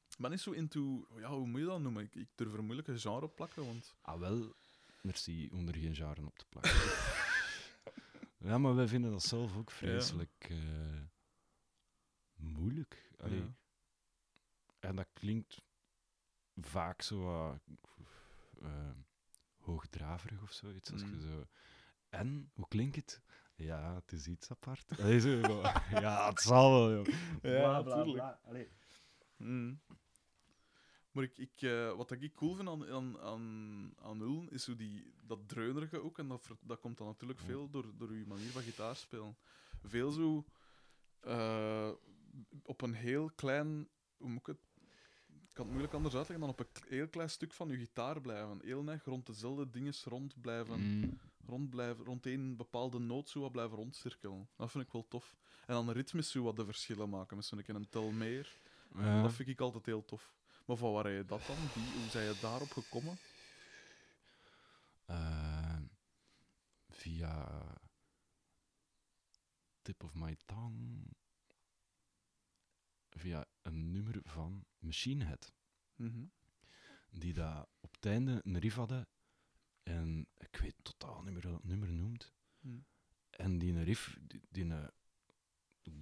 [0.09, 1.07] Ik ben niet zo into...
[1.17, 2.03] Ja, hoe moet je dat noemen?
[2.03, 3.95] Ik, ik durf er moeilijk een genre op plakken, want...
[4.01, 4.53] Ah, wel,
[5.01, 6.71] merci om er geen jaren op te plakken.
[8.43, 11.01] ja, maar wij vinden dat zelf ook vreselijk eh,
[12.35, 13.11] moeilijk.
[13.17, 13.53] Allee, Ja.
[14.79, 15.61] En dat klinkt
[16.55, 17.59] vaak zo wat,
[18.61, 18.91] eh,
[19.57, 20.91] hoogdraverig of zoiets.
[20.91, 21.21] Als je Mm.
[21.21, 21.47] zo...
[22.09, 23.21] En, hoe klinkt het?
[23.55, 24.99] Ja, het is iets apart.
[24.99, 25.29] Allee, zo,
[26.05, 27.05] ja, het zal wel, joh.
[27.41, 28.37] Ja, natuurlijk.
[29.37, 29.81] Mm.
[31.11, 34.75] Maar ik, ik, eh, wat ik cool vind aan, aan, aan, aan Ulm, is hoe
[34.75, 36.17] die, dat dreunerige ook.
[36.17, 39.37] En dat, dat komt dan natuurlijk veel door, door uw manier van gitaar spelen.
[39.83, 40.45] Veel zo...
[41.19, 41.91] eh,
[42.63, 43.87] op een heel klein...
[44.17, 44.69] Hoe moet ik het...
[45.27, 48.21] Ik kan het moeilijk anders uitleggen dan op een heel klein stuk van uw gitaar
[48.21, 48.61] blijven.
[48.63, 51.19] Heel neig rond dezelfde dingen rond blijven Mm.
[51.45, 54.49] rond, blijven, rond één bepaalde noot zo wat blijven rondcirkelen.
[54.55, 55.35] Dat vind ik wel tof.
[55.65, 57.35] En dan ritmisch zo wat de verschillen maken.
[57.35, 58.57] Met zo'n keer een tel meer.
[58.95, 59.21] Ja.
[59.21, 60.33] Dat vind ik altijd heel tof.
[60.71, 61.55] Maar van waar heb je dat dan?
[61.73, 63.17] Die, hoe zijn je daarop gekomen?
[65.05, 65.81] Eh,
[66.89, 67.61] via
[69.81, 71.03] Tip of My Tongue.
[73.09, 75.53] Via een nummer van Machine Head.
[75.95, 76.25] Mhm.
[77.09, 79.07] Die dat op het einde een riff hadden.
[79.83, 82.33] En ik weet totaal niet meer hoe dat nummer noemt.
[82.59, 82.79] Hm.
[83.29, 84.65] En die een riff, die, die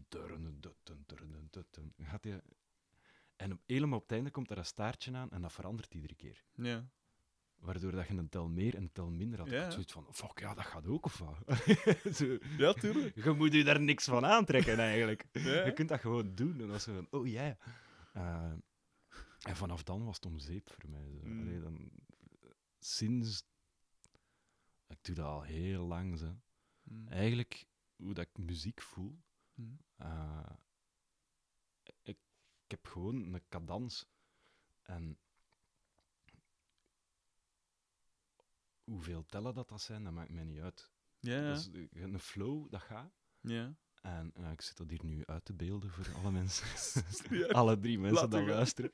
[0.07, 0.59] durren,
[1.49, 2.41] dutten, Gaat die...
[3.39, 6.15] En op, helemaal op het einde komt er een staartje aan en dat verandert iedere
[6.15, 6.43] keer.
[6.55, 6.89] Ja.
[7.55, 9.47] Waardoor dat je een tel meer en een tel minder had.
[9.47, 9.71] Ik Ja, ja.
[9.71, 11.37] zoiets van, fuck ja, dat gaat ook of wat?
[12.17, 13.23] Zo, ja, tuurlijk.
[13.23, 15.25] je moet je daar niks van aantrekken eigenlijk.
[15.31, 15.65] Ja.
[15.65, 16.61] Je kunt dat gewoon doen.
[16.61, 17.57] En dan zo van, oh ja.
[18.13, 18.51] Eh,
[19.41, 21.17] en vanaf dan was het om zeep voor mij.
[21.21, 21.27] Zo.
[21.27, 21.41] Mm.
[21.41, 21.91] Allee, dan,
[22.79, 23.43] sinds...
[24.87, 26.17] Ik doe dat al heel lang.
[26.17, 26.35] Zo.
[26.83, 27.07] Hm.
[27.07, 27.65] Eigenlijk,
[27.95, 29.19] hoe dat ik muziek voel...
[29.53, 29.61] Hm.
[29.95, 30.68] eh, ik,
[32.69, 34.05] ik heb gewoon een cadans.
[34.81, 35.17] En
[38.83, 40.91] hoeveel tellen dat, dat zijn, dat maakt mij niet uit.
[41.19, 41.47] Ja, ja.
[41.47, 43.11] Dat is, eh, een flow, dat gaat.
[43.41, 43.75] ja.
[44.01, 46.67] En eh, ik zit dat hier nu uit te beelden voor alle mensen.
[47.39, 47.47] Ja.
[47.59, 48.91] alle drie mensen die luisteren.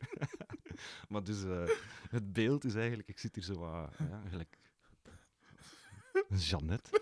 [1.09, 1.69] maar dus, eh,
[2.09, 3.07] het beeld is eigenlijk...
[3.07, 3.97] Ik zit hier zo wat...
[3.97, 4.57] Ja, gelijk...
[6.29, 7.01] Jeannette.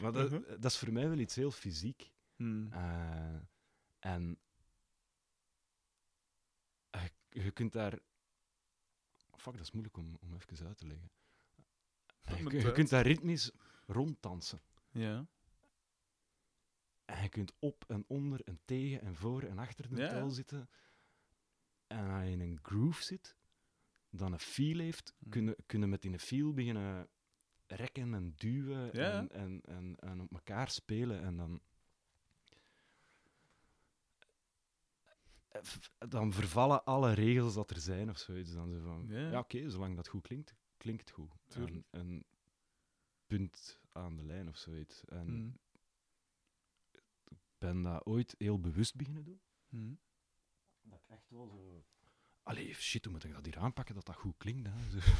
[0.00, 0.42] maar dat, Mhm.
[0.60, 2.12] dat is voor mij wel iets heel fysiek.
[2.36, 2.66] Hm.
[4.02, 4.38] Eh, en
[6.90, 7.98] je, je kunt daar.
[9.36, 11.10] Fuck, dat is moeilijk om, om even uit te leggen.
[12.22, 13.50] Eh, Je, je kunt daar ritmisch
[13.86, 14.62] ronddansen.
[14.90, 15.26] Ja.
[17.04, 20.26] En je kunt op en onder en tegen en voor en achter de Ja, tel
[20.26, 20.32] ja.
[20.32, 20.70] zitten.
[21.86, 23.36] En als je in een groove zit,
[24.10, 25.28] dan een feel heeft, Hm.
[25.30, 27.08] kunnen kunnen met die feel beginnen
[27.66, 29.12] rekken en duwen ja.
[29.18, 31.22] en, en, en, en op elkaar spelen.
[31.22, 31.60] En dan,
[35.04, 35.41] Eh, v-
[36.08, 38.52] dan vervallen alle regels dat er zijn of zoiets.
[38.52, 39.30] Dan zo van, Ja.
[39.30, 41.30] ja, oké, zolang dat goed klinkt, klinkt het goed.
[41.48, 41.86] Tuurlijk.
[41.90, 42.24] En, en
[43.26, 45.04] punt aan de lijn of zoiets.
[45.04, 45.60] En
[47.28, 49.40] ik ben dat ooit heel bewust beginnen doen.
[49.68, 49.94] Hm.
[50.82, 51.84] Dat ik echt wel zo...
[52.42, 54.68] Allee, shit, hoe moet ik dat hier aanpakken dat dat goed klinkt?
[54.68, 55.00] Hè?
[55.00, 55.12] Zo.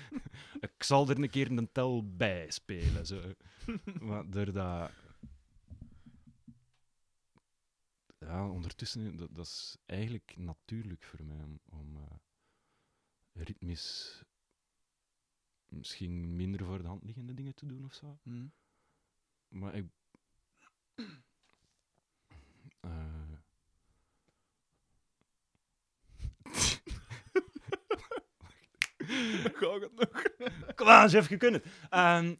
[0.68, 3.06] ik zal er een keer een tel bij spelen.
[3.06, 3.32] Zo.
[4.00, 4.90] maar door dat...
[8.26, 12.16] Ja, ondertussen, dat, dat is eigenlijk natuurlijk voor mij om, om eh,
[13.32, 14.22] ritmisch
[15.68, 18.18] misschien minder voor de hand liggende dingen te doen of zo.
[18.22, 18.46] Hm.
[19.48, 19.86] Maar ik.
[22.80, 23.32] Eh.
[29.58, 30.22] Ga ik het nog?
[30.74, 31.64] Kom aan, je kunt het.
[31.90, 32.38] Ehm, ik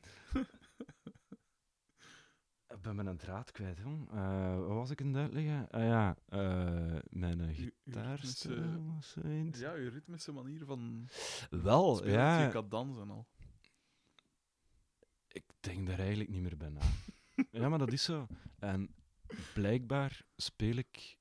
[2.95, 4.11] ben mijn draad kwijt, jong.
[4.11, 5.71] Eh, wat was ik aan het uitleggen?
[5.71, 9.61] Ah ja, eh, mijn Uw- uw of zoiets.
[9.61, 11.09] Ja, je ritmische manier van
[11.51, 12.13] Wel, spelen.
[12.15, 12.43] ja.
[12.45, 13.27] Je kan dansen al.
[15.29, 16.81] Ik denk daar eigenlijk niet meer bij na.
[17.61, 18.27] ja, maar dat is zo.
[18.59, 18.95] En
[19.55, 21.17] blijkbaar speel ik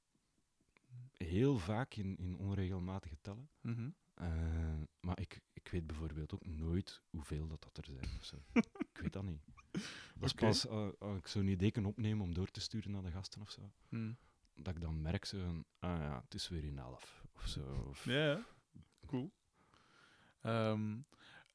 [1.13, 3.49] heel vaak in, in onregelmatige tellen.
[3.61, 3.89] Mhm.
[4.13, 8.17] Eh, maar ik, ik weet bijvoorbeeld ook nooit hoeveel dat, dat er zijn.
[8.19, 8.35] Of zo.
[8.93, 9.41] ik weet dat niet.
[10.15, 10.45] Dat is Oké.
[10.45, 13.41] pas eh, als ik zo'n idee kan opnemen om door te sturen naar de gasten
[13.41, 13.71] of zo.
[13.89, 14.13] Hm.
[14.55, 15.37] Dat ik dan merk zo
[15.79, 17.23] ah ja, het is weer in elf.
[17.35, 17.85] Of zo.
[17.89, 18.45] Of, Ja, ja.
[19.05, 19.31] cool.
[20.41, 20.97] Ehm,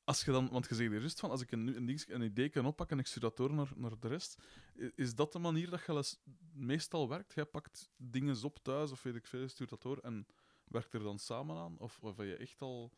[0.05, 2.49] als je dan, want je zegt eerst van, als ik een, een, ding- een idee
[2.49, 4.43] kan oppakken en ik stuur dat door naar, naar de rest,
[4.95, 6.17] is dat de manier dat je
[6.53, 7.35] meestal werkt?
[7.35, 10.27] Jij pakt dingen op thuis of weet ik veel, stuurt dat door en
[10.65, 11.79] werkt er dan samen aan?
[11.79, 12.93] Of, of je echt al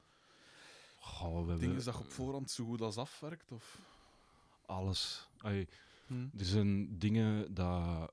[0.96, 3.52] Goh, we hebben dingen dat je op voorhand zo goed als afwerkt?
[3.52, 3.78] Of?
[4.66, 5.28] Alles.
[5.38, 5.66] Ai,
[6.06, 6.22] Hm.
[6.38, 8.12] er zijn dingen dat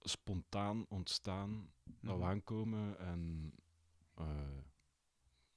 [0.00, 2.28] spontaan ontstaan, dat we Mhm.
[2.30, 3.52] aankomen en
[4.14, 4.26] eh,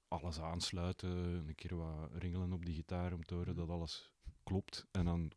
[0.07, 1.09] alles aansluiten,
[1.47, 3.59] een keer wat ringelen op die gitaar om te horen Mhm.
[3.59, 4.11] dat alles
[4.43, 4.86] klopt.
[4.91, 5.32] En dan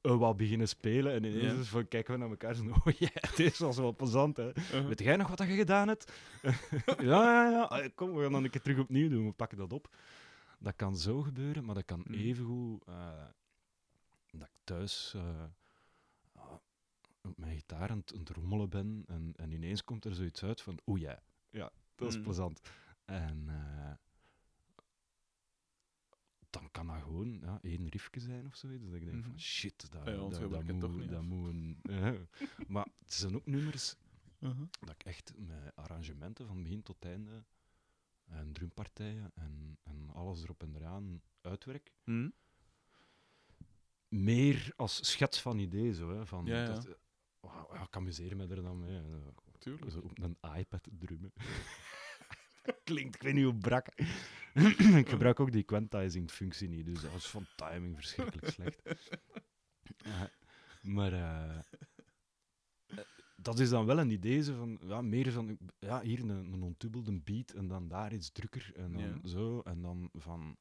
[0.00, 3.10] eh, wat beginnen spelen en ineens is van, kijken we naar elkaar en oh ja,
[3.36, 4.48] dit was wel plezant hè.
[4.56, 4.86] Uh-huh.
[4.86, 6.12] Weet jij nog wat je gedaan hebt?
[6.98, 7.62] ja, ja, ja.
[7.62, 9.26] Ah, Kom, we gaan dan een keer terug opnieuw doen.
[9.26, 9.96] We pakken dat op.
[10.58, 13.24] Dat kan zo gebeuren, maar dat kan evengoed eh,
[14.38, 15.44] dat ik thuis eh,
[16.32, 16.52] ah,
[17.22, 20.42] op mijn gitaar aan het, aan het rommelen ben en, en ineens komt er zoiets
[20.42, 22.24] uit van oeh ja, ja, dat is Mhm.
[22.24, 22.60] plezant.
[23.04, 23.92] En eh,
[26.50, 28.84] dan kan dat gewoon ja, één riffje zijn of zoiets.
[28.84, 29.28] Dat ik denk Mhm.
[29.28, 30.12] van shit, dat, Ja,
[30.48, 31.78] dat, moet, toch niet dat moet een...
[32.02, 32.16] ja.
[32.68, 33.94] Maar het zijn ook nummers
[34.40, 34.68] Uh-huh.
[34.80, 37.44] dat ik echt met arrangementen van begin tot einde
[38.24, 41.92] en drumpartijen en, en alles erop en eraan uitwerk.
[42.04, 42.28] Hm?
[44.08, 46.66] Meer als schets van idee, zo, hè, van, Ja, ja.
[46.66, 46.92] dat, eh,
[47.40, 49.00] oh, ja, ik amuseer me er dan mee.
[49.58, 49.90] Tuurlijk.
[49.90, 51.32] Zo op een iPad drummen.
[52.84, 53.86] Klinkt, ik weet niet hoe brak.
[55.02, 58.82] ik gebruik ook die quantizing functie niet, dus dat is van timing verschrikkelijk slecht.
[59.98, 60.22] Eh,
[60.82, 61.58] maar eh,
[63.36, 66.62] dat is dan wel een idee zo van, ja, meer van, ja, hier een, een
[66.62, 69.28] ontubbelde beat en dan daar iets drukker en dan Ja.
[69.28, 69.60] zo.
[69.60, 70.56] En dan van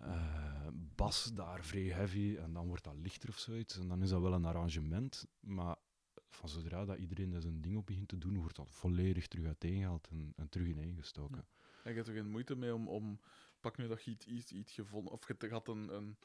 [0.00, 3.78] eh, bas daar vrij heavy en dan wordt dat lichter of zoiets.
[3.78, 5.76] En dan is dat wel een arrangement, maar
[6.30, 9.46] van zodra dat iedereen daar zijn ding op begint te doen, wordt dat volledig terug
[9.46, 11.46] uiteengehaald en, en terug ineengestoken.
[11.82, 13.20] En je hebt er geen moeite mee om, om
[13.60, 16.16] pak nu dat je iets, iets, iets gevonden, of je had een, een,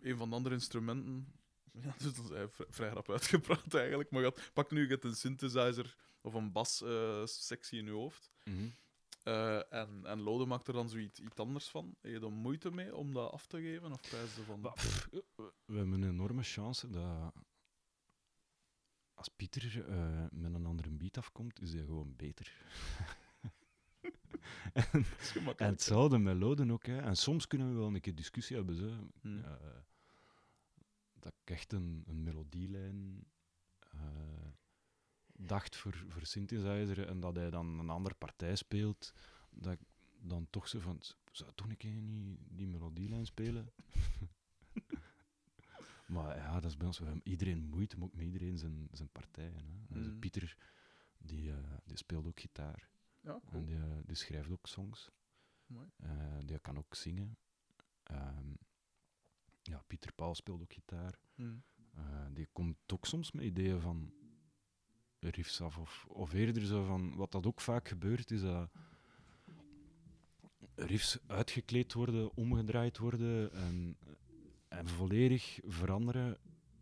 [0.00, 1.32] een van de andere instrumenten,
[1.82, 4.88] ja, dus dat is eh, vri- vrij rap uitgepraat eigenlijk, maar had- pak nu je
[4.88, 8.30] hebt een synthesizer of een bas-sectie in je hoofd,
[9.28, 11.96] eh, en, en Lode maakt er dan zoiets iets anders van.
[12.00, 14.60] Heb je er moeite mee om dat af te geven, of prijs je van...
[14.60, 15.08] Pff,
[15.64, 17.32] we hebben een enorme chance dat
[19.18, 22.52] als Pieter eh, met een andere beat afkomt, is hij gewoon beter.
[24.72, 25.58] En gemakkelijk.
[25.58, 26.86] hetzelfde met Loden ook.
[26.86, 26.98] Hè.
[26.98, 28.74] En soms kunnen we wel een keer discussie hebben.
[28.74, 29.10] Zo.
[29.20, 29.44] Hmm.
[29.44, 29.52] Eh,
[31.12, 33.26] dat ik echt een, een melodielijn
[33.78, 33.98] eh,
[35.38, 39.12] dacht voor, voor synthesizer en dat hij dan een andere partij speelt,
[39.50, 39.80] dat ik
[40.20, 43.72] dan toch zo van, zou een keer niet die melodielijn spelen?
[46.06, 48.88] maar ja, dat is bij ons, we hebben iedereen moeite, maar ook met iedereen zijn,
[48.92, 49.86] zijn partijen.
[49.88, 49.98] Hè.
[49.98, 50.18] Mhm.
[50.18, 50.56] Pieter,
[51.18, 52.88] die, eh, die speelt ook gitaar
[53.20, 53.52] Ja, cool.
[53.52, 55.10] en die, eh, die schrijft ook songs.
[55.66, 55.88] Mooi.
[55.96, 57.36] Eh, die kan ook zingen.
[58.02, 58.52] Ehm,
[59.62, 61.18] ja, Pieter Paul speelt ook gitaar.
[61.92, 64.12] Eh, die komt ook soms met ideeën van
[65.20, 65.78] riffs af.
[65.78, 68.70] Of, of eerder zo van, wat dat ook vaak gebeurt, is dat
[70.74, 73.96] riffs uitgekleed worden, omgedraaid worden en,
[74.68, 76.38] en volledig veranderen.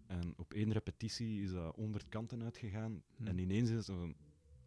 [0.07, 3.03] En op één repetitie is dat honderd kanten uitgegaan.
[3.17, 3.27] Hmm.
[3.27, 4.15] En ineens is het zo van,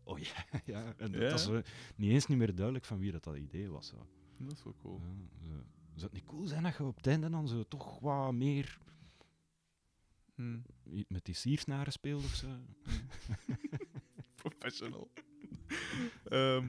[0.03, 0.93] oh ja, ja.
[0.97, 1.61] En dat, Ja.
[1.95, 3.87] niet eens niet meer duidelijk van wie dat, dat idee was.
[3.87, 4.07] Zo.
[4.37, 4.99] Dat is wel cool.
[4.99, 5.53] Ja, zo.
[5.95, 8.79] Zou het niet cool zijn dat je op het einde dan zo toch wat meer
[10.39, 10.63] Hmm.
[11.07, 12.47] met die siersnaren speelt of zo?
[14.35, 15.11] Professional.
[16.25, 16.67] Ehm,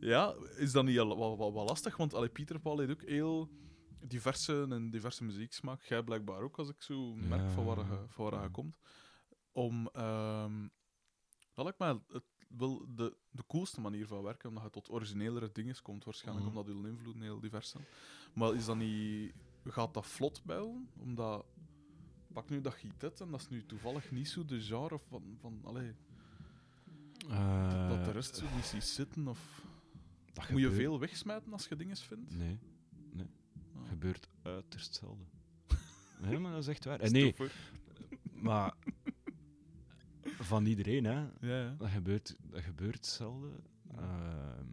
[0.00, 1.96] ja, is dat niet al wat, wat, wat lastig?
[1.96, 3.48] Want allee, Pieter Paul heeft ook heel
[4.00, 5.82] diverse en diverse muzieksmaak.
[5.82, 8.48] Jij blijkbaar ook, als ik zo merk van waar, je, van waar je Ja.
[8.48, 8.78] komt.
[9.52, 10.68] Om, ehm
[11.54, 15.52] dat lijkt mij het, wel de, de coolste manier van werken, omdat je tot originelere
[15.52, 16.56] dingen komt, waarschijnlijk Mhm.
[16.58, 17.84] omdat je invloeden heel divers zijn.
[18.34, 19.32] Maar is dat niet...
[19.64, 20.60] Gaat dat vlot bij?
[20.98, 21.44] Omdat...
[22.32, 25.36] Pak nu dat hebt en dat is nu toevallig niet zo de genre van...
[25.40, 25.94] van allee,
[27.88, 29.28] dat de rest zo niet ziet zitten?
[29.28, 29.62] Of
[30.32, 32.36] dat moet je veel wegsmijten als je dingen vindt?
[32.36, 32.58] Nee,
[33.12, 33.26] nee.
[33.74, 33.88] Ah.
[33.88, 35.26] gebeurt uiterst zelden.
[36.20, 37.10] Nee, maar dat is echt waar.
[37.10, 37.34] Nee,
[38.32, 38.74] maar
[40.22, 41.12] van iedereen, hè.
[41.12, 41.74] Ja, ja.
[41.78, 43.64] Dat gebeurt, dat gebeurt zelden.
[43.96, 44.66] Ehm,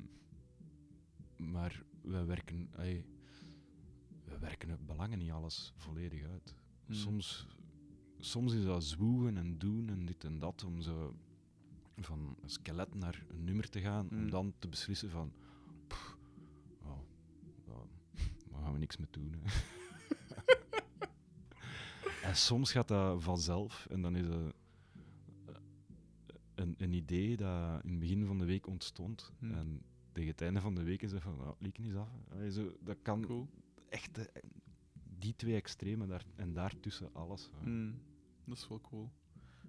[1.51, 2.69] maar we werken,
[4.25, 6.55] we werken het belangen niet alles volledig uit.
[6.85, 6.95] Hmm.
[6.95, 7.47] Soms,
[8.19, 11.15] soms is dat zwoegen en doen en dit en dat om zo
[11.97, 14.29] van een skelet naar een nummer te gaan, om Hmm.
[14.29, 15.33] dan te beslissen van,
[15.87, 16.17] pff,
[16.83, 16.99] oh,
[17.67, 17.83] oh,
[18.51, 19.33] daar gaan we niks mee doen.
[19.33, 19.51] Hè.
[22.29, 24.47] en soms gaat dat vanzelf en dan is eh,
[26.55, 29.31] een, een idee dat in het begin van de week ontstond.
[29.39, 29.51] Hmm.
[29.51, 29.81] En
[30.11, 32.09] tegen het einde van de week is het van, nou, lieken is af.
[32.81, 33.47] Dat kan Cool.
[33.89, 34.43] echt eh,
[35.19, 37.49] die twee extremen daar, en daartussen alles.
[37.61, 37.99] Hmm,
[38.45, 39.11] Dat is wel cool.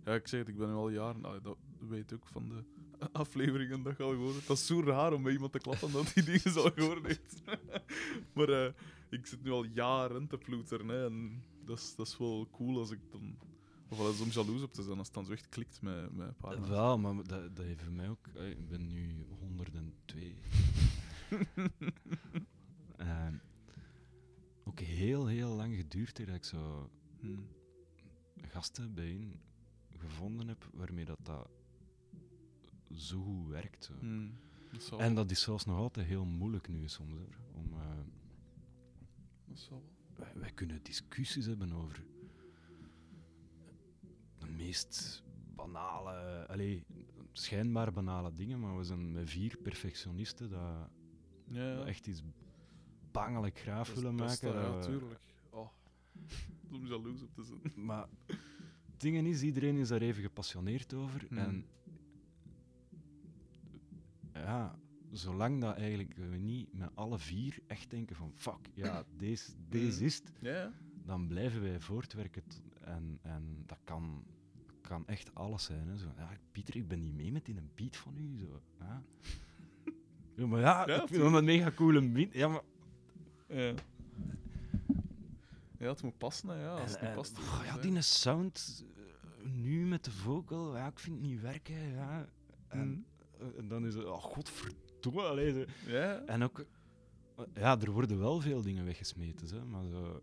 [0.04, 1.42] Ja, ik zeg het, ik ben nu al jaren...
[1.42, 2.64] dat weet ook van de
[3.12, 4.46] afleveringen dat je al gehoord hebt.
[4.46, 7.42] Dat is zo raar om bij iemand te klappen dat die dingen al gehoord heeft.
[8.34, 8.72] maar eh,
[9.10, 10.88] ik zit nu al jaren te ploeteren.
[10.88, 13.38] Hè, en dat is, dat is wel cool als ik dan...
[13.88, 16.12] Of wel eens om jaloers op te zijn als het dan zo echt klikt met,
[16.16, 16.68] met mensen.
[16.68, 18.26] Wel, maar dat, dat heeft voor mij ook...
[18.34, 20.34] eh, Ik ben nu 102.
[22.96, 23.34] Ehm,
[24.68, 26.90] ook heel, heel lang geduurd dat ik zo
[27.20, 27.46] Hmm.
[28.36, 29.40] gasten bijeen
[29.98, 31.48] gevonden heb waarmee dat, dat
[32.94, 33.84] zo goed werkt.
[33.84, 33.92] Zo.
[33.98, 34.32] Hmm.
[34.72, 37.12] Dat En dat is zelfs nog altijd heel moeilijk nu soms.
[37.12, 37.80] Hoor, om, eh,
[39.44, 40.24] dat zal wel.
[40.26, 42.04] wij, wij kunnen discussies hebben over
[44.38, 45.22] de meest
[45.54, 46.84] banale, allee,
[47.32, 50.60] schijnbaar banale dingen, maar we zijn met vier perfectionisten dat,
[51.48, 51.76] Ja, ja.
[51.76, 52.22] dat echt iets
[53.16, 54.48] bangelijk graaf willen maken.
[54.52, 55.20] Ja, dat we- tuurlijk.
[55.50, 55.68] Oh.
[56.72, 57.84] Om jaloers op te zijn.
[57.86, 58.06] Maar
[58.90, 61.24] het ding is, iedereen is daar even gepassioneerd over.
[61.28, 61.38] Hmm.
[61.38, 61.64] En
[64.32, 64.78] ja,
[65.12, 69.96] zolang dat eigenlijk we niet met alle vier echt denken van fuck, ja, deze, deze
[69.96, 70.06] Hmm.
[70.06, 70.32] is het,
[71.04, 72.42] dan blijven wij voortwerken.
[72.80, 74.24] En, en dat kan,
[74.80, 75.88] kan echt alles zijn.
[75.88, 75.96] Hè.
[75.96, 78.38] Zo, ja, Pieter, ik ben niet mee met die een beat van u.
[78.38, 79.02] Zo, ja.
[80.36, 82.32] ja, maar ja, Ja, ik vind hem een mega coole beat.
[82.32, 82.62] Ja, maar
[83.48, 83.74] Ja.
[85.78, 86.74] Ja, het moet passen, hè, ja.
[86.76, 87.38] Als het En- niet en, past.
[87.38, 91.88] oh, ja, die sound eh, nu met de vocal, ja, ik vind het niet werken.
[91.92, 92.28] Ja.
[92.68, 93.04] En, Hmm.
[93.52, 95.22] eh, en dan is het, oh godverdomme.
[95.22, 95.64] Allee.
[95.86, 96.18] Ja.
[96.24, 96.58] En ook,
[97.36, 100.22] eh, ja, er worden wel veel dingen weggesmeten, hè, maar zo,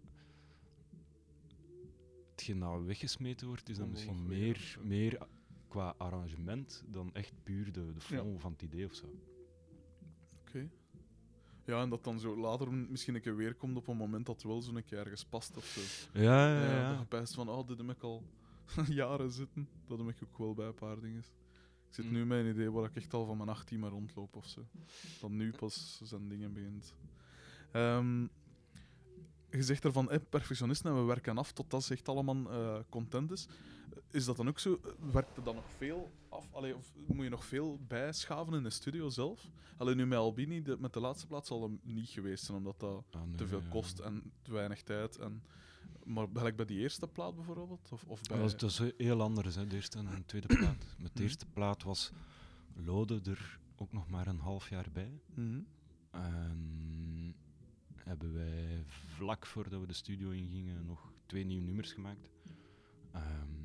[2.31, 5.17] hetgeen dat weggesmeten wordt, is dan misschien meer, meer
[5.67, 9.05] qua arrangement dan echt puur de, de flow van het idee of zo.
[11.65, 14.43] Ja, en dat dan zo later misschien een keer weer komt op een moment dat
[14.43, 15.81] wel zo'n keer ergens past of zo.
[16.19, 16.89] Ja, ja, Ja, ja.
[16.89, 18.23] Dat je pijst van, oh, dit heb ik al
[18.89, 19.67] jaren zitten.
[19.87, 21.19] Dat heb ik ook wel bij een paar dingen.
[21.87, 22.11] Ik zit Mm.
[22.11, 24.65] nu met een idee waar ik echt al van mijn 18 maar rondloop of zo.
[25.21, 26.93] Dat nu pas zijn dingen begint.
[27.71, 28.21] Ehm,
[29.49, 33.31] je zegt ervan, eh, perfectionisten en we werken af totdat ze echt allemaal eh, content
[33.31, 33.47] is.
[34.11, 34.79] is dat dan ook zo?
[35.11, 36.53] Werkt er dan nog veel af?
[36.53, 39.49] Allee, of moet je nog veel bijschaven in de studio zelf?
[39.77, 42.79] Alleen nu met Albini, de, met de laatste plaats zal hem niet geweest zijn, omdat
[42.79, 43.69] dat Ah, nee, te veel ja.
[43.69, 45.17] kost en te weinig tijd.
[45.17, 45.43] En,
[46.03, 47.89] maar gelijk bij die eerste plaat bijvoorbeeld?
[47.91, 48.37] Of, of bij...
[48.39, 50.85] Dat was heel anders, hè, de eerste en de tweede plaat.
[50.97, 51.21] Met de Mhm.
[51.23, 52.11] eerste plaat was
[52.73, 55.19] Lode er ook nog maar een half jaar bij.
[55.35, 55.59] Mhm.
[56.11, 57.35] En
[57.95, 62.29] hebben wij vlak voordat we de studio ingingen nog twee nieuwe nummers gemaakt.
[63.11, 63.62] Ehm,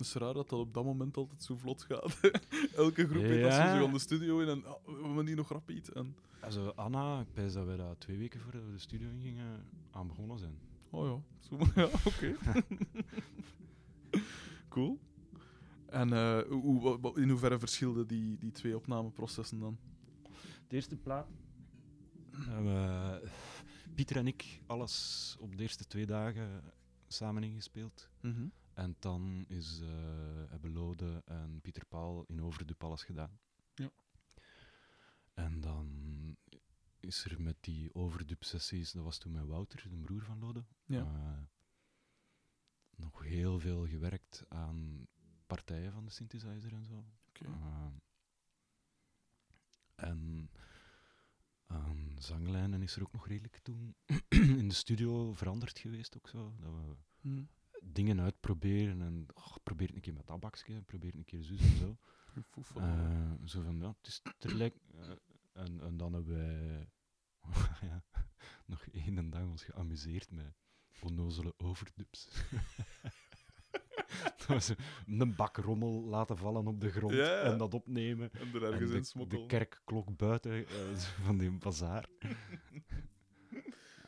[0.00, 2.20] Het is raar dat dat op dat moment altijd zo vlot gaat.
[2.74, 3.78] Elke groep heeft dat zo, Ja.
[3.78, 5.88] zo aan de studio in en oh, we hebben die nog rapid.
[5.88, 9.64] En, also Anna, ik pijs dat we daar twee weken voordat we de studio ingingen
[9.90, 10.58] aan begonnen zijn.
[10.90, 12.36] oh ja, zo, ja oké.
[14.68, 14.98] cool.
[15.86, 19.78] En eh, hoe, in hoeverre verschilden die, die twee opnameprocessen dan?
[20.68, 21.28] De eerste plaat
[22.30, 23.28] hebben we,
[23.94, 26.62] Pieter en ik alles op de eerste twee dagen
[27.08, 28.08] samen ingespeeld.
[28.80, 29.88] En dan is, eh,
[30.50, 33.40] hebben Lode en Pieter Paul in Overdup alles gedaan.
[33.74, 33.90] Ja.
[35.34, 35.88] En dan
[37.00, 41.00] is er met die Overdup-sessies, dat was toen met Wouter, de broer van Lode, Ja.
[41.00, 41.42] eh,
[42.96, 45.06] nog heel veel gewerkt aan
[45.46, 47.04] partijen van de synthesizer en zo.
[47.28, 47.44] Oké.
[47.44, 47.86] Eh,
[49.94, 50.50] en
[51.66, 53.94] aan zanglijnen is er ook nog redelijk toen
[54.62, 56.54] in de studio veranderd geweest ook zo.
[56.60, 57.44] Dat we Hm.
[57.82, 61.76] Dingen uitproberen en oh, probeer een keer met dat bakje, probeer een keer zus en
[61.76, 61.96] zo.
[62.76, 64.76] Eh, zo van, ja, het is tegelijk.
[64.98, 65.10] eh,
[65.52, 66.88] en, en dan hebben wij
[67.90, 68.04] ja,
[68.66, 70.54] nog één dag ons geamuseerd met
[71.00, 72.28] onnozele overdubs.
[74.36, 74.72] dat was
[75.06, 78.32] een bak rommel laten vallen op de grond Ja, en dat opnemen.
[78.32, 79.46] en er En ergens in de, de smokkelen.
[79.46, 82.08] kerkklok buiten eh, van die bazaar.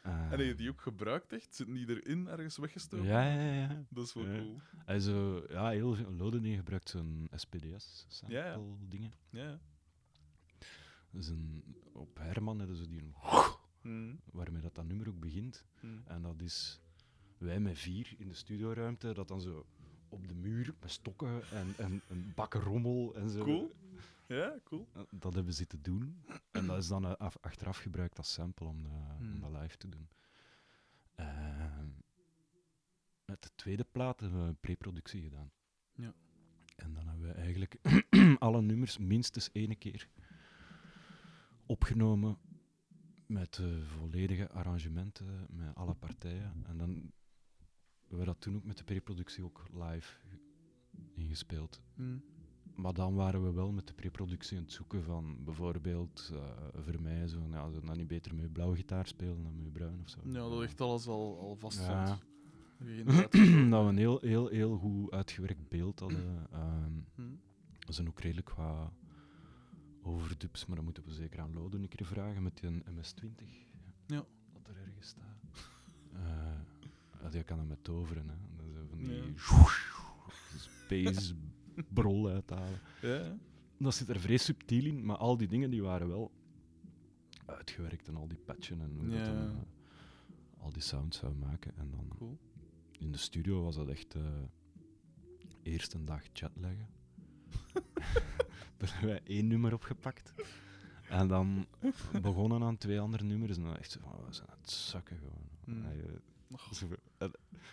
[0.03, 1.55] En heb je die ook gebruikt echt?
[1.55, 3.07] Zitten die erin ergens weggestoken?
[3.07, 3.85] Ja, ja, ja.
[3.89, 4.39] Dat is wel Ja.
[4.39, 4.61] cool.
[4.85, 6.13] Hij zo, ja, heel veel.
[6.13, 8.59] Loden gebruikt zo'n SPD-sample Ja, ja.
[8.89, 9.13] dingen.
[9.31, 9.61] Ja, ja.
[11.11, 13.15] Dus een, op Herman hebben ze die een
[13.81, 14.15] Hm.
[14.33, 15.65] waarmee dat, dat nummer ook begint.
[15.81, 15.87] Hm.
[16.05, 16.81] En dat is
[17.39, 19.67] wij met vier in de studioruimte, dat dan zo
[20.09, 23.45] op de muur met stokken en, en een bakken rommel en zo.
[23.45, 23.75] Cool.
[24.27, 24.89] Ja, cool.
[24.93, 26.23] Eh, Dat hebben we zitten doen.
[26.51, 29.41] En dat is dan eh, af- achteraf gebruikt als sample om, dat- om Hmm.
[29.41, 30.09] dat live te doen.
[31.15, 31.79] Eh,
[33.25, 35.51] met de tweede plaat hebben we een preproductie gedaan.
[35.95, 36.15] Ja.
[36.77, 37.77] En dan hebben we eigenlijk
[38.39, 40.09] alle nummers minstens één keer
[41.67, 42.39] opgenomen
[43.27, 46.65] met de volledige arrangementen, met alle partijen.
[46.67, 46.91] En dan
[48.01, 50.17] hebben we dat toen ook met de preproductie ook live
[51.15, 51.83] ingespeeld.
[51.95, 52.19] Hm.
[52.75, 56.39] Maar dan waren we wel met de preproductie aan het zoeken van bijvoorbeeld eh,
[56.85, 60.01] voor mij zo, ja, zou dan niet beter met blauwe gitaar spelen dan met bruin
[60.01, 60.19] of zo.
[60.25, 62.19] Ja, dat ligt alles al, al vast Ja.
[63.71, 66.47] dat we een heel, heel, heel goed uitgewerkt beeld hadden.
[66.53, 67.23] Ehm Hm.
[67.87, 68.91] er zijn ook redelijk wat
[70.03, 73.47] overdubs, maar dan moeten we zeker aan Loden een keer vragen met die MS-20.
[74.07, 74.25] Ja.
[74.53, 75.41] Dat er ergens staat.
[77.23, 78.35] Ja, die kan dat met toveren, hè.
[78.57, 79.23] Dat is van die Ja.
[80.85, 81.35] space
[81.89, 82.79] brol uithalen.
[83.03, 83.37] Ja.
[83.79, 86.31] Dat zit er vrij subtiel in, maar al die dingen die waren wel
[87.47, 91.77] uitgewerkt en al die patchen en hoe dat dan, eh, al die sounds zou maken.
[91.77, 92.39] En dan Cool.
[92.99, 94.23] in de studio was dat echt eh
[95.63, 96.87] eerst een dag chatleggen.
[98.77, 100.33] Daar hebben wij één nummer opgepakt.
[101.09, 101.67] En dan
[102.23, 103.57] begonnen aan twee andere nummers.
[103.57, 105.49] En dan echt zo van, we zijn aan het zakken gewoon.
[105.85, 106.17] En, Oh,
[107.19, 107.29] eh,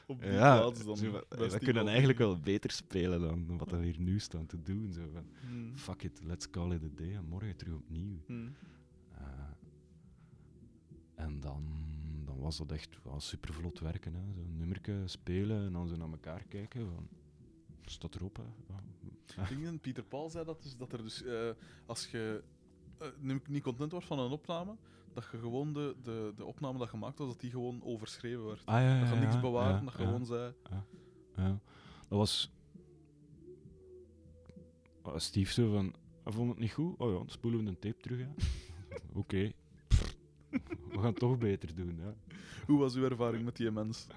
[0.07, 0.97] Op die ja, plaats dan.
[0.97, 4.91] zo we kunnen eigenlijk wel beter spelen dan wat we hier nu staan te doen.
[4.93, 5.75] Zo van, Hm.
[5.75, 8.19] fuck it, let's call it a day en morgen terug opnieuw.
[8.25, 8.47] Hm.
[9.17, 9.23] Eh,
[11.15, 11.63] en dan,
[12.25, 14.13] dan was dat echt wel super vlot werken.
[14.13, 14.33] Hè.
[14.33, 16.85] Zo'n nummerke spelen en dan zo naar elkaar kijken.
[16.93, 17.07] Van,
[17.81, 18.43] staat erop, hè.
[19.35, 19.71] Ja.
[19.81, 21.49] Pieter Paul zei dat, dus dat er dus, eh,
[21.85, 22.43] als je
[23.47, 24.75] niet content wordt van een opname,
[25.19, 28.65] dat je gewoon de, de, de opname dat gemaakt was, dat die gewoon overschreven werd.
[28.65, 30.53] Ah, ja, ja, dat je niks ja, dat je gewoon zei...
[31.35, 31.59] ja.
[32.07, 32.51] Dat was...
[35.01, 36.97] Ah, Steve zo van, hij vond het niet goed?
[36.97, 38.27] Oh ja, dan spoelen we de tape terug.
[39.13, 39.51] Oké.
[40.91, 42.13] We gaan het toch beter doen, ja.
[42.65, 44.07] Hoe was uw ervaring met die mens?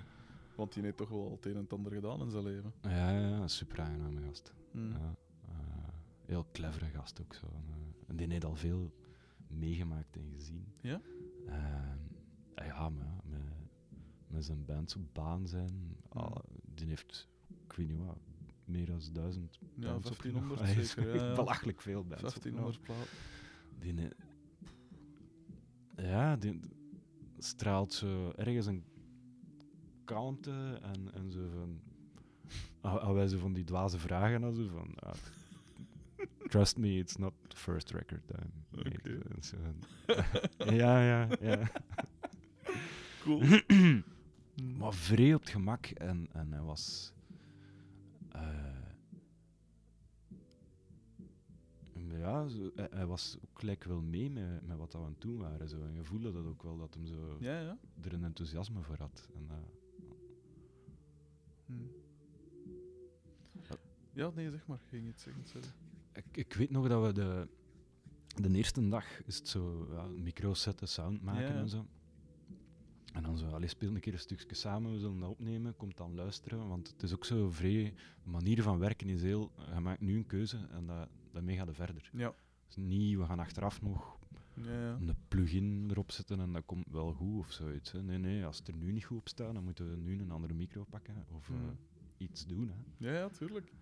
[0.55, 2.73] Want die heeft toch wel het een en het ander gedaan in zijn leven.
[2.83, 4.53] Ja, ja, ja, super aangename gast.
[4.71, 4.91] Hm.
[4.91, 5.15] Ja,
[5.49, 5.55] eh,
[6.27, 7.47] heel clevere gast ook zo.
[7.47, 8.93] En, eh, en die heeft al veel
[9.53, 10.67] meegemaakt en gezien.
[10.81, 11.01] Ja?
[11.47, 11.99] Ehm,
[12.55, 13.41] ah ja, maar ja, met,
[14.27, 15.97] met zijn bands op baan zijn.
[16.09, 16.37] ah,
[16.75, 17.29] die heeft,
[17.65, 18.19] ik weet niet wat,
[18.65, 20.87] meer dan duizend Ja, bands 1500 opgenomen.
[20.87, 21.17] Zeker.
[21.17, 21.35] Ja, ja.
[21.35, 23.09] Belachelijk veel bands 1500 plaat.
[23.79, 24.09] Die,
[25.97, 26.61] ja, die
[27.39, 28.85] straalt zo ergens een
[30.05, 31.81] kalmte en, en zo van...
[32.81, 34.95] hadden wij zo van die dwaze vragen en zo van...
[34.95, 35.15] ah,
[36.53, 38.51] Trust me, it's not the first record time.
[38.71, 39.19] mate." Oké.
[39.35, 39.77] En zo van,
[40.77, 41.71] ja, ja, ja.
[43.21, 43.41] Cool.
[44.79, 47.13] Maar vrij op het gemak en, en hij was.
[48.29, 48.71] eh,
[52.19, 55.21] ja, zo, hij, hij was ook gelijk wel mee met, met wat we aan het
[55.21, 55.69] doen waren.
[55.69, 55.83] Zo.
[55.83, 57.79] En je voelde dat ook wel, dat hem zo Ja, ja.
[58.01, 59.29] er een enthousiasme voor had.
[59.35, 59.57] En, eh,
[61.67, 61.75] Hm.
[64.15, 64.79] Ja, nee, zeg maar.
[64.89, 65.69] Ging iets zeggen, sorry.
[66.15, 67.49] Ik, ik weet nog dat we de,
[68.43, 71.87] de eerste dag is het zo ja, micro zetten, sound maken en zo.
[73.13, 75.97] En dan zo, allee, speel een keer een stukje samen, we zullen dat opnemen, komt
[75.97, 76.69] dan luisteren.
[76.69, 77.95] Want het is ook zo vrij,
[78.25, 81.67] de manier van werken is heel, je maakt nu een keuze en dat, daarmee gaat
[81.69, 82.11] je verder.
[82.13, 82.35] Ja.
[82.67, 84.19] Dus niet, we gaan achteraf nog
[84.63, 84.93] Ja, ja.
[85.01, 87.93] een plugin erop zetten en dat komt wel goed of zoiets.
[87.93, 88.03] Hè.
[88.03, 90.31] Nee, nee, als het er nu niet goed op staat, dan moeten we nu een
[90.31, 91.65] andere micro pakken of eh, Mhm.
[92.17, 92.69] iets doen.
[92.69, 93.07] Hè.
[93.09, 93.73] Ja, ja, tuurlijk.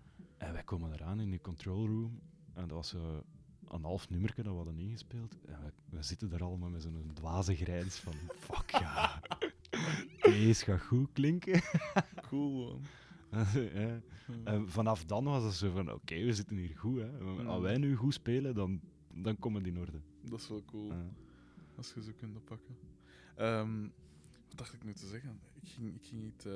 [0.41, 2.19] En wij komen eraan in die control room.
[2.53, 3.23] En dat was zo
[3.67, 5.37] een half nummerke dat we hadden ingespeeld.
[5.45, 8.13] En we, we zitten daar allemaal met zo'n dwaze grijns van...
[8.49, 9.21] Fuck ja.
[10.21, 11.61] Deze gaat goed klinken.
[12.27, 12.79] Cool,
[13.29, 13.45] man.
[13.73, 14.01] ja.
[14.43, 15.91] En vanaf dan was het zo van...
[15.91, 16.99] Oké, we zitten hier goed.
[16.99, 17.43] Hè.
[17.45, 18.81] Als wij nu goed spelen, dan,
[19.13, 20.01] dan komen die in orde.
[20.21, 20.87] Dat is wel cool.
[20.87, 21.05] Ja.
[21.75, 22.77] Als je zo kunt pakken.
[23.35, 23.87] Ehm,
[24.51, 25.39] wat dacht ik nu te zeggen?
[25.61, 26.47] Ik ging, ik ging niet.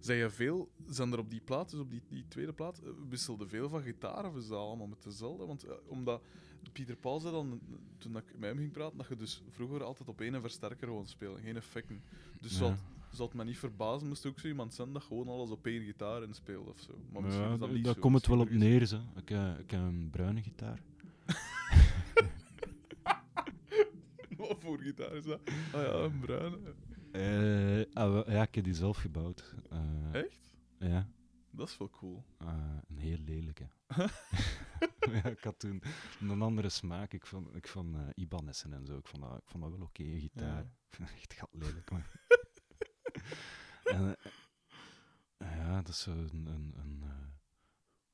[0.00, 2.90] Zei je veel, zijn er op die plaat, dus op die, die tweede plaat, eh,
[3.08, 5.46] wisselde veel van gitaar of is dat allemaal met dezelfde?
[5.46, 6.22] Want eh, omdat
[6.72, 7.60] Pieter Paul zei dan,
[7.98, 11.06] toen ik met hem ging praten, dat je dus vroeger altijd op één versterker gewoon
[11.06, 12.02] speelde, geen effecten.
[12.40, 12.76] Dus Ja.
[13.12, 15.82] zou, het, me niet verbazen, moest ook zo iemand zijn dat gewoon alles op één
[15.84, 16.92] gitaar inspeelde of zo.
[17.12, 18.86] Maar misschien Ja, is dat niet daar komt het wel op neer.
[18.86, 18.96] Zo.
[19.16, 20.82] Ik, ik heb een bruine gitaar.
[24.36, 25.40] Wat voor gitaar is dat?
[25.72, 26.58] Ah ja, een bruine.
[27.12, 29.54] Eh, ah, ja, ik heb die zelf gebouwd.
[29.70, 30.54] Eh, Echt?
[30.78, 31.08] Ja.
[31.50, 32.24] Dat is wel cool.
[32.38, 33.68] Eh, een heel lelijke.
[35.12, 35.82] ja, ik had toen
[36.20, 37.12] een andere smaak.
[37.12, 38.96] Ik vond, ik vond Ibanez'en en zo.
[38.96, 40.46] Ik vond dat, ik vond dat wel oké, gitaar.
[40.46, 40.60] Ja.
[40.60, 42.10] Ik vind dat echt gat lelijk, maar...
[43.94, 44.16] en,
[45.38, 46.46] ja, dat is zo een...
[46.46, 47.02] een, een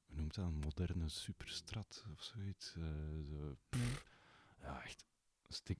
[0.06, 0.44] hoe noemt dat?
[0.44, 2.72] Een moderne superstrat of zoiets.
[2.72, 3.56] zo,
[4.60, 5.06] ja, echt.
[5.48, 5.78] Stik,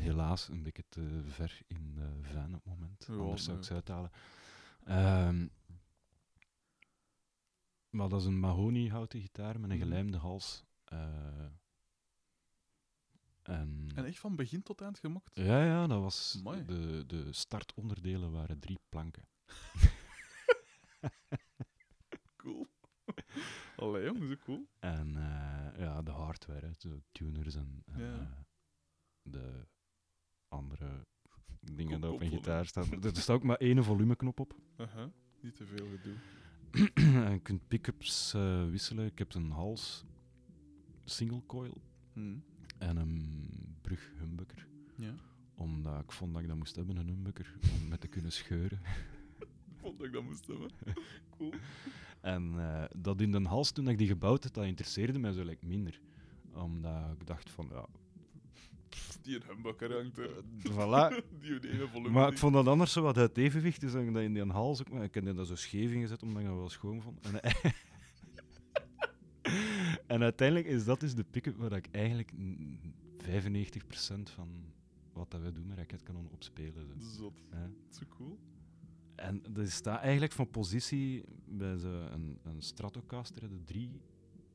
[0.00, 3.04] helaas een beetje te ver in de vijn op het moment.
[3.08, 4.10] Ja, Anders zou ik ze uithalen.
[4.84, 5.46] Ehm,
[7.90, 9.86] maar dat is een mahoniehouten gitaar met een Mhm.
[9.86, 10.64] gelijmde hals.
[10.84, 11.44] eh,
[13.42, 15.36] en, En echt van begin tot eind gemokt?
[15.36, 16.34] ja, ja, dat was.
[16.38, 16.64] Amai.
[16.64, 19.28] De, de startonderdelen waren drie planken.
[22.36, 22.66] Cool.
[23.76, 24.66] Allee, jong, zo cool.
[24.78, 28.18] En eh, ja, de hardware, hè, zo tuners en, Ja.
[28.20, 28.26] eh,
[29.22, 29.66] de
[30.50, 31.06] andere
[31.60, 33.02] dingen die op een gitaar staan.
[33.02, 34.54] Er staat ook maar één volumeknop op.
[34.76, 36.14] Aha, Niet te veel gedoe.
[37.24, 39.06] en je kunt pick-ups eh, wisselen.
[39.06, 40.04] Ik heb een hals
[41.04, 41.80] single coil
[42.12, 42.36] Hm.
[42.78, 43.44] en een
[43.80, 44.66] brug humbucker.
[44.96, 45.14] Ja.
[45.54, 48.80] Omdat ik vond dat ik dat moest hebben, een humbucker, om met te kunnen scheuren.
[49.80, 50.70] Vond dat ik dat moest hebben.
[51.36, 51.52] Cool.
[52.20, 55.44] En eh, dat in de hals, toen ik die gebouwd had, dat interesseerde mij zo
[55.44, 56.00] like, minder.
[56.52, 57.86] Omdat ik dacht van, ja,
[59.22, 60.30] Die een humbucker hangt er.
[60.68, 61.24] voilà.
[61.40, 62.10] Die ene volume.
[62.10, 63.80] Maar ik die- vond dat anders zo wat uit evenwicht.
[63.80, 64.90] Dus dat in die hals ook...
[64.90, 67.20] maar Ik heb dat zo scheef ingezet, omdat ik dat wel schoon vond.
[67.20, 67.40] En,
[70.06, 72.78] en uiteindelijk is dat dus de pick-up waar ik eigenlijk mm,
[73.22, 73.26] 95%
[74.34, 74.48] van
[75.12, 76.86] wat dat wij doen met raketkanon opspelen.
[77.00, 77.06] Zo.
[77.18, 77.32] Zot.
[77.50, 77.70] Ja.
[77.90, 78.38] Zo cool.
[79.14, 83.90] En dat staat eigenlijk van positie bij zo een, een Stratocaster, de drie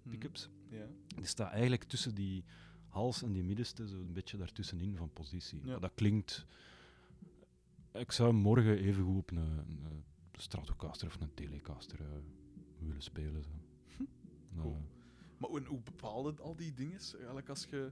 [0.04, 0.10] Hm.
[0.10, 0.50] pick-ups.
[0.70, 0.86] Ja.
[1.16, 2.44] Die staat eigenlijk tussen die
[2.96, 5.62] hals en die middenste, zo een beetje daartussenin van positie.
[5.64, 5.80] Ja.
[5.80, 6.46] Dat klinkt...
[7.94, 12.08] Ik zou morgen even goed op een, een Stratocaster of een Telecaster eh,
[12.80, 13.44] willen spelen.
[13.44, 13.50] Zo.
[14.62, 14.78] Cool.
[15.38, 17.00] Maar hoe, hoe bepaalde al die dingen?
[17.16, 17.92] Eigenlijk als je...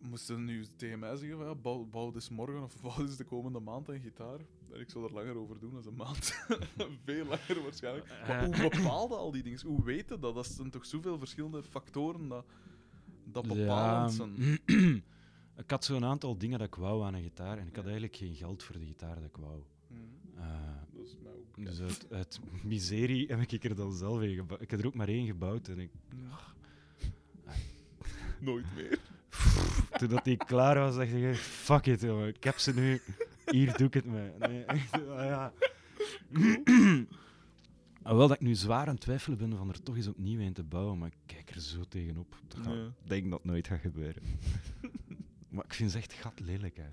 [0.00, 3.16] Moest je nu tegen mij zeggen van ja, bouw, bouw dus morgen of bouw dus
[3.16, 4.40] de komende maand een gitaar.
[4.72, 6.44] En ik zou er langer over doen dan een maand.
[7.04, 8.06] Veel langer waarschijnlijk.
[8.26, 9.66] Maar hoe bepaalde al die dingen?
[9.66, 10.34] Hoe weten dat?
[10.34, 12.44] Dat zijn toch zoveel verschillende factoren dat,
[13.24, 14.34] dat bepalend zijn.
[15.62, 17.90] ik had zo'n aantal dingen dat ik wou aan een gitaar en ik had Ja.
[17.90, 19.62] eigenlijk geen geld voor de gitaar dat ik wou.
[19.88, 19.94] Hm,
[20.40, 20.44] Eh,
[20.94, 21.64] Dat is mij ook.
[21.64, 24.60] dus uit, uit miserie heb ik er dan zelf een gebouwd.
[24.60, 25.90] Ik heb er ook maar één gebouwd en ik,
[28.40, 28.98] Nooit meer.
[29.98, 32.28] toen dat die klaar was, dacht ik, fuck it, jongen.
[32.28, 33.00] Ik heb ze nu.
[33.46, 34.30] Hier doe ik het mee.
[34.38, 35.52] Nee, echt, ah, ja.
[38.02, 40.52] Alhoewel dat ik nu zwaar aan het twijfelen ben van er toch eens opnieuw een
[40.52, 42.40] te bouwen, maar ik kijk er zo tegenop.
[42.48, 42.66] Dat.
[42.66, 44.22] Ik denk dat het nooit gaat gebeuren.
[45.50, 46.86] maar ik vind ze echt gat lelijk, hè.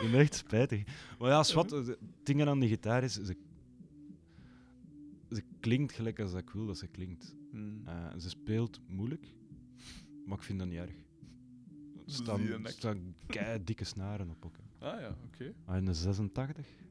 [0.00, 0.84] vind echt spijtig.
[1.18, 3.36] Maar ja, zwart, het ding aan die gitaar is, ze,
[5.30, 7.34] ze klinkt gelijk als ik wil dat ze klinkt.
[7.50, 7.82] Hmm.
[7.84, 9.34] Eh, ze speelt moeilijk,
[10.26, 10.94] maar ik vind dat niet erg.
[12.06, 14.56] Er staan, staan kei dikke snaren op ook.
[14.56, 14.86] hè.
[14.86, 15.52] Ah ja, oké.
[15.64, 16.81] Ah, en een 86 Mooi.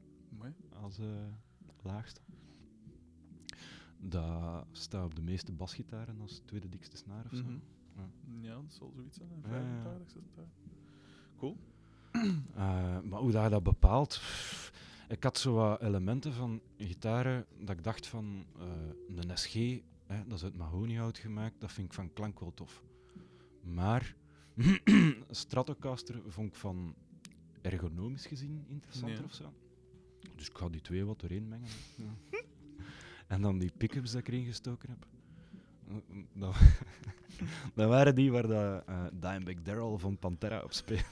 [0.82, 1.06] Als eh,
[1.82, 2.20] laagste.
[3.98, 7.42] Dat staat op de meeste basgitaren als tweede dikste snaar of zo.
[7.42, 7.58] Mhm.
[7.96, 8.08] Ja.
[8.40, 9.28] Ja, dat zal zoiets zijn.
[9.42, 9.56] hè.
[9.56, 9.82] Ja, ja, ja.
[9.82, 10.54] 85, 86.
[11.36, 11.56] Cool.
[12.54, 14.20] Eh, maar hoe dat je dat bepaalt...
[15.08, 19.54] Ik had zo wat elementen van gitaren dat ik dacht van eh, een SG,
[20.06, 22.82] hè, dat is uit mahoniehout gemaakt, dat vind ik van klank wel tof.
[23.62, 24.16] Maar
[25.30, 26.94] Stratocaster vond ik van
[27.60, 29.24] ergonomisch gezien interessanter Ja.
[29.24, 29.52] of zo.
[30.36, 31.68] Dus ik ga die twee wat doorheen mengen.
[31.96, 32.38] Ja.
[33.26, 35.06] en dan die pick-ups dat ik erin gestoken heb.
[36.32, 36.56] Dat,
[37.74, 41.04] dat waren die waar de, eh Dimebag Darrell van Pantera op speelde.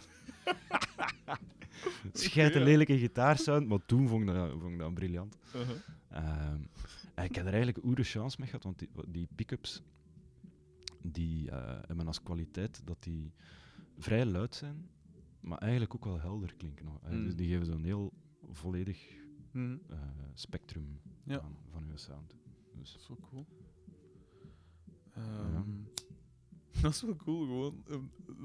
[2.13, 5.37] Schijt een lelijke gitaarsound, maar toen vond ik dat, vond ik dat briljant.
[5.55, 5.77] Uh-huh.
[6.09, 6.61] Ehm,
[7.25, 9.83] ik heb er eigenlijk oere chance mee gehad, want die, die pick-ups
[11.03, 13.33] die eh, hebben als kwaliteit dat die
[13.99, 14.89] vrij luid zijn,
[15.41, 16.87] maar eigenlijk ook wel helder klinken.
[16.87, 17.25] Eh, Mm.
[17.25, 18.13] Dus die geven zo'n heel
[18.53, 19.19] volledig
[19.53, 19.77] Mhm.
[19.89, 19.99] eh,
[20.35, 21.41] spectrum Ja.
[21.41, 22.35] aan, van hun sound.
[22.75, 23.47] Dus, Dat is wel cool.
[25.15, 25.71] Ehm,
[26.83, 27.85] Dat is wel cool, gewoon.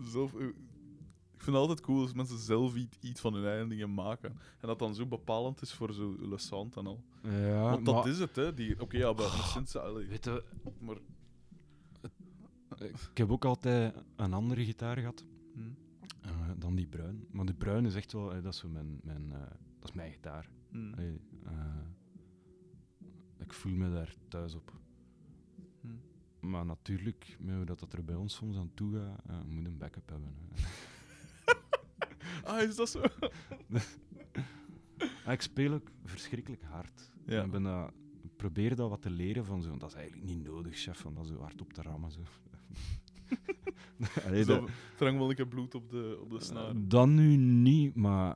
[0.03, 3.69] zelf, eh, ik vind het altijd cool als mensen zelf iets, iets van hun eigen
[3.69, 4.29] dingen maken.
[4.31, 7.03] En dat dan zo bepalend is voor zo le sound en al.
[7.23, 8.53] ja, Want dat maar- is het, hè.
[8.53, 9.75] die- Oké, ja, bij een synth...
[9.75, 10.43] allee, Weet je,
[10.79, 10.97] Maar...
[13.11, 15.59] ik heb ook altijd een andere gitaar gehad Hm.
[16.21, 17.27] eh, dan die bruin.
[17.31, 19.41] Maar de bruin is echt wel, dat is zo mijn, mijn, eh,
[19.85, 20.49] dat is mijn gitaar.
[20.71, 20.93] Hm.
[20.93, 21.85] Allee, eh,
[23.37, 24.73] ik voel me daar thuis op.
[25.81, 26.49] Hm.
[26.49, 29.65] Maar natuurlijk, met hoe dat, dat er bij ons soms aan toe gaat, eh, moet
[29.65, 30.35] een backup hebben.
[32.43, 33.01] Ah, is dat zo?
[35.25, 37.11] Ah, ik speel ook verschrikkelijk hard.
[37.25, 37.43] Ja.
[37.43, 37.91] Ik, ben dat,
[38.23, 39.69] ik probeer dat wat te leren van zo.
[39.69, 42.11] want Dat is eigenlijk niet nodig, chef, van dat zo hard op te rammen.
[42.11, 42.19] Zo.
[44.25, 44.59] Allee, Zo,
[44.97, 46.69] dat- een keer bloed op de, op de snaar.
[46.69, 48.35] Eh, Dan nu niet, maar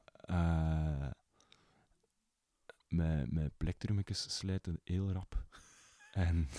[2.89, 5.45] mijn, mijn plektrumetjes slijten heel rap.
[6.11, 6.49] en,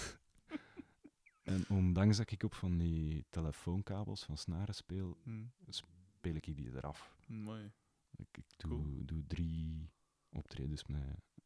[1.42, 5.44] en ondanks dat ik op van die telefoonkabels van snaren speel, Hm.
[5.68, 7.16] speel ik die eraf.
[7.26, 7.72] Mooi.
[8.16, 9.04] Ik, ik doe, Cool.
[9.04, 9.90] doe drie
[10.30, 11.00] optredens met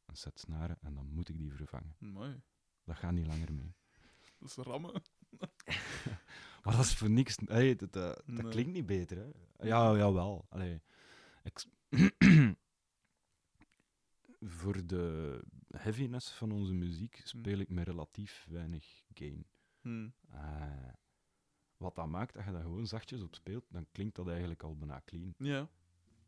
[0.07, 1.95] een set snaren en dan moet ik die vervangen.
[1.99, 2.41] Mooi.
[2.85, 3.74] Dat gaat niet langer mee.
[4.39, 4.93] Dat is rammen.
[6.62, 7.37] Maar dat is voor niks.
[7.45, 8.49] Hey, dat, dat, dat Nee.
[8.51, 9.30] klinkt niet beter, hè?
[9.66, 10.47] Ja, jawel.
[10.49, 10.82] Allee,
[11.43, 11.64] ik
[14.45, 15.40] voor de
[15.76, 19.47] heaviness van onze muziek speel ik met relatief weinig gain.
[19.80, 20.09] Hm.
[20.30, 20.88] Eh,
[21.76, 24.76] wat dat maakt, dat je dat gewoon zachtjes op speelt, dan klinkt dat eigenlijk al
[24.76, 25.34] bijna clean.
[25.38, 25.68] Ja.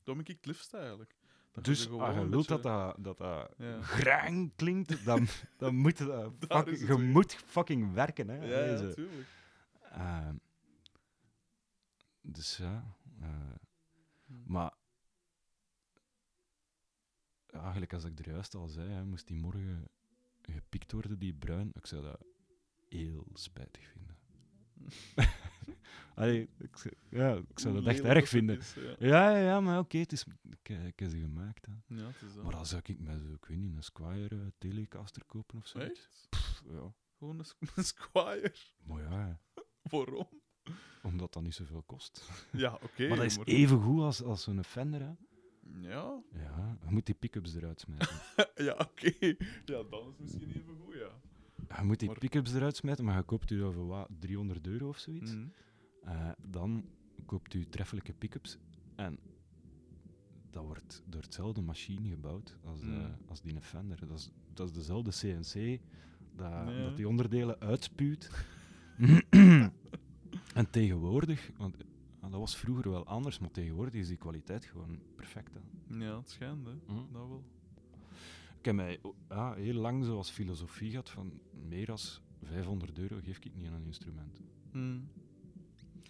[0.04, 1.14] Dat ik het liefst eigenlijk.
[1.62, 3.82] Dus als gewoon je wilt beetje- dat dat, dat, dat Ja.
[3.82, 5.26] grang klinkt, dan,
[5.58, 6.98] dan moet je dat fucking, je weer.
[6.98, 8.28] moet fucking werken.
[8.28, 9.26] Hè, Ja, ja, natuurlijk.
[9.80, 10.28] Eh,
[12.22, 12.94] dus ja.
[13.20, 13.28] eh,
[14.26, 14.34] Hm.
[14.52, 14.72] maar
[17.62, 19.88] eigenlijk, als ik er juist al zei, hè, moest die morgen
[20.42, 22.24] gepikt worden, die bruin, ik zou dat
[22.88, 24.16] heel spijtig vinden.
[26.14, 28.58] Allee, ik, zou- ja, ik zou dat echt lelijk erg vinden.
[28.58, 28.96] is, ja.
[28.98, 31.66] Ja, ja, maar oké, het is, ik, ik heb ze gemaakt.
[31.66, 31.72] Hè.
[31.96, 32.34] Ja, het is.
[32.42, 35.66] Maar dan zou ik met zo, ik weet niet, een Squire eh, Telecaster kopen of
[35.66, 35.78] zo.
[35.80, 36.92] Ja.
[37.18, 37.38] Gewoon
[37.74, 38.54] een Squire.
[38.84, 39.40] Maar ja,
[39.90, 40.28] Waarom?
[41.02, 42.28] omdat dat niet zoveel kost.
[42.52, 43.08] Ja, oké.
[43.08, 45.12] maar dat is even goed als, als zo'n Fender, hè.
[45.80, 48.08] Ja, Ja, je moet die pick-ups eruit smijten.
[48.66, 49.12] ja oké.
[49.64, 51.76] Ja, dan is misschien even goed, ja.
[51.76, 54.88] je moet die Maar- pick-ups eruit smijten, maar je koopt u voor wat, 300 euro
[54.88, 55.32] of zoiets.
[55.34, 55.46] Mhm.
[56.04, 56.84] Eh, dan
[57.26, 58.58] koopt u treffelijke pick-ups
[58.96, 59.18] en
[60.50, 63.16] dat wordt door hetzelfde machine gebouwd als, de, Mm.
[63.28, 64.06] als die Fender.
[64.06, 65.80] Dat is, dat is dezelfde CNC
[66.36, 68.30] dat, dat die onderdelen uitspuwt.
[70.54, 71.76] en tegenwoordig, want
[72.30, 75.54] dat was vroeger wel anders, maar tegenwoordig is die kwaliteit gewoon perfect.
[75.54, 75.60] Hè.
[76.04, 76.72] Ja, het schijnt, hè.
[76.86, 77.12] Hm.
[77.12, 77.44] Dat wel.
[78.58, 81.98] Ik heb mij ja, heel lang zoals filosofie gehad van meer dan
[82.42, 84.40] 500 euro geef ik niet aan een instrument.
[84.70, 84.98] Hm.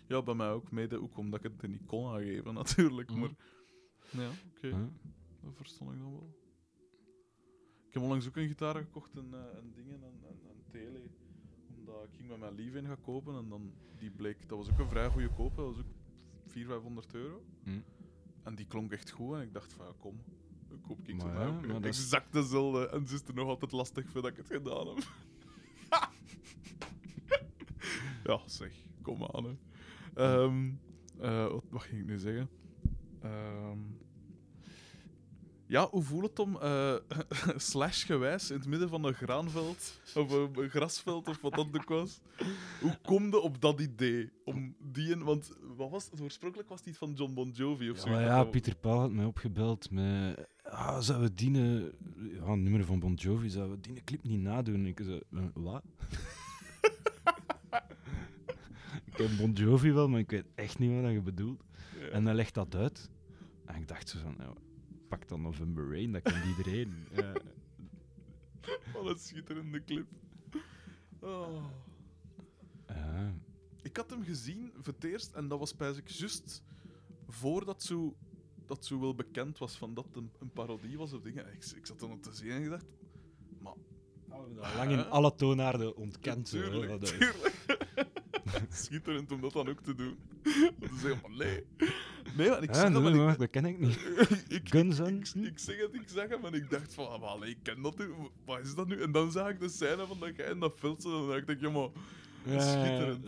[0.07, 0.71] Ja, bij mij ook.
[0.71, 3.11] Mede ook omdat ik het er niet kon aangeven, natuurlijk.
[3.11, 3.21] Mhm.
[3.21, 4.91] Maar ja, oké.
[5.43, 6.35] Dat verstond ik dan wel.
[7.87, 11.01] Ik heb onlangs ook een gitaar gekocht, een, eh, een ding, een, een, een tele.
[11.79, 14.71] Omdat ik ging met mijn lief in gaan kopen en dan die bleek, dat was
[14.71, 15.93] ook een vrij goede koop, dat was ook
[16.57, 17.45] 400, 500 euro.
[17.63, 17.81] Hm.
[18.43, 20.23] En die klonk echt goed en ik dacht van ja, kom,
[20.69, 22.89] dan koop ik Maar ja, is- exact dezelfde.
[22.89, 24.99] En ze is er nog altijd lastig voor dat ik het gedaan heb.
[28.25, 29.45] ja, zeg, kom aan.
[29.45, 29.57] Hè.
[30.15, 30.71] Ehm,
[31.19, 32.49] eh, wat, wat ging ik nu zeggen?
[33.21, 33.79] Ehm,
[35.69, 36.95] Ja, hoe voelt het om eh
[37.57, 42.21] slashgewijs in het midden van een graanveld of een, grasveld of wat dat ook was?
[42.81, 44.31] Hoe kom je op dat idee?
[44.45, 46.21] Om die want wat was het?
[46.21, 48.09] Oorspronkelijk was het iets van John Bon Jovi of zo.
[48.09, 50.47] Maar ja, Pieter Paul had mij opgebeld met...
[50.63, 51.59] Ah, zouden we die...
[51.59, 51.93] een-
[52.33, 54.87] Ja, nummer van Bon Jovi, zouden we die clip niet nadoen?
[54.87, 55.83] Ik zei, "Eh, wat?
[59.07, 61.63] ik ken Bon Jovi wel, maar ik weet echt niet wat je bedoelt.
[62.01, 62.07] Ja.
[62.09, 63.11] En hij legt dat uit.
[63.65, 64.53] En ik dacht zo van, ja,
[65.09, 66.95] pak dan November Rain, dat kent iedereen.
[67.17, 67.33] Ja.
[68.93, 70.07] Wat een schitterende clip.
[71.21, 71.65] Oh.
[72.89, 73.35] Ja.
[73.83, 76.63] Ik had hem gezien voor het eerst en dat was bij ik juist
[77.29, 78.17] voordat zo,
[78.67, 81.47] dat zo wel bekend was van dat het een, een parodie was of dingen.
[81.53, 82.87] Ik, ik zat dan op te zien en ik dacht,
[83.61, 83.75] maar
[84.77, 86.51] Lang in alle toonaarden ontkend.
[86.51, 87.55] tuurlijk, dat- tuurlijk.
[88.71, 90.19] Schitterend om dat dan ook te doen.
[90.81, 91.65] Om te zeggen, maar nee.
[92.37, 93.95] Nee, maar ik nee, en ik- maar dat ken ik niet.
[94.59, 97.09] ik, Guns ik, N' ik, ik zeg het, ik zeg hem en ik dacht van,
[97.11, 98.11] ah, maar ik ken dat nu,
[98.45, 99.01] wat is dat nu?
[99.03, 101.49] En dan zag ik de scène van dat jij in dat zat en dan dacht
[101.49, 101.89] ik, ja maar,
[102.45, 103.27] schitterend.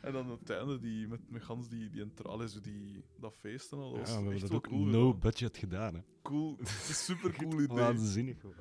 [0.00, 3.34] En dan op het einde die, met, met gans die, die entrale, zo die, dat
[3.38, 4.84] feest en al, dat Ja, was we hebben echt dat wel ook cool.
[4.84, 5.94] no budget gedaan.
[5.94, 6.00] Hè.
[6.22, 6.56] Cool,
[7.06, 7.76] super cool idee.
[7.76, 8.54] Waanzinnig gewoon.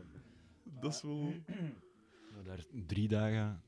[0.82, 1.34] Dat is wel...
[1.46, 3.62] We daar drie dagen.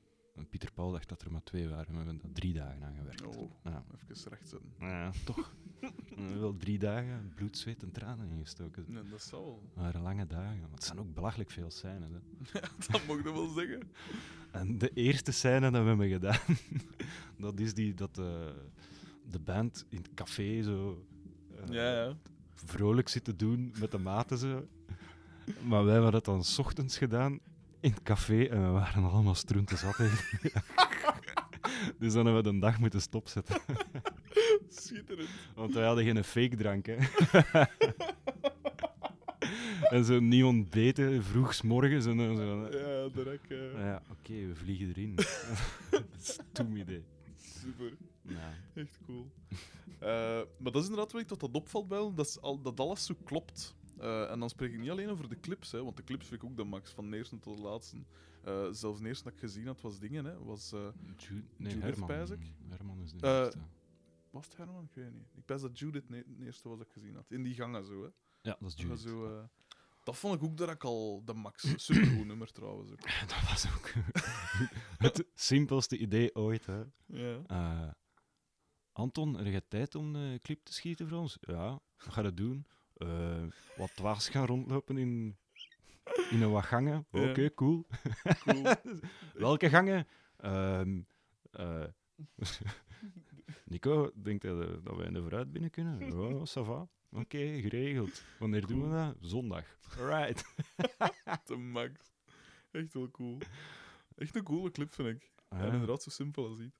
[0.48, 1.92] Pieter Paul dacht dat er maar twee waren.
[1.92, 3.26] We hebben daar drie dagen aan gewerkt.
[3.38, 3.84] Oh, Ja.
[4.10, 4.72] even recht zetten.
[4.80, 5.54] Ja, toch.
[5.80, 8.86] We hebben wel drie dagen bloed, zweet en tranen ingestoken.
[8.88, 9.62] Nee, dat zou wel.
[9.74, 10.60] Dat waren lange dagen.
[10.62, 12.10] Maar het zijn ook belachelijk veel scènes.
[12.12, 12.60] Hè.
[12.92, 13.82] dat mag je wel zeggen.
[14.52, 16.40] En de eerste scène dat we hebben gedaan,
[17.38, 18.54] dat is die dat de,
[19.30, 21.06] de band in het café zo
[21.56, 22.18] eh, Ja, ja.
[22.54, 24.68] vrolijk zit te doen met de maten zo.
[25.68, 27.40] Maar wij hebben dat dan 's ochtends gedaan
[27.80, 29.98] in het café en we waren allemaal stroenten zat.
[32.00, 33.62] dus dan hebben we de dag moeten stopzetten.
[34.70, 35.30] Schitterend.
[35.56, 36.86] Want wij hadden geen fake drank.
[36.86, 36.98] Hè.
[39.96, 42.06] en zo niet ontbeten, vroeg 's morgens.
[42.06, 43.52] En dan zo, Ja, direct.
[43.52, 45.16] eh, ja, oké, we vliegen erin.
[46.18, 47.04] Stom idee.
[47.62, 47.92] Super.
[48.22, 48.54] Ja.
[48.74, 49.32] Echt cool.
[50.00, 50.08] Eh,
[50.58, 53.16] maar dat is inderdaad wel iets dat dat opvalt bij dat, al, dat alles zo
[53.24, 53.76] klopt.
[54.00, 56.44] Eh, en dan spreek ik niet alleen over de clips, hè, want de clips vind
[56.44, 57.98] ik ook de max, van de eerste tot de laatste.
[58.44, 60.72] Eh, zelfs de eerste dat ik gezien had was dingen, hè, was...
[60.72, 60.88] eh,
[61.18, 62.40] Ju nee, Judith Herman.
[62.70, 63.60] Herman is de eerste.
[64.30, 64.84] was het Herman?
[64.84, 65.28] Ik weet niet.
[65.36, 67.32] Ik best dat Judith ne- de eerste was dat ik gezien had.
[67.32, 68.10] In die gangen zo, hè.
[68.42, 69.00] Ja, dat is Judith.
[69.00, 69.48] zo,
[70.04, 71.74] dat vond ik ook dat ik al de max.
[71.86, 73.02] Supergoed nummer trouwens ook.
[73.28, 73.92] Dat was ook
[75.08, 76.66] het simpelste idee ooit.
[76.66, 76.84] Hè.
[77.06, 77.96] Ja.
[78.92, 81.38] Anton, heb je tijd om een clip te schieten voor ons?
[81.42, 82.66] Ja, wat ga je doen?
[83.00, 83.44] Eh,
[83.78, 85.38] wat dwaas gaan rondlopen in,
[86.30, 87.06] in een wat gangen.
[87.12, 87.30] Ja.
[87.30, 87.86] Oké, cool.
[88.40, 88.64] Cool.
[89.34, 90.08] Welke gangen?
[90.38, 91.02] Ehm,
[91.52, 91.84] eh,
[93.66, 96.00] Nico, denkt dat, dat wij in de vooruit binnen kunnen?
[96.30, 96.88] Ja, ça va.
[97.12, 98.24] Oké, geregeld.
[98.40, 99.16] Wanneer doen we dat?
[99.20, 99.66] Zondag.
[100.00, 100.46] Alright.
[101.46, 102.14] de max.
[102.72, 103.38] Echt wel cool.
[104.16, 105.32] Echt een coole clip, vind ik.
[105.48, 106.79] Ah, En inderdaad, zo simpel als iets.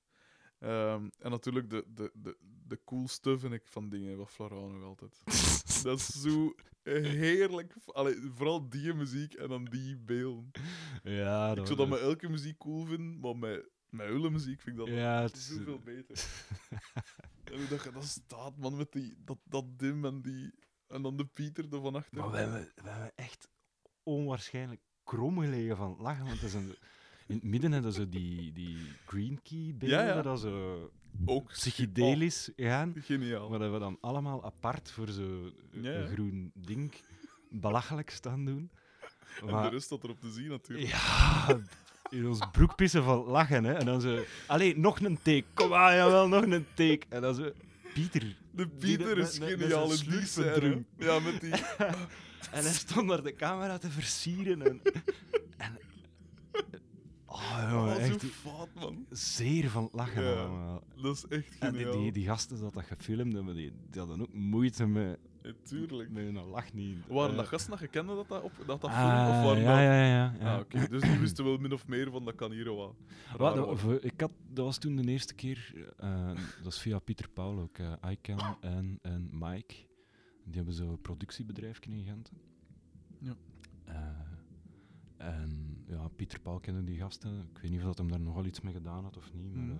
[0.60, 2.36] Ehm, en natuurlijk de, de, de,
[2.66, 5.22] de coolste vind ik van dingen, wat Florent nog altijd.
[5.82, 7.74] dat is zo heerlijk.
[7.86, 10.50] Allee, vooral die muziek en dan die beelden.
[11.02, 14.78] Ja, Ik zou dat met elke muziek cool vinden, maar met, met hele muziek vind
[14.78, 15.46] ik dat Ja, het is...
[15.46, 16.24] zoveel beter.
[17.44, 20.54] en hoe dat staat, man, met die, dat, dat dim en die...
[20.86, 22.18] En dan de Pieter er van achter.
[22.18, 23.48] Maar we hebben, we hebben echt
[24.02, 26.24] onwaarschijnlijk krom gelegen van het lachen.
[26.24, 26.74] Want dat is een,
[27.30, 28.76] in het midden hebben ze die, die
[29.06, 30.22] green key beelden, Ja, ja.
[30.22, 30.90] dat zo
[31.24, 32.94] Ook psychedelisch gaan.
[32.96, 33.48] Oh, geniaal.
[33.48, 36.94] Maar dat we dan allemaal apart voor zo'n Ja, groen ding
[37.50, 38.70] belachelijk staan doen.
[39.40, 40.88] En de Maar, rest dat erop te zien, natuurlijk.
[40.90, 41.60] ja,
[42.10, 43.64] in ons broek pissen van lachen.
[43.64, 43.72] Hè.
[43.72, 45.44] En dan zo, allee, nog een take.
[45.54, 47.00] Kom aan, jawel, nog een take.
[47.08, 47.52] En dan zo,
[47.94, 48.36] Pieter.
[48.50, 49.92] De Pieter is geniaal
[50.62, 50.86] in.
[50.98, 51.50] Ja, met die...
[52.50, 54.62] En hij stond naar de camera te versieren.
[54.62, 54.80] En,
[58.20, 59.06] zo fout, man.
[59.10, 60.22] zeer van het lachen.
[60.22, 60.34] Ja.
[60.34, 60.82] allemaal.
[61.02, 62.00] Dat is echt En die, geniaal.
[62.00, 66.10] die, die gasten dat dat gefilmd hebben, die, die hadden ook moeite met, Ja, tuurlijk.
[66.10, 66.96] met hun lach niet.
[67.08, 69.04] Waren eh, dat gasten dat je kende dat dat, op, dat, dat film?
[69.04, 69.82] Of waren ja, dat...
[69.82, 70.34] ja, ja.
[70.40, 70.54] ja.
[70.54, 70.88] Ah, oké.
[70.88, 72.94] Dus die wisten wel min of meer van dat kan hier wat.
[73.36, 76.30] Wat, raar dat, ik had, dat was toen de eerste keer, eh,
[76.62, 79.74] dat is via Pieter Paul ook, eh Ican en, en Mike.
[80.44, 82.32] Die hebben zo'n productiebedrijf in Gent.
[83.18, 83.36] Ja.
[83.84, 83.96] Eh,
[85.16, 87.48] en ja, Pieter Paul kende die gasten.
[87.54, 89.64] Ik weet niet of dat hem daar nogal iets mee gedaan had of niet, maar
[89.64, 89.72] Mhm.
[89.74, 89.78] eh,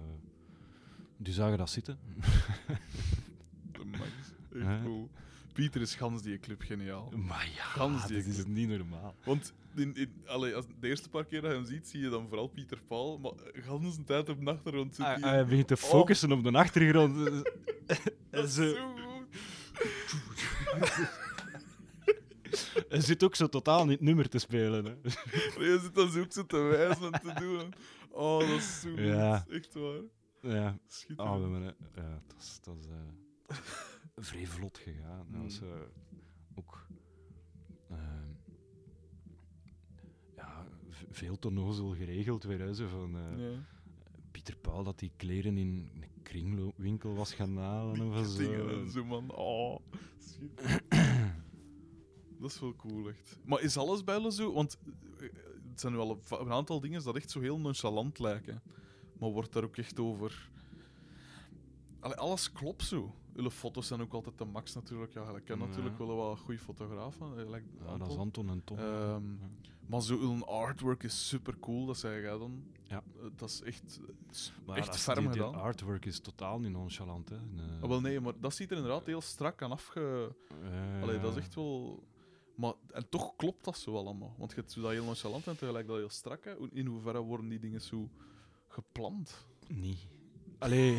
[1.16, 1.98] die zagen dat zitten.
[3.72, 4.11] De max.
[4.54, 5.11] Echt cool.
[5.52, 7.11] Pieter is gans die club geniaal.
[7.16, 9.14] maar ja, Gans die dat is niet normaal.
[9.24, 12.08] Want in, in, allee, als, de eerste paar keer dat je hem ziet, zie je
[12.08, 13.18] dan vooral Pieter Paul.
[13.18, 15.30] Maar gans een tijd op de achtergrond zit Hij, hij...
[15.30, 15.80] hij begint te Oh.
[15.80, 17.14] focussen op de achtergrond.
[18.30, 19.26] dat is zo- zo goed.
[22.88, 24.84] Hij zit ook zo totaal niet nummer te spelen.
[24.84, 24.90] Hè.
[25.66, 27.72] Je zit dan ook zo te wijzen en te doen.
[28.11, 28.88] Oh, dat is zo.
[29.01, 29.44] Ja.
[29.51, 30.01] Echt waar.
[30.42, 31.44] Ja, Schitterend.
[31.44, 32.86] oh, ja dat is, dat is
[34.26, 35.26] vrij vlot gegaan.
[35.32, 35.66] Dat was Mm.
[35.68, 35.78] eh,
[36.55, 36.86] ook
[37.90, 38.28] ehm,
[40.36, 40.66] ja,
[41.11, 42.61] veel te nozel geregeld weer.
[42.61, 43.64] Hè, zo van, eh, Ja.
[44.30, 48.01] Pieter Paul dat die kleren in een kringloopwinkel was gaan halen.
[48.12, 48.38] Of zo.
[48.38, 49.30] Dingen zo, man.
[49.34, 49.78] Oh,
[50.18, 50.82] schitterend.
[52.41, 53.38] dat is wel cool, echt.
[53.45, 54.53] Maar is alles bij jullie zo?
[54.53, 54.78] Want
[55.18, 55.28] eh,
[55.70, 58.62] het zijn al een, aantal dingen dat echt zo heel nonchalant lijken.
[59.18, 60.51] Maar wordt daar ook echt over...
[62.01, 63.14] Allee, alles klopt zo.
[63.34, 65.12] Jullie foto's zijn ook altijd de max natuurlijk.
[65.12, 65.66] Ja, ik ken Ja.
[65.66, 67.38] natuurlijk wel wat goede fotografen.
[67.38, 68.49] eh, like Ja, dat is Anton.
[68.51, 68.78] En Tom.
[68.78, 68.86] Ehm,
[69.41, 69.49] Ja.
[69.86, 72.62] Maar zo hun artwork is super cool, dat zei jij dan.
[72.84, 73.03] Ja.
[73.16, 74.01] Eh, Dat is echt,
[74.66, 75.61] Maar echt ferm die, die gedaan.
[75.61, 77.28] artwork is totaal niet nonchalant.
[77.28, 77.36] Hè.
[77.41, 77.80] Nee.
[77.82, 80.32] Ah, wel nee, maar dat ziet er inderdaad heel strak aan afge...
[80.70, 82.03] Ja, Allee, dat is echt wel...
[82.61, 84.34] Maar, en toch klopt dat zo allemaal.
[84.38, 86.44] Want je hebt zo dat heel nonchalant en tegelijk dat heel strak.
[86.44, 86.54] Hè.
[86.72, 88.11] In hoeverre worden die dingen zo
[88.68, 89.46] gepland?
[89.68, 90.06] Niet.
[90.58, 90.96] Allee.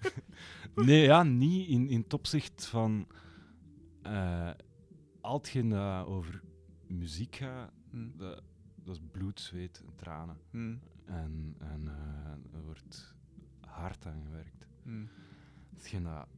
[0.74, 3.06] nee, ja, niet in, in het opzicht van.
[5.20, 6.42] al hetgeen dat over
[6.86, 8.16] muziek gaat, Hm.
[8.16, 8.42] dat,
[8.74, 10.36] dat is bloed, zweet en tranen.
[10.50, 10.76] Hm.
[11.04, 13.14] En, en eh, er wordt
[13.60, 14.66] hard aan gewerkt.
[14.82, 15.06] Hm.
[15.74, 16.28] Hetgeen dat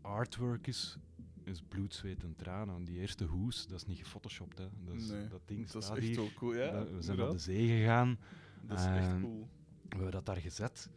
[0.00, 0.98] artwork is,
[1.46, 2.84] is bloed, zweet en tranen.
[2.84, 4.58] Die eerste hoes, dat is niet gefotoshopt.
[4.58, 4.66] Hè.
[4.84, 6.16] Dat, is, Nee, dat ding Dat is echt hier.
[6.16, 6.70] wel cool, ja.
[6.70, 8.18] Dat- we zijn op de zee gegaan.
[8.62, 9.48] Dat is echt Ehm, cool.
[9.82, 10.90] We hebben dat daar gezet.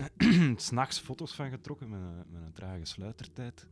[0.56, 3.68] S'nachts foto's van getrokken met een, met een trage sluitertijd.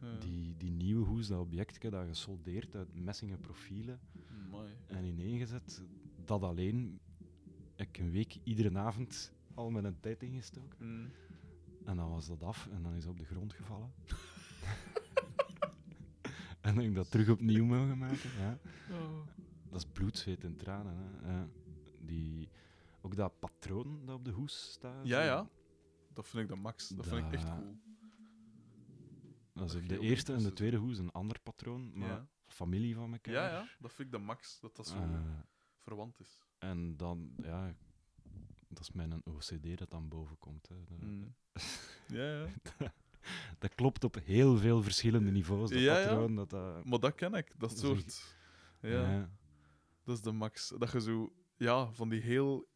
[0.00, 0.18] Ja.
[0.18, 4.00] Die, die nieuwe hoes, dat objectje, dat gesoldeerd uit messingen profielen
[4.46, 4.68] Amai.
[4.86, 5.82] en ineengezet.
[6.24, 7.00] Dat alleen
[7.76, 10.76] heb ik een week iedere avond al met een tijd ingestoken.
[10.78, 11.88] Hm.
[11.88, 13.92] En dan was dat af en dan is het op de grond gevallen.
[16.66, 18.30] en dan heb ik dat terug opnieuw mogen maken.
[18.38, 18.58] Ja.
[18.90, 19.26] Oh.
[19.70, 20.96] Dat is bloed, zweet en tranen.
[20.96, 21.30] Hè.
[21.32, 21.48] Ja.
[22.00, 22.48] Die,
[23.00, 25.06] ook dat patroon dat op de hoes staat.
[25.06, 25.48] Ja, ja.
[26.12, 26.88] Dat vind ik de max.
[26.88, 27.76] Dat vind ik echt Dat- cool.
[29.54, 32.26] Dat is Dat de eerste en de tweede hoes een ander patroon, maar Ja.
[32.46, 33.32] familie van elkaar.
[33.34, 33.68] Ja, ja.
[33.78, 34.60] Dat vind ik de max.
[34.60, 35.20] Dat dat zo Eh,
[35.78, 36.42] verwant is.
[36.58, 37.74] en dan, ja,
[38.68, 40.68] dat is mijn OCD dat dan boven komt.
[40.68, 40.84] Hè.
[40.84, 41.24] Dat, Hm.
[42.18, 42.32] Ja,
[42.78, 42.92] ja.
[43.58, 46.34] dat klopt op heel veel verschillende niveaus, dat Ja, patroon.
[46.34, 47.52] Dat, dat, Maar dat ken ik.
[47.58, 48.36] Dat soort...
[48.80, 49.10] Ja.
[49.12, 49.30] ja.
[50.04, 50.72] Dat is de max.
[50.78, 52.70] Dat je zo, ja, van die heel.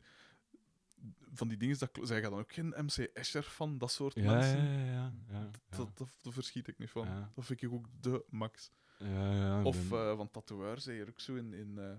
[1.33, 4.65] Van die dingen, dat, zij gaan dan ook geen MC Escher van, dat soort mensen.
[4.65, 5.51] ja, ja, ja, ja.
[5.69, 7.31] Dat, dat, daar verschiet ik niet van.
[7.35, 8.73] Dat vind ik ook de max.
[8.99, 11.95] Ja, Of ben- eh, van tatoeërs, hier ook zo in, in, eh,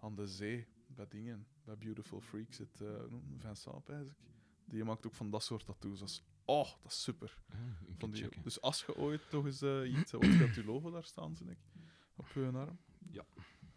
[0.00, 3.22] aan de zee, bij dingen, bij Beautiful Freaks, hem?
[3.38, 4.16] Vincent, pijs ik.
[4.64, 6.24] Die maakt ook van dat soort tattoos.
[6.44, 7.38] Oh, dat is super.
[7.86, 10.22] Ik Van die, dus als je ooit toch eens eh, iets, wat
[10.56, 11.58] uw logo daar staan, zie ik,
[12.16, 12.78] op je arm.
[13.10, 13.24] Ja,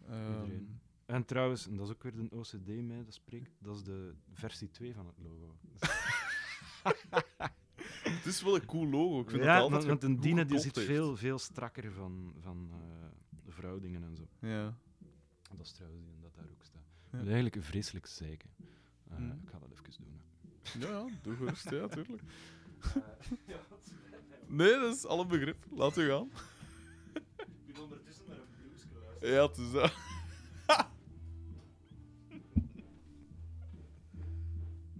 [0.08, 0.80] iedereen.
[1.06, 4.14] En trouwens, en dat is ook weer een OCD mee, dat spreekt, dat is de
[4.32, 5.56] versie 2 van het logo.
[8.16, 9.20] het is wel een cool logo.
[9.20, 10.88] Ik vind ja, dat altijd want, een Dina die zit heeft.
[10.88, 12.70] veel, veel strakker van, van
[13.44, 14.28] de verhoudingen en zo.
[14.46, 14.76] Ja.
[15.56, 16.84] Dat is trouwens die dat daar ook staat.
[17.12, 17.18] Ja.
[17.18, 18.50] Eigenlijk een vreselijk zeiken.
[18.58, 19.30] Eh, Mhm.
[19.42, 20.20] Ik ga dat even doen.
[20.62, 20.78] Hè.
[20.78, 22.22] Ja, ja, doe gerust, ja, tuurlijk.
[24.48, 25.66] Nee, dat is alle begrip.
[25.70, 26.30] Laat u gaan.
[27.66, 28.46] Ik ben ondertussen naar een
[29.18, 29.92] blues Ja, het is dat.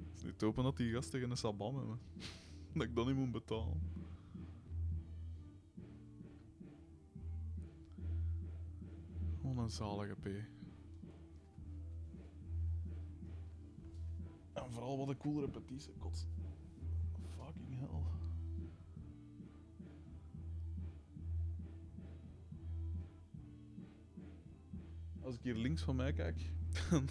[0.06, 2.00] Het is niet te hopen dat die gast tegen een sabam hebben.
[2.72, 3.80] Dat ik dat niet moet betalen.
[9.40, 10.26] Wat een zalige P.
[14.52, 15.94] En vooral wat een cool repetitie.
[15.98, 16.26] God.
[25.26, 26.52] Als ik hier links van mij kijk,
[26.90, 27.08] dan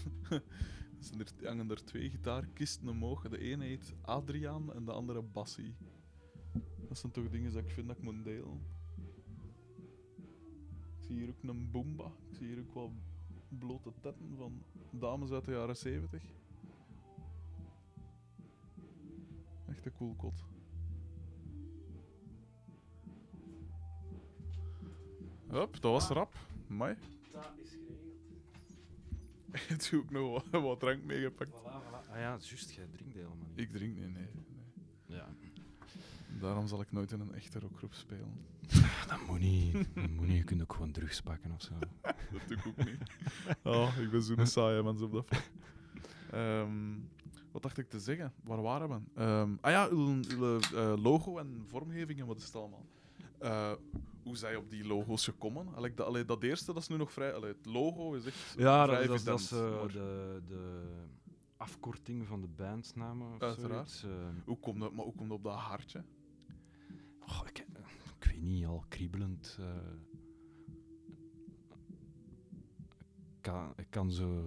[1.00, 3.30] zijn er, hangen er twee gitaarkisten omhoog.
[3.30, 5.76] De ene heet Adriaan en de andere Bassie.
[6.88, 8.62] Dat zijn toch dingen dat ik vind dat ik moet delen.
[10.98, 12.06] Ik zie hier ook een boomba.
[12.30, 12.94] Ik zie hier ook wel
[13.48, 16.24] blote tetten van dames uit de jaren 70.
[19.68, 20.46] Echt een cool kot.
[25.48, 26.34] Hup, dat was rap.
[26.68, 26.96] Mai.
[27.62, 27.78] Is
[29.68, 31.60] heb ook nog wat, wat drank meegepakt.
[31.60, 32.12] Voilà, voilà.
[32.12, 33.60] Ah ja, juist, jij drinkt helemaal niet.
[33.60, 35.18] Ik drink, nee, nee, nee.
[35.18, 35.28] Ja.
[36.40, 38.46] Daarom zal ik nooit in een echte rockgroep spelen.
[39.08, 39.74] Dat moet niet.
[39.74, 40.38] Dat moet niet.
[40.38, 41.74] Je kunt ook gewoon drugs pakken of zo.
[42.32, 42.98] Dat doe ik ook niet.
[43.64, 45.44] Oh, ik ben zo'n saaie mens op dat vlak.
[46.32, 46.94] Ehm,
[47.52, 48.34] wat dacht ik te zeggen?
[48.44, 49.22] Waar waren we?
[49.22, 52.86] Ehm, ah ja, uw, uw, eh, logo en vormgeving en wat is het allemaal?
[53.38, 53.72] Eh,
[54.26, 55.74] hoe zij op die logo's gekomen?
[55.76, 57.34] Allee, dat, allee, dat eerste, dat is nu nog vrij...
[57.34, 60.42] Allee, het logo is echt Ja, vrij dat, is- dat is evident, eh, maar de,
[60.48, 60.82] de
[61.58, 63.34] afkorting van de bandnamen.
[63.34, 63.90] Of Uiteraard.
[63.90, 64.20] zoiets.
[64.20, 66.04] Eh, Hoe komt dat, maar hoe komt dat op dat hartje?
[67.20, 67.66] oh, ik,
[68.20, 69.58] ik weet niet, al kriebelend.
[69.60, 69.66] eh.
[73.36, 74.42] ik, kan, ik kan zo.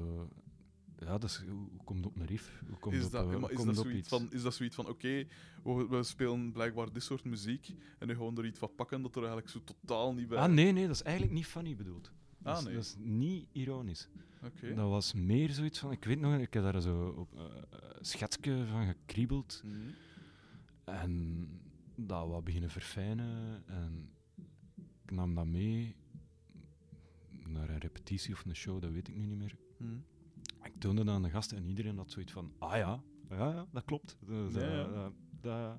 [1.00, 2.62] Ja, dat is, hoe, komt het op een riff?
[2.68, 4.08] Hoe komt Is dat, op, maar is, komt dat op zoiets iets?
[4.08, 5.26] van, is dat zoiets van, oké,
[5.64, 9.10] we, we spelen blijkbaar dit soort muziek en nu gewoon er iets van pakken dat
[9.16, 10.38] er eigenlijk zo totaal niet bij...
[10.38, 12.10] Ah, nee, nee, dat is eigenlijk niet funny bedoeld.
[12.38, 12.74] Dat, Ah, is, nee.
[12.74, 14.08] dat is niet ironisch.
[14.42, 14.74] Oké.
[14.74, 17.50] Dat was meer zoiets van, ik weet nog, ik heb daar zo op een
[18.00, 19.62] schetsje van gekriebeld.
[19.64, 19.76] Mhm.
[20.84, 21.46] En
[21.94, 23.62] dat wat beginnen verfijnen.
[23.66, 24.10] En
[25.04, 25.94] ik nam dat mee
[27.46, 29.56] naar een repetitie of een show, dat weet ik nu niet meer.
[30.62, 33.66] Ik toonde dat aan de gasten en iedereen had zoiets van: ah ja, ja, ja
[33.72, 34.18] dat klopt.
[34.26, 34.86] Dus, eh, ja.
[34.88, 35.78] dat- dat-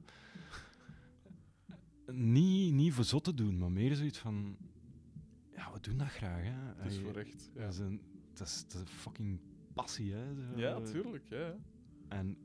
[2.11, 4.57] niet, niet voor zot te doen, maar meer zoiets van:
[5.55, 6.43] ja, we doen dat graag.
[6.43, 6.81] Hè.
[6.81, 7.51] Het is voor echt.
[7.53, 8.01] Ja, dat, is een,
[8.33, 9.39] dat, is, dat is een fucking
[9.73, 10.13] passie.
[10.13, 10.33] Hè.
[10.35, 11.25] Zo, ja tuurlijk.
[11.29, 11.55] Ja,
[12.07, 12.37] en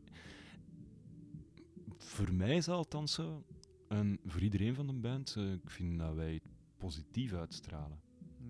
[1.97, 3.45] voor mij is dat althans zo.
[3.89, 6.43] En voor iedereen van de band, ik vind dat wij het
[6.79, 8.01] positief uitstralen.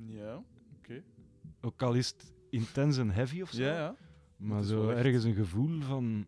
[0.06, 0.44] Ja,
[0.76, 1.02] oké.
[1.60, 3.96] Ook al is het intens en heavy of zo, Ja, ja.
[4.36, 6.26] maar zo ergens een gevoel van...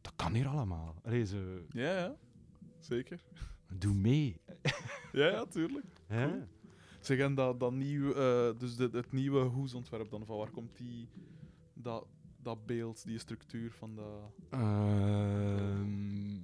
[0.00, 0.94] Dat kan hier allemaal.
[1.02, 1.38] Allee, zo,
[1.70, 2.16] Ja, ja.
[2.78, 3.20] Zeker.
[3.78, 4.36] doe mee.
[5.12, 5.86] Ja, ja, tuurlijk.
[6.06, 6.26] Hè?
[6.28, 6.46] Cool.
[7.00, 10.76] Zeg, en dat, dat nieuw, eh, dus de, het nieuwe hoesontwerp dan, van waar komt
[10.76, 11.08] die,
[11.74, 12.06] dat,
[12.42, 14.32] dat beeld, die structuur van dat...
[14.50, 16.38] Ehm,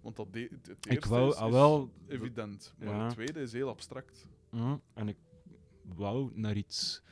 [0.00, 1.90] Want dat de, het, het ik eerste wou is, al is wel...
[2.08, 3.04] evident, maar Ja.
[3.04, 4.26] het tweede is heel abstract.
[4.50, 5.16] Hm, En ik
[5.94, 7.02] wou naar iets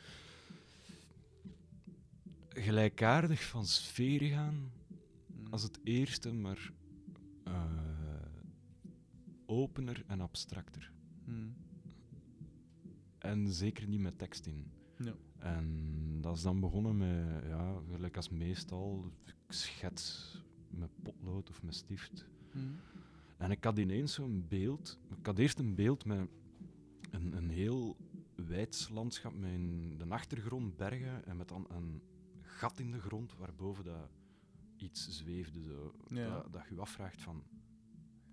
[2.61, 4.71] gelijkaardig van sfeer gaan
[5.51, 6.73] als het eerste, maar
[7.45, 7.63] eh,
[9.47, 10.93] opener en abstracter.
[11.25, 11.55] Mm.
[13.19, 14.71] En zeker niet met tekst in.
[15.39, 20.37] En dat is dan begonnen met, ja, gelijk als meestal, ik schets
[20.71, 22.27] met potlood of met stift.
[22.53, 22.77] Mm.
[23.37, 24.99] En ik had ineens zo'n beeld.
[25.19, 26.29] Ik had eerst een beeld met
[27.11, 27.97] een, een heel
[28.35, 32.03] wijds landschap met in de achtergrond bergen en met dan een
[32.59, 34.09] gat in de grond waarboven dat
[34.77, 35.63] iets zweefde.
[35.63, 36.29] Zo, Ja.
[36.29, 37.43] dat, dat je je afvraagt van,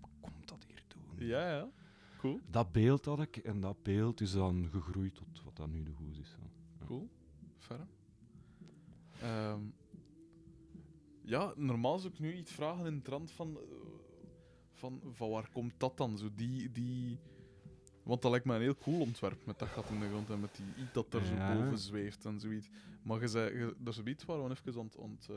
[0.01, 1.27] wat komt dat hier doen?
[1.27, 1.69] Ja, ja.
[2.17, 2.39] Cool.
[2.49, 5.91] Dat beeld had ik en dat beeld is dan gegroeid tot wat dat nu de
[5.91, 6.29] hoes is.
[6.29, 6.37] zo.
[6.85, 7.09] Cool.
[7.57, 7.87] Ferm.
[9.21, 9.61] Ehm,
[11.21, 13.61] ja, normaal zou ik nu iets vragen in de trant van, eh,
[14.71, 16.17] van, van waar komt dat dan?
[16.17, 17.19] Zo die, die...
[18.05, 20.39] Want dat lijkt me een heel cool ontwerp met dat gat in de grond en
[20.39, 21.53] met die iets dat er Ja.
[21.53, 22.69] zo boven zweeft en zoiets.
[23.03, 25.35] Maar je zei, je, dat is een iets waar we even ont, ont, eh,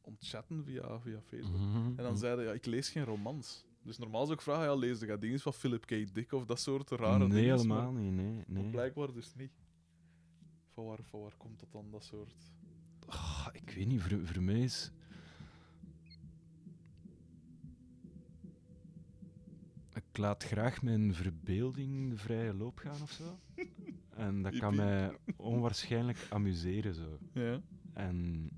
[0.00, 1.60] ontchatten via, via Facebook.
[1.60, 3.64] Mhm, En dan zeiden ja, ik lees geen romans.
[3.82, 6.14] Dus normaal zou ik vragen, ja, lees je dingen van Philip K.
[6.14, 7.56] Dick of dat soort rare Nee, dingen.
[7.56, 8.12] helemaal niet.
[8.12, 8.70] Nee, nee.
[8.70, 9.52] blijkbaar dus niet.
[10.72, 12.34] Van waar, van waar komt dat dan, dat soort...
[13.08, 14.90] Ah, ik weet niet, voor, voor mij is.
[20.16, 23.38] Ik laat graag mijn verbeelding de vrije loop gaan of zo.
[24.10, 27.18] En dat kan mij onwaarschijnlijk amuseren zo.
[27.32, 27.60] Ja.
[27.92, 28.50] En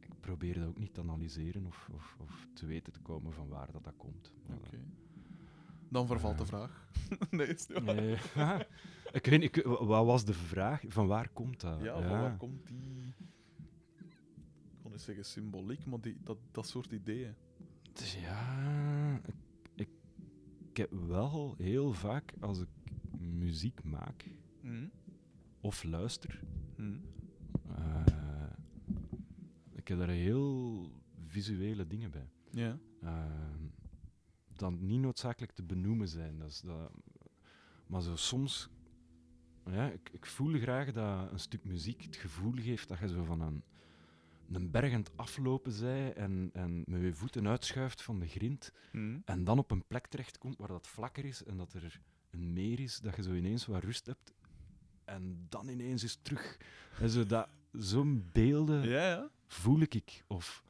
[0.00, 3.48] ik, probeer dat ook niet te analyseren of, of, of te weten te komen van
[3.48, 4.32] waar dat, dat komt.
[4.50, 4.78] Oké.
[5.88, 6.48] Dan vervalt de Eh.
[6.48, 6.88] vraag.
[7.30, 7.94] nee, is niet waar.
[7.94, 8.16] Nee.
[9.18, 10.82] ik weet niet, wat was de vraag?
[10.88, 11.80] Van waar komt dat?
[11.82, 13.14] Ja, van waar komt die...
[13.98, 17.34] Ik kon niet zeggen symboliek, maar die, dat, dat soort ideeën.
[18.00, 19.34] Dus ja, ik,
[19.74, 19.88] ik,
[20.70, 22.68] ik heb wel heel vaak als ik
[23.18, 24.24] muziek maak
[25.60, 26.40] of luister,
[27.68, 28.04] eh,
[29.72, 30.86] ik heb daar heel
[31.26, 32.30] visuele dingen bij.
[32.50, 32.78] Ja.
[33.00, 33.24] Eh,
[34.52, 36.38] dan niet noodzakelijk te benoemen zijn.
[36.38, 36.92] Dat is dat,
[37.86, 38.70] maar zo soms,
[39.64, 43.24] ja, ik, ik voel graag dat een stuk muziek het gevoel geeft dat je zo
[43.24, 43.62] van een,
[44.52, 48.72] een berg aan het aflopen zij en, en met je voeten uitschuift van de grind
[49.24, 52.00] en dan op een plek terechtkomt waar dat vlakker is en dat er
[52.30, 54.32] een meer is, dat je zo ineens wat rust hebt
[55.10, 56.58] en dan ineens is terug.
[57.00, 59.30] En zo dat, zo'n beelden Ja, ja.
[59.46, 60.24] voel ik ik.
[60.26, 60.64] Of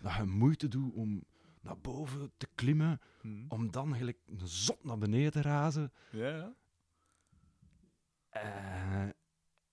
[0.00, 1.24] dat je moeite doet om
[1.60, 3.00] naar boven te klimmen,
[3.48, 5.92] om dan gelijk een zot naar beneden te razen.
[6.10, 6.54] Ja, ja.
[8.28, 9.08] Eh,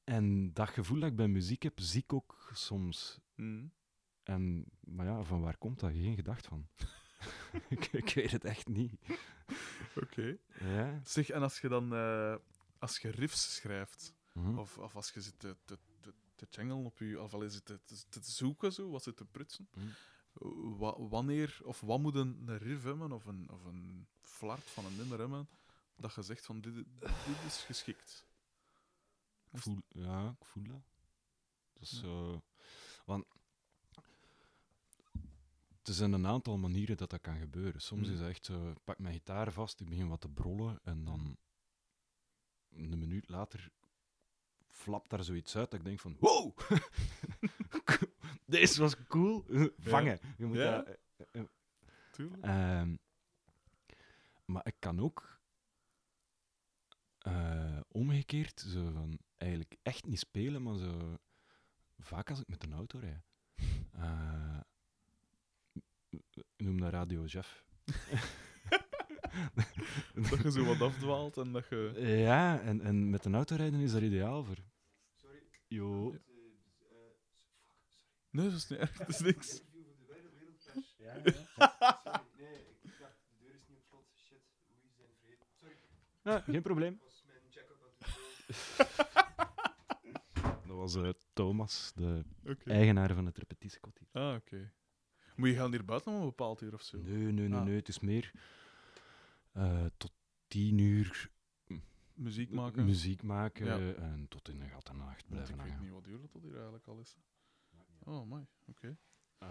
[0.04, 3.20] en dat gevoel dat ik bij muziek heb, zie ik ook soms.
[4.24, 5.92] En, maar ja, van waar komt dat?
[5.92, 6.68] Geen gedacht van.
[7.70, 8.94] ik, ik weet het echt niet.
[9.96, 10.38] Oké.
[10.60, 11.02] Ja.
[11.04, 11.94] Zeg, en als je dan...
[11.94, 12.36] eh,
[12.80, 14.58] als je riffs schrijft, Mhm.
[14.58, 17.22] of, of als je zit te, te, te, te jangelen op je...
[17.22, 19.70] Of al is het te, te, te zoeken, zo, wat zit te prutsen.
[19.74, 19.88] Mhm.
[20.78, 24.96] wa- wanneer of wat moet een, riff hebben of een, of een flart van een
[24.96, 25.50] nummer hebben
[25.96, 28.26] dat je zegt van dit, dit is geschikt.
[29.52, 30.82] Ik voel, ja, ik voel dat.
[31.80, 31.86] Ja.
[31.86, 32.42] zo...
[33.06, 33.26] Want...
[35.84, 37.82] Er zijn een aantal manieren dat dat kan gebeuren.
[37.82, 38.14] Soms Mm.
[38.14, 41.04] is het echt zo, ik pak mijn gitaar vast, ik begin wat te brollen en
[41.06, 41.38] dan
[42.70, 43.72] een minuut later
[44.68, 46.58] flapt daar zoiets uit dat ik denk van wow!
[48.46, 49.46] Deze was cool!
[49.78, 50.20] Vangen!
[50.38, 50.82] Je moet Ja.
[50.82, 50.98] dat,
[51.32, 51.42] eh,
[52.12, 52.44] Tuurlijk.
[52.44, 52.96] Ehm,
[54.46, 55.40] maar ik kan ook
[57.18, 61.18] eh, omgekeerd zo van eigenlijk echt niet spelen, maar zo
[62.02, 63.26] vaak als ik met een auto rijd.
[63.92, 64.60] Eh,
[66.10, 67.66] ik noem dat Radio Jeff.
[70.30, 71.94] dat je zo wat afdwaalt en dat je...
[71.98, 74.58] Ja, en, en met een auto rijden is daar ideaal voor.
[75.16, 75.40] Sorry.
[75.68, 76.16] Jo.
[78.30, 79.62] Nee, dat is niet erg, dat is niks.
[86.24, 87.00] Ja, geen probleem.
[87.00, 87.10] Dat
[90.82, 92.24] was eh, Thomas, de
[92.66, 94.22] eigenaar van het repetitiekot hier.
[94.24, 94.72] Ah, oké.
[95.36, 96.98] Moet je gaan hier buiten om een bepaald uur of zo?
[97.02, 97.66] Nee, nee, nee, Ah.
[97.66, 97.76] nee.
[97.76, 98.32] Het is meer
[99.52, 100.12] eh, tot
[100.48, 101.30] tien uur
[102.14, 102.86] Muziek maken?
[102.86, 103.94] muziek maken Ja.
[103.94, 105.84] en tot in de gat en nacht blijven ik weet hangen.
[105.84, 107.18] niet wat duur dat tot hier eigenlijk al is.
[108.04, 108.46] Oh, mooi.
[108.68, 108.98] Oké.
[109.38, 109.48] Eh,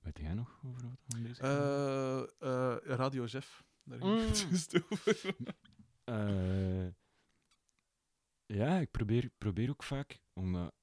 [0.00, 1.56] weet jij nog over wat we bezig zijn?
[1.58, 3.64] Eh, eh, Radio Jeff.
[3.84, 4.26] Daar ging Mm.
[4.26, 5.34] het juist over.
[8.46, 10.74] Eh, ja, ik probeer, probeer ook vaak, omdat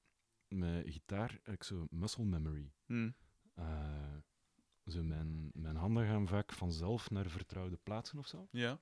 [0.48, 2.72] met gitaar heb ik zo muscle memory.
[2.86, 3.12] Hm.
[3.54, 4.18] Eh,
[4.86, 8.48] zo mijn, mijn handen gaan vaak vanzelf naar vertrouwde plaatsen of zo.
[8.52, 8.80] Ja.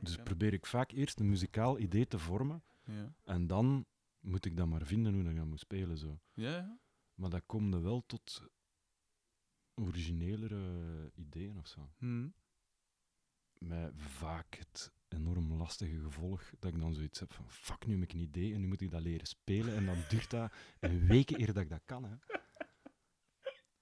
[0.00, 0.22] Dus Ja.
[0.22, 3.14] probeer ik vaak eerst een muzikaal idee te vormen Ja.
[3.24, 3.86] en dan
[4.20, 5.98] moet ik dan maar vinden hoe ik dat moet spelen.
[5.98, 6.20] Zo.
[6.32, 6.78] Ja, ja.
[7.14, 8.48] Maar dat komt er wel tot
[9.74, 11.90] originelere ideeën of zo.
[11.98, 12.28] Hm.
[13.58, 18.02] Met vaak het enorm lastige gevolg dat ik dan zoiets heb van fuck, nu heb
[18.02, 21.06] ik een idee en nu moet ik dat leren spelen en dan duurt dat een
[21.06, 22.04] week eer dat ik dat kan.
[22.04, 22.14] Hè.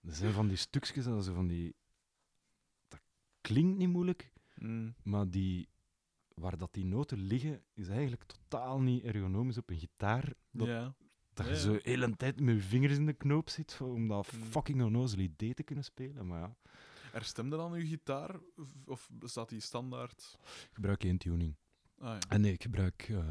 [0.01, 1.75] Er zijn van die stukjes, dat ze van die...
[2.89, 3.01] Dat
[3.41, 4.91] klinkt niet moeilijk, Hm.
[5.03, 5.69] maar die...
[6.35, 10.33] Waar dat die noten liggen, is eigenlijk totaal niet ergonomisch op een gitaar.
[10.51, 10.95] Dat,
[11.35, 14.33] dat je zo de hele tijd met je vingers in de knoop zit om dat
[14.33, 14.43] Mm.
[14.43, 16.27] fucking onnozel idee te kunnen spelen.
[16.27, 16.57] Maar ja,
[17.17, 18.37] Er stemde dan uw gitaar?
[18.87, 20.39] Of, staat die standaard?
[20.43, 21.55] ik gebruik één tuning.
[21.99, 22.19] Ah ja.
[22.29, 23.29] En nee, ik gebruik eh,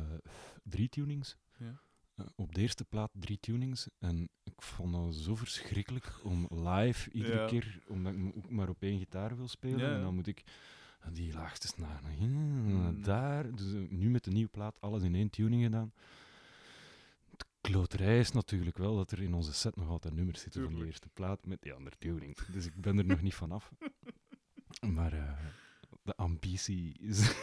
[0.63, 1.37] drie tunings.
[1.57, 1.81] Ja.
[2.15, 3.87] Eh, op de eerste plaat drie tunings.
[3.99, 7.45] En ik vond dat zo verschrikkelijk om live iedere Ja.
[7.47, 9.93] keer, omdat ik ook maar op één gitaar wil spelen.
[9.95, 10.43] En dan moet ik
[10.99, 13.01] eh, die laagste snaar naar Mm.
[13.03, 13.55] daar.
[13.55, 15.93] Dus eh, nu met de nieuwe plaat alles in één tuning gedaan.
[17.65, 20.69] De kloterij is natuurlijk wel dat er in onze set nog altijd nummers zitten van
[20.69, 21.01] die Tuurlijk.
[21.03, 22.37] eerste plaat met die andere tuning.
[22.45, 23.71] Dus ik ben er nog niet vanaf.
[24.95, 25.39] Maar eh,
[26.03, 27.35] de ambitie is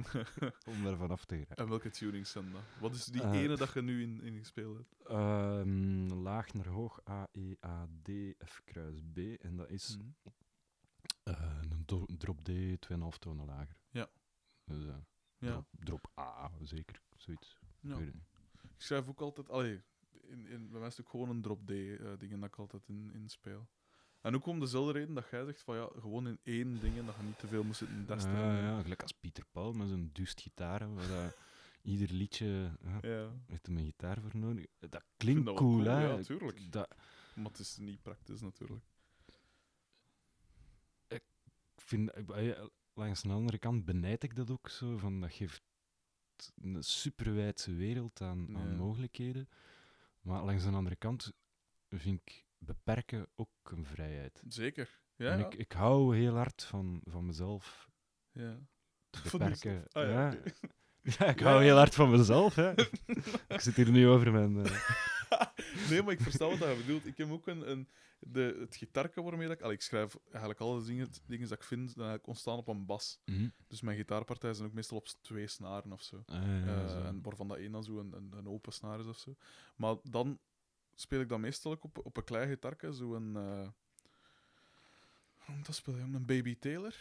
[0.72, 1.56] om daar vanaf te geraken.
[1.56, 2.62] en welke tunings zijn dat?
[2.80, 4.94] Wat is die Eh, ene dat je nu in, in gespeeld hebt?
[5.08, 8.08] Ehm, laag naar hoog, A, E, A, D,
[8.46, 9.18] F kruis B.
[9.18, 10.30] En dat is Hm.
[11.22, 12.50] eh, een do- drop D,
[12.80, 13.76] 2,5 tonen lager.
[13.90, 14.08] Ja.
[14.64, 15.00] Dus, Ja.
[15.38, 17.00] drop, drop A, zeker.
[17.16, 17.58] Zoiets.
[17.80, 17.98] ja.
[18.80, 19.50] Ik schrijf ook altijd...
[19.50, 19.80] Allee,
[20.22, 22.56] in, in, bij mij is het ook gewoon een drop D eh dingen dat ik
[22.56, 23.68] altijd in, in speel.
[24.20, 27.06] En ook om dezelfde reden dat jij zegt van ja, gewoon in één ding en
[27.06, 28.32] dat je niet te veel moet zitten testen.
[28.32, 31.36] Ja, ja, gelijk als Pieter Paul met zijn dust gitaar, waar dat
[31.92, 34.66] ieder liedje ja, Ja, heeft hem een gitaar voor nodig.
[34.78, 36.06] Dat klinkt dat cool, cool, hè?
[36.06, 36.72] ja, tuurlijk.
[36.72, 36.94] Dat,
[37.34, 38.84] maar het is niet praktisch natuurlijk.
[41.08, 41.24] ik
[41.76, 45.62] vind, eh, langs de andere kant benijd ik dat ook zo, van dat geeft
[46.62, 49.48] een superwijdse wereld aan, aan mogelijkheden.
[50.20, 51.32] Maar langs de andere kant
[51.88, 54.42] vind ik beperken ook een vrijheid.
[54.48, 54.98] Zeker.
[55.16, 57.88] Ja, en ik, ik hou heel hard van, van mezelf
[58.32, 58.58] ja.
[59.10, 59.84] te beperken.
[59.92, 60.36] Ah, ja,
[61.02, 61.24] ja.
[61.34, 62.54] ik hou heel hard van mezelf.
[62.54, 62.70] Hè.
[63.54, 64.66] ik zit hier nu over mijn...
[64.66, 64.90] eh,
[65.90, 67.06] nee, maar ik versta wat je bedoelt.
[67.06, 67.88] Ik heb ook een, een,
[68.18, 69.62] de, het gitarke waarmee dat ik...
[69.62, 73.20] allee, ik schrijf eigenlijk alle dingen, dingen dat ik vind, dan ontstaan op een bas.
[73.24, 73.48] mhm.
[73.66, 76.22] Dus mijn gitaarpartijen zijn ook meestal op twee snaren of zo.
[76.26, 77.02] Ah, ja, Eh, zo.
[77.02, 79.34] en waarvan dat één dan zo een, een, een open snaar is of zo.
[79.76, 80.38] Maar dan
[80.94, 83.36] speel ik dan meestal ook op, op een klein gitarke, zo'n...
[83.36, 83.68] eh
[85.36, 86.02] hoe noemt dat speel je?
[86.02, 86.94] Een Baby Taylor.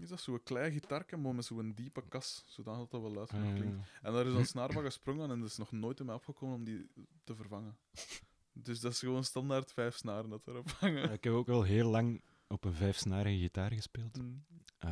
[0.00, 3.54] Is dat zo'n klein gitarke, maar met zo'n diepe kas, zodat het wel luid Ah,
[3.54, 3.86] klinkt.
[4.02, 6.54] En daar is een snaar van gesprongen en het is nog nooit in mij opgekomen
[6.54, 6.90] om die
[7.24, 7.76] te vervangen.
[8.52, 11.12] Dus dat is gewoon standaard vijf snaren dat erop hangen.
[11.12, 14.16] Ik heb ook al heel lang op een vijfsnarige gitaar gespeeld.
[14.16, 14.44] Mm.
[14.78, 14.90] Eh,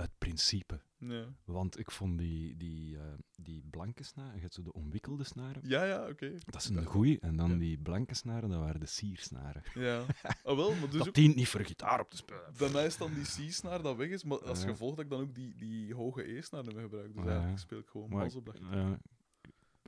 [0.00, 0.80] uit principe.
[0.98, 5.24] Ja, Want ik vond die, die, eh, die blanke snaren, je hebt zo de omwikkelde
[5.24, 6.34] snaren, ja, ja oké.
[6.46, 7.18] dat is een goeie.
[7.20, 7.56] En dan Ja.
[7.56, 9.62] die blanke snaren, dat waren de siersnaren.
[9.74, 10.04] Ja.
[10.42, 12.54] Ah, wel, maar dus dat ook, dient niet voor gitaar op te spelen.
[12.58, 15.20] bij mij is dan die C-snaar dat weg is, maar als gevolg dat ik dan
[15.20, 17.14] ook die, die hoge E-snaar gebruik.
[17.14, 18.98] Dus eigenlijk speel ik gewoon Maar op dat ja,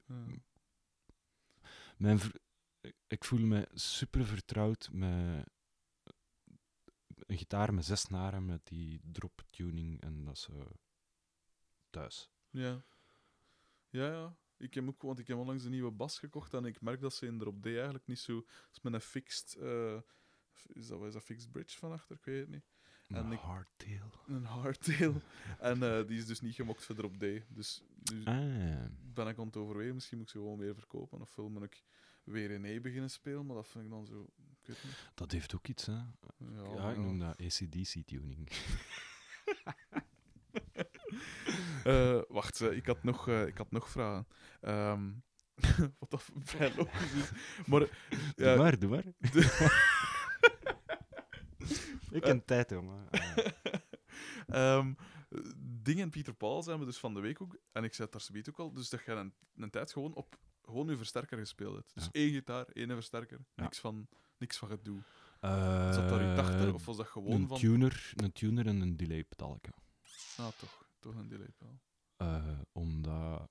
[0.06, 0.24] Ja.
[1.97, 2.20] Mijn
[3.06, 5.47] ik voel me super vertrouwd met
[7.33, 10.69] een gitaar met zes snaren, met die drop tuning en dat zo
[11.91, 12.31] thuis.
[12.51, 12.85] Ja.
[13.89, 14.37] Ja, ja.
[14.57, 17.15] Ik heb ook, want ik heb onlangs een nieuwe bas gekocht en ik merk dat
[17.15, 18.45] ze in erop D eigenlijk niet zo...
[18.73, 19.55] is met een fixed...
[19.55, 20.01] eh,
[20.67, 22.17] is, dat, is dat fixed bridge van achter?
[22.17, 22.65] Ik weet het niet.
[23.09, 24.11] En Een hardtail.
[24.27, 25.15] Een hardtail.
[25.59, 27.25] en eh, die is dus niet gemokt voor erop D.
[27.49, 27.83] Dus
[28.13, 28.85] nu Ah,
[29.15, 31.21] ben ik aan het overwegen, misschien moet ik ze gewoon weer verkopen.
[31.21, 31.85] Of wil ik
[32.25, 34.27] weer in E beginnen spelen, maar dat vind ik dan zo...
[35.14, 35.93] Dat heeft ook iets, hè?
[35.93, 36.14] Ja,
[36.76, 38.48] Ja, ik noem dat ACDC-tuning.
[41.84, 44.26] Eh, wacht, eh, ik, had nog, eh, ik had nog vragen.
[44.60, 45.10] Ehm,
[45.98, 47.30] wat dat vrij logisch is.
[47.66, 47.89] Maar doe
[48.36, 49.05] ja, maar, doe maar.
[52.18, 53.09] ik heb tijd, jongen.
[53.10, 53.36] Ah.
[54.47, 54.94] Ehm,
[55.82, 57.56] dingen Pieter Paul zijn we dus van de week ook.
[57.72, 58.72] En ik zei het daar zoiets ook al.
[58.72, 61.94] Dus dat je een, een tijd gewoon op gewoon je versterker gespeeld hebt.
[61.94, 62.10] Dus Ja.
[62.12, 63.39] één gitaar, één versterker.
[63.55, 64.09] Niks van,
[64.39, 65.01] niks van gedoe.
[65.40, 66.74] Eh, Zat daar iets achter?
[66.74, 67.59] Of was dat gewoon een van...
[67.59, 69.68] tuner, een tuner en een delay pedalke.
[70.36, 70.86] Ah, toch.
[70.98, 71.78] Toch een delay wel.
[72.16, 73.48] Eh, omdat.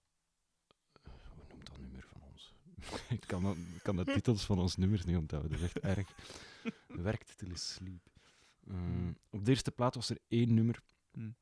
[1.02, 2.54] Hoe noemt dat nummer van ons?
[3.10, 5.52] ik, kan dat, ik kan de titels van ons nummers niet onthouden.
[5.52, 6.08] Dat is echt erg.
[6.88, 8.10] Werkt till is sleep.
[8.68, 10.82] Eh, op de eerste plaat was er één nummer
[11.12, 11.36] Hmm.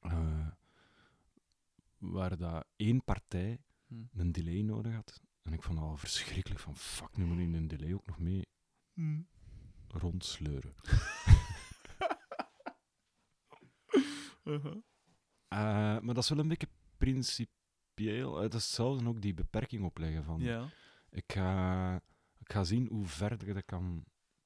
[0.00, 0.46] eh,
[1.98, 4.08] waar dat één partij Hmm.
[4.12, 5.20] een delay nodig had.
[5.42, 8.18] En ik vond dat al verschrikkelijk van fuck, nu moet ik een delay ook nog
[8.18, 8.42] mee
[9.88, 10.74] rondsleuren.
[14.44, 14.76] Uh-huh.
[15.48, 15.58] Eh,
[16.00, 18.42] maar dat is wel een beetje principieel.
[18.42, 20.68] Eh, dat zou dan ook die beperking opleggen van Ja,
[21.10, 21.94] ik, ga,
[22.38, 24.04] ik ga zien hoe ver ik dat, kan,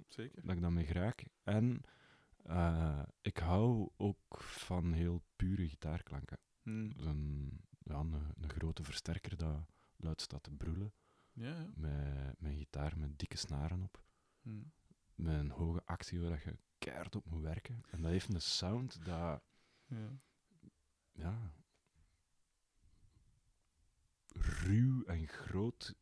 [0.09, 0.43] zeker.
[0.43, 1.25] dat ik daarmee raak.
[1.43, 1.83] En
[2.43, 6.39] eh, ik hou ook van heel pure gitaarklanken.
[6.63, 6.93] Hmm.
[6.93, 9.65] Dus een, ja, een, een grote versterker dat
[9.97, 10.93] luid staat te brullen.
[11.33, 11.71] Ja, ja.
[11.75, 14.03] Met, met gitaar met dikke snaren op.
[14.43, 14.73] Hmm.
[15.15, 17.81] Met een hoge actie waar dat je keihard op moet werken.
[17.91, 19.43] En dat heeft een sound dat
[19.87, 20.21] ja.
[21.13, 21.53] ja,
[24.35, 25.95] ruw en groot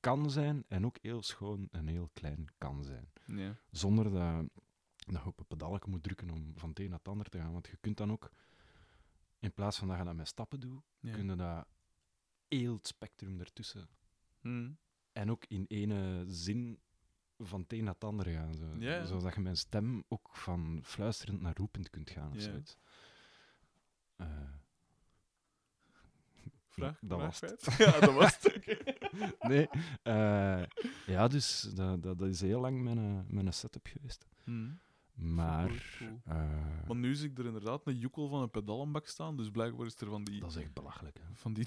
[0.00, 3.12] kan zijn en ook heel schoon en heel klein kan zijn.
[3.26, 3.56] Ja.
[3.70, 4.48] Zonder dat,
[4.96, 7.38] dat je op een pedalje moet drukken om van het een naar het ander te
[7.38, 7.52] gaan.
[7.52, 8.30] Want je kunt dan ook,
[9.44, 11.12] in plaats van dat je dat met stappen doet, Ja.
[11.12, 11.66] kun je dat
[12.48, 13.88] heel het spectrum ertussen.
[14.40, 14.78] Hmm.
[15.12, 16.80] En ook in ene zin
[17.38, 18.54] van het een naar het ander gaan.
[18.54, 18.74] Zo.
[18.78, 19.04] Ja.
[19.04, 22.28] Zodat je mijn stem ook van fluisterend naar roepend kunt gaan.
[22.30, 22.40] Of Ja.
[22.42, 22.76] zoiets.
[24.16, 24.26] Eh,
[26.68, 27.64] Vraag, Dat was het.
[27.78, 28.66] Ja, dat was het.
[29.48, 29.68] Nee.
[30.02, 30.62] eh,
[31.06, 34.26] ja, dus dat, dat, dat is heel lang mijn, mijn setup geweest.
[34.44, 34.80] Hmm.
[35.14, 35.96] Maar.
[35.98, 39.50] Cool, eh, Want nu zie ik er inderdaad een joekel van een pedalenbak staan, dus
[39.50, 40.40] blijkbaar is er van die...
[40.40, 41.18] dat is echt belachelijk.
[41.18, 41.34] Hè.
[41.34, 41.66] Van die...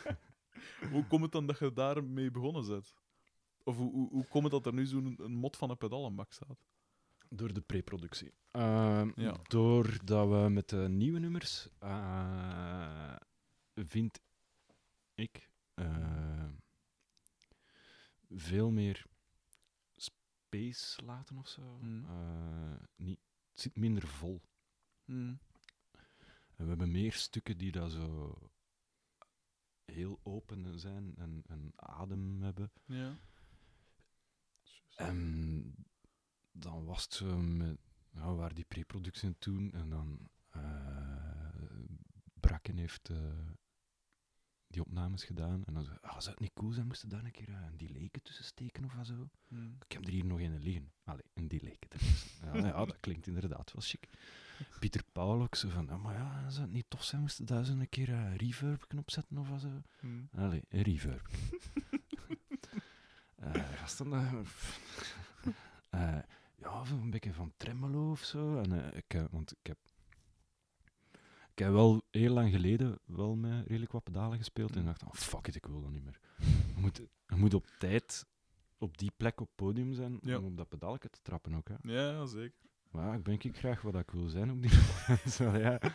[0.92, 2.94] hoe komt het dan dat je daarmee begonnen bent?
[3.64, 6.32] Of hoe, hoe, hoe komt het dat er nu zo'n een mod van een pedalenbak
[6.32, 6.66] staat?
[7.30, 8.32] Door de preproductie.
[8.52, 9.36] Uh, Ja.
[9.42, 13.16] Doordat we met de nieuwe nummers, eh,
[13.74, 14.20] vind
[15.14, 16.48] ik, eh,
[18.30, 19.06] veel meer
[20.48, 21.78] space laten of zo.
[21.80, 22.04] Mm.
[22.04, 23.20] Eh, niet,
[23.50, 24.42] het zit minder vol.
[26.56, 28.38] En we hebben meer stukken die dat zo
[29.84, 32.72] heel open zijn en, en adem hebben.
[32.84, 33.18] Ja.
[34.96, 35.74] En
[36.50, 37.78] dan was het zo met,
[38.10, 41.28] waar die preproductie toen en dan eh
[42.40, 43.50] Brakken heeft eh,
[44.68, 47.30] die opnames gedaan en dan zei ah, zou het niet cool zijn, moesten daar een
[47.30, 49.28] keer eh, een delay tussen steken of zo?
[49.48, 49.76] Hmm.
[49.86, 50.92] Ik heb er hier nog een liggen.
[51.04, 52.30] Allee, een delay ertussen.
[52.52, 54.08] ja, ja, dat klinkt inderdaad wel chic.
[54.78, 57.64] Pieter Paul ook zo van, ja, maar ja, zou het niet tof zijn, moesten daar
[57.64, 59.82] zo een keer een reverb opzetten of zo?
[60.00, 60.28] Hmm.
[60.32, 61.28] Allee, een reverb.
[63.38, 64.32] Eh gasten, eh,
[66.16, 66.22] eh,
[66.56, 68.58] ja, zo een beetje van tremolo of zo.
[68.58, 69.78] En, eh, ik, eh, want ik heb,
[71.58, 74.76] ik heb wel heel lang geleden wel met redelijk wat pedalen gespeeld.
[74.76, 76.18] En dacht, oh, fuck it, ik wil dat niet meer.
[76.74, 78.26] Je moet, je moet op tijd
[78.78, 80.38] op die plek op het podium zijn Ja.
[80.38, 81.68] om op dat pedalje te trappen ook.
[81.68, 81.74] Hè.
[81.82, 82.58] Ja, zeker.
[82.90, 84.70] Maar ja, ik ben ik graag wat ik wil zijn op die.
[85.36, 85.80] Zo, ja.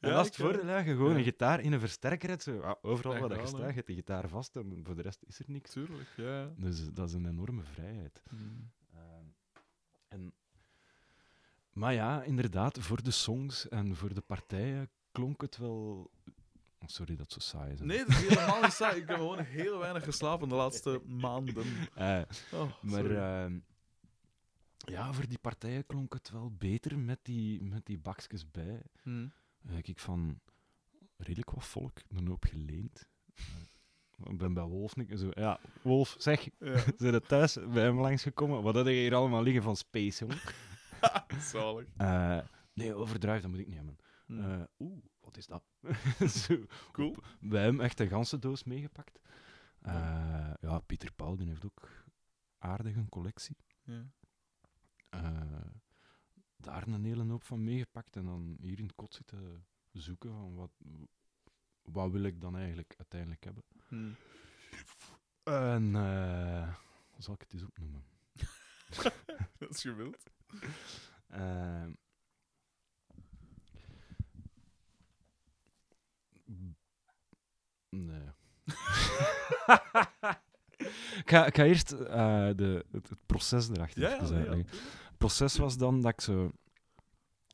[0.00, 2.76] En als het voordeel eh, dat je gewoon een gitaar in een versterker hebt, zo,
[2.82, 5.38] overal waar dat je staat, je hebt de gitaar vast en voor de rest is
[5.38, 5.70] er niks.
[5.70, 6.52] Tuurlijk, ja.
[6.56, 8.22] Dus dat is een enorme vrijheid.
[8.28, 8.70] Hmm.
[8.90, 9.24] Ehm,
[10.08, 10.32] en,
[11.78, 16.10] Maar ja, inderdaad, voor de songs en voor de partijen klonk het wel...
[16.78, 17.78] Oh, sorry dat zo saai is.
[17.78, 17.84] hè.
[17.84, 19.00] Nee, dat is helemaal niet saai.
[19.00, 21.64] Ik heb gewoon heel weinig geslapen de laatste maanden.
[22.52, 23.58] Oh, maar ehm,
[24.76, 28.82] ja, voor die partijen klonk het wel beter met die, met die bakjes bij.
[29.02, 29.26] Hm.
[29.66, 30.40] Eh, ik van
[31.16, 33.08] redelijk wat volk, een hoop geleend.
[34.24, 35.28] Ik ben bij Wolf niet zo.
[35.30, 38.62] Ja, Wolf, zeg, Ja, zijn er thuis bij hem langsgekomen?
[38.62, 40.40] Wat had je hier allemaal liggen van Space, jong?
[41.52, 41.86] zalig.
[41.96, 42.40] Eh,
[42.72, 43.96] nee, overdrijf, dat moet ik niet hebben.
[44.26, 44.40] Hm.
[44.40, 45.64] Eh, Oeh, wat is dat?
[46.42, 47.08] Zo, Cool.
[47.08, 49.20] op- Bij hem echt een ganse doos meegepakt.
[49.80, 51.88] Eh, ja, Pieter Paul die heeft ook
[52.58, 53.56] aardig een collectie.
[53.82, 54.06] Ja.
[56.56, 60.54] Daar een hele hoop van meegepakt en dan hier in het kot zitten zoeken van
[60.54, 60.70] wat,
[61.82, 63.62] wat wil ik dan eigenlijk uiteindelijk hebben.
[63.88, 64.10] Hm.
[65.42, 65.92] En
[67.18, 68.04] zal ik het eens opnoemen?
[69.68, 70.30] Als je wilt.
[71.28, 71.86] Eh,
[77.88, 78.26] nee.
[81.22, 84.24] ik, ga, ik ga eerst eh, de, het, het proces erachter Ja.
[84.24, 86.52] Het proces was dan dat ik zo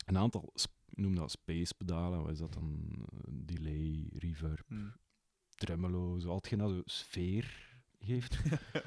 [0.06, 0.52] een aantal,
[0.88, 3.06] noem dat space pedalen, wat is dat dan?
[3.28, 4.88] Delay, reverb, Hm.
[5.54, 8.38] tremolo, zo al hetgeen dat zo sfeer geeft.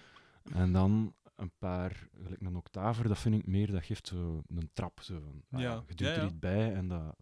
[0.54, 4.70] en dan een paar, gelijk een octaver, dat vind ik meer, dat geeft zo een
[4.74, 5.02] trap.
[5.02, 7.16] Zo van, ah Ja, je doet ja, er iets bij en dat...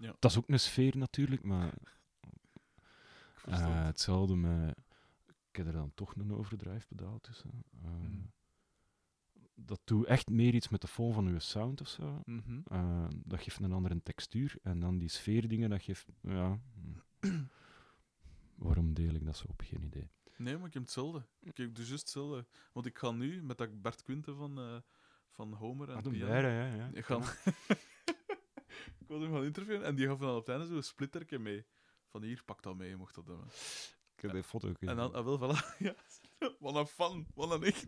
[0.00, 0.16] Ja.
[0.18, 1.74] Dat is ook een sfeer natuurlijk, maar
[3.44, 3.84] eh, het.
[3.86, 4.78] hetzelfde met...
[5.50, 7.64] Ik heb er dan toch een overdrive pedaal tussen.
[7.82, 8.32] Eh, Mm.
[9.56, 12.22] Dat doet echt meer iets met de phone van uw sound of zo.
[12.24, 12.60] Mhm.
[12.64, 14.56] Eh, dat geeft een andere textuur.
[14.62, 16.06] En dan die sfeerdingen, dat geeft...
[16.20, 16.60] Ja...
[17.20, 17.44] hm.
[18.54, 19.60] Waarom deel ik dat zo op?
[19.60, 20.10] Geen idee.
[20.36, 21.22] Nee, maar ik heb hetzelfde.
[21.40, 22.46] Ik heb dus juist hetzelfde.
[22.72, 24.76] Want ik ga nu met dat Bert Quinte van, eh,
[25.30, 26.90] van Homer en Ah, beide, ja, ja.
[26.92, 27.16] Ik, ga...
[29.00, 31.64] ik wilde hem gaan interviewen en die gaf dan op het einde zo'n splitterke mee.
[32.06, 33.46] Van hier, pak dat mee, je mocht dat hebben.
[34.16, 35.76] Ik heb die foto ook En dan, ah, wel, voilà.
[35.78, 35.94] ja.
[36.58, 37.86] Wat een fan, wat een echt.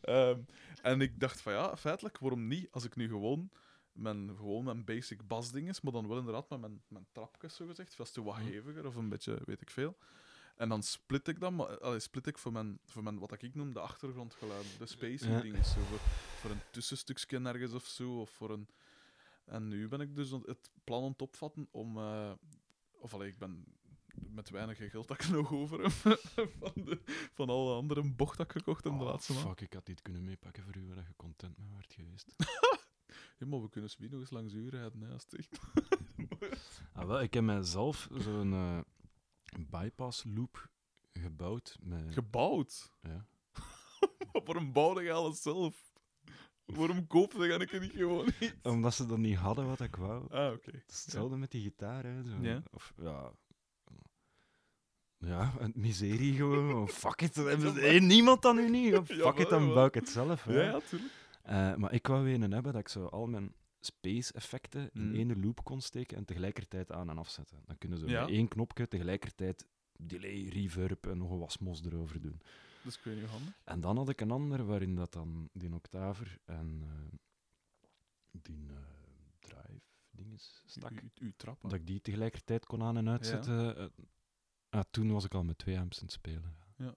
[0.00, 0.40] Ehm,
[0.82, 2.68] en ik dacht van ja, feitelijk, waarom niet?
[2.70, 3.50] Als ik nu gewoon
[3.92, 7.66] mijn, gewoon mijn basic basding is, maar dan wel inderdaad met mijn, mijn trapjes, zo
[7.66, 8.42] gezegd, vast wat Hm.
[8.42, 9.96] heviger of een beetje, weet ik veel.
[10.56, 13.54] En dan split ik dan, maar, allee, split ik voor mijn, voor mijn, wat ik
[13.54, 15.40] noem, de achtergrondgeluiden, de spacing Ja.
[15.40, 15.98] dingen, zo, voor,
[16.40, 18.68] voor een tussenstukje ergens of zo, of voor een...
[19.44, 21.96] En nu ben ik dus het plan aan het opvatten om...
[21.98, 22.32] eh,
[23.00, 23.64] of allee, ik ben
[24.14, 25.90] met weinig geld dat ik nog over heb
[26.60, 27.00] van, de,
[27.32, 29.46] van alle andere bocht dat ik gekocht heb de Oh, laatste maand.
[29.46, 32.34] fuck, ik had dit kunnen meepakken voor u, waar dat je content mee werd geweest.
[33.38, 35.58] Ja, maar we kunnen Swie nog eens langs uur rijden, hè, als het echt...
[36.92, 38.78] ah, wel, ik heb mijzelf zo'n eh,
[39.58, 40.70] bypass loop
[41.12, 42.12] gebouwd met...
[42.14, 42.92] Gebouwd.
[43.02, 43.26] ja.
[44.44, 45.92] Waarom bouwde je alles zelf?
[46.64, 48.56] Waarom koopte je ik niet gewoon niet?
[48.62, 50.32] Omdat ze dat niet hadden wat ik wou.
[50.32, 50.70] Ah, oké.
[50.70, 52.24] Het is hetzelfde met die gitaar, hè.
[52.24, 52.36] Zo.
[52.40, 52.62] Ja.
[52.70, 53.32] Of, ja...
[55.18, 56.72] Ja, een miserie gewoon.
[56.72, 58.94] Oh, fuck it, dan hey, niemand dan nu niet.
[58.94, 60.44] Oh, fuck it, dan bouw ik het zelf.
[60.44, 60.52] hè.
[60.52, 61.12] Ja, ja, tuurlijk.
[61.42, 63.54] Eh, maar ik wou een hebben dat ik zo al mijn
[63.86, 65.14] space-effecten in Mm.
[65.14, 67.62] één loop kon steken en tegelijkertijd aan- en afzetten.
[67.66, 68.20] Dan kunnen ze Ja.
[68.20, 69.66] met één knopje tegelijkertijd
[69.98, 72.40] delay, reverb en nog een wasmos erover doen.
[72.82, 73.54] Dus ik weet niet handig.
[73.64, 77.18] En dan had ik een ander waarin dat dan die octaver en eh,
[78.42, 78.76] die eh,
[79.38, 79.80] drive
[80.10, 80.90] dinges stak.
[80.92, 81.60] U, u, trap.
[81.62, 83.76] Dat ik die tegelijkertijd kon aan- en uitzetten.
[83.76, 83.86] Eh,
[84.68, 86.56] ah, toen was ik al met twee amps aan het spelen.
[86.76, 86.94] Ja.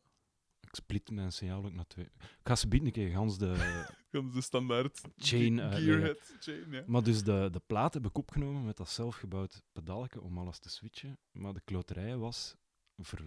[0.77, 2.05] Split mijn signaal ook naar twee.
[2.05, 3.55] Ik ga ze een keer gans de...
[4.11, 5.93] Gewoon de standaard Chain uitleggen.
[5.93, 6.83] gearhead chain, ja.
[6.87, 10.69] Maar dus de, de plaat heb ik opgenomen met dat zelfgebouwd pedalke om alles te
[10.69, 11.19] switchen.
[11.31, 12.55] Maar de kloterij was...
[12.97, 13.19] Voor,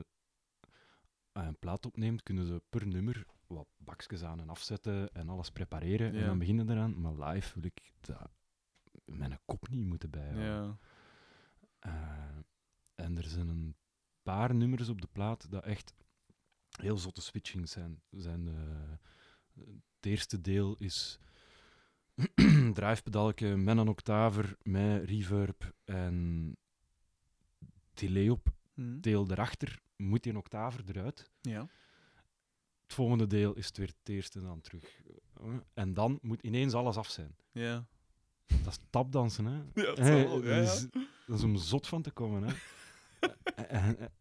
[1.33, 5.29] als je een plaat opneemt, kunnen ze per nummer wat bakjes aan en afzetten en
[5.29, 6.13] alles prepareren.
[6.13, 6.21] Ja.
[6.21, 7.01] En dan beginnen eraan.
[7.01, 8.31] Maar live wil ik dat
[9.05, 10.45] mijn kop niet moeten bijhouden.
[10.45, 10.79] Ja.
[11.79, 13.77] Eh, en er zijn een
[14.23, 15.95] paar nummers op de plaat dat echt
[16.81, 18.03] heel zotte switchings zijn.
[18.11, 19.65] zijn eh,
[19.97, 21.19] het eerste deel is
[22.75, 26.57] drivepedalke met een octaver, met reverb en
[27.95, 28.49] delay op.
[28.75, 29.01] Hm.
[29.01, 31.31] Deel erachter moet die een octaver eruit.
[31.41, 31.69] Ja.
[32.83, 35.01] Het volgende deel is het weer het eerste en dan terug.
[35.75, 37.37] En dan moet ineens alles af zijn.
[37.53, 37.87] Ja.
[38.47, 39.57] Dat is tapdansen, hè?
[39.83, 40.87] Ja, het Hey, zal wel, ja, dat, is,
[41.27, 42.55] dat is om zot van te komen, hè.
[43.55, 44.13] en, en,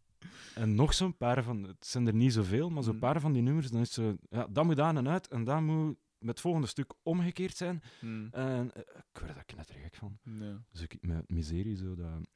[0.54, 1.62] en nog zo'n paar van...
[1.62, 3.00] Het zijn er niet zoveel, maar zo'n Mm.
[3.00, 4.16] paar van die nummers, dan is zo...
[4.30, 7.82] Ja, dat moet aan en uit, en dat moet met het volgende stuk omgekeerd zijn.
[8.00, 8.26] Hm.
[8.30, 8.80] En eh,
[9.12, 10.18] ik word daar knettergek van.
[10.22, 10.62] Ja.
[10.70, 12.26] Dus ik met miserie zo dat...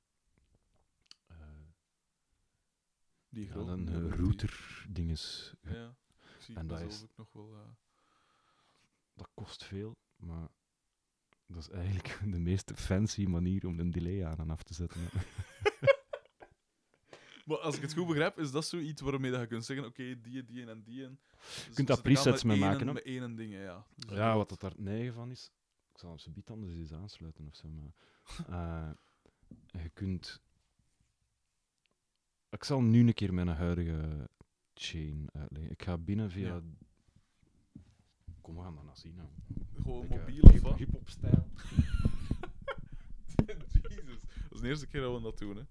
[1.26, 1.36] eh
[3.28, 5.54] Die ja, grote dan uh, die- router-dinges.
[5.62, 5.94] Ja.
[6.36, 7.54] Ik zie En dat is- ook nog wel...
[7.54, 7.68] eh,
[9.14, 10.48] Dat kost veel, maar
[11.46, 15.00] Dat is eigenlijk de meest fancy manier om een delay aan en af te zetten.
[17.44, 20.20] Maar als ik het goed begrijp, is dat zoiets waarmee dat je kunt zeggen: oké,
[20.20, 21.04] die, die en die.
[21.04, 21.18] En,
[21.66, 22.92] dus kunt daar presets mee maken?
[22.92, 23.86] Met één dingen, ja.
[23.96, 25.50] Dus, Ja, wat dat daar negen van is,
[25.92, 27.68] ik zal hem zo biet anders eens aansluiten of zo.
[27.68, 27.92] Maar,
[29.72, 30.42] eh, je kunt.
[32.50, 34.28] Ik zal nu een keer mijn huidige
[34.74, 35.70] chain uitleggen.
[35.72, 36.46] Ik ga binnen via.
[36.46, 36.62] Ja.
[38.40, 39.14] Kom, we gaan dat nou zien.
[39.14, 39.28] Nou.
[39.82, 40.76] Gewoon eh, mobiel of hip- wat?
[40.78, 41.48] Hip-hop-stijl.
[43.88, 44.20] Jezus.
[44.42, 45.62] Dat is de eerste keer dat we dat doen, hè.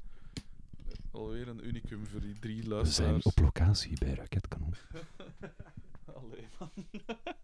[1.13, 3.23] Alweer een unicum voor die drie We zijn luisteraars.
[3.25, 4.73] op locatie bij Raketkanon.
[6.15, 6.71] Allee, man.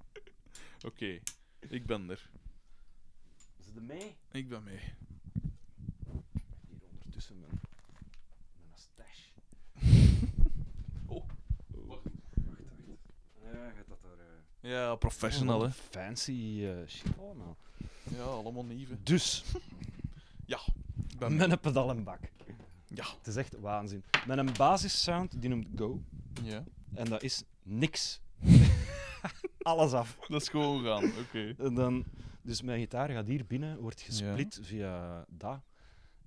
[0.89, 1.19] Oké,
[1.59, 2.29] ik ben er.
[3.57, 4.15] Is het mee?
[4.31, 4.79] Ik ben mee.
[6.67, 7.59] Hier ondertussen mijn,
[8.57, 9.19] mijn stash.
[11.05, 12.03] Oh, Oh, wacht.
[12.33, 12.99] wacht, wacht.
[13.53, 14.11] Ja, gaat dat daar...
[14.61, 15.71] eh, Ja, professional, hè.
[15.71, 17.57] Fancy eh, shit allemaal.
[18.03, 19.03] Ja, allemaal nieuwe.
[19.03, 19.43] Dus,
[20.45, 21.37] Ik ben mee.
[21.37, 22.19] met een pedal en bak.
[22.93, 23.05] Ja.
[23.17, 24.03] Het is echt waanzin.
[24.27, 26.01] Met een basissound, die noemt Go.
[26.43, 26.63] Ja,
[26.93, 28.21] En dat is niks.
[29.61, 30.17] Alles af.
[30.27, 31.11] dat is gewoon gaan.
[31.19, 31.53] Oké.
[31.57, 32.05] En dan,
[32.41, 35.59] dus mijn gitaar gaat hier binnen, wordt gesplit via dat.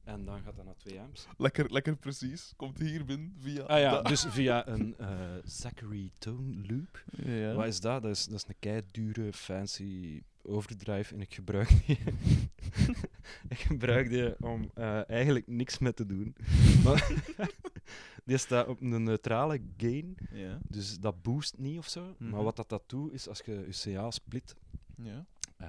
[0.04, 1.26] En dan gaat dat naar twee amps.
[1.36, 2.52] Lekker, lekker precies.
[2.56, 3.62] Komt hier binnen via...
[3.62, 5.08] Ah ja, dus via een eh,
[5.44, 7.04] Zachary Tone Loop.
[7.24, 7.54] Ja.
[7.54, 8.02] Wat is dat?
[8.02, 11.14] Dat is, dat is een kei dure, fancy overdrive.
[11.14, 11.98] En ik gebruik die,
[13.48, 16.34] ik gebruik die om eh, eigenlijk niks mee te doen.
[16.84, 17.12] Maar
[18.24, 20.16] die staat op een neutrale gain.
[20.30, 20.58] Ja.
[20.68, 22.14] Dus dat boost niet of zo.
[22.18, 22.42] Maar Mhm.
[22.42, 24.54] wat dat, dat doet, is als je je signaal split,
[24.96, 25.24] Ja.
[25.56, 25.68] eh,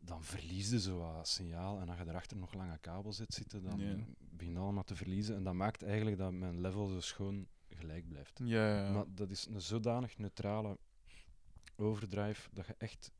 [0.00, 1.80] dan verlies je zo wat signaal.
[1.80, 3.94] En als je erachter nog lange kabels zit zitten, dan Ja.
[4.18, 5.36] begin je allemaal te verliezen.
[5.36, 8.40] En dat maakt eigenlijk dat mijn level zo schoon gelijk blijft.
[8.44, 8.90] Ja, ja.
[8.92, 10.78] Maar dat is een zodanig neutrale
[11.76, 13.12] overdrive dat je echt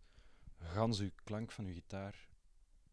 [0.59, 2.29] gans je klank van je gitaar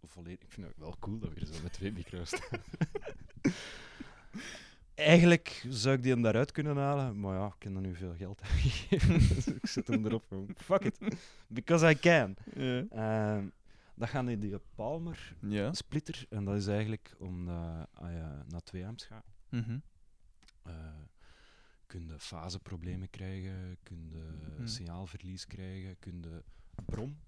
[0.04, 0.44] volledig...
[0.44, 2.60] Ik vind het wel cool dat we hier zo met twee micro's staan.
[4.96, 8.16] Eigenlijk zou ik die hem daaruit kunnen halen, maar ja, ik heb er nu veel
[8.16, 9.20] geld aan gegeven.
[9.36, 10.24] dus ik zet hem erop.
[10.56, 10.98] Fuck it.
[11.48, 12.36] Because I can.
[12.90, 13.48] Ehm,
[13.96, 15.36] dat gaat in die Palmer
[15.72, 16.26] splitter.
[16.30, 19.78] En dat is eigenlijk omdat als je naar 2 amps gaat, Mhm.
[20.64, 20.74] eh
[21.92, 24.20] kun je faseproblemen krijgen, kun je
[24.56, 24.68] Hmm.
[24.68, 26.44] signaalverlies krijgen, kun je
[26.86, 27.20] brom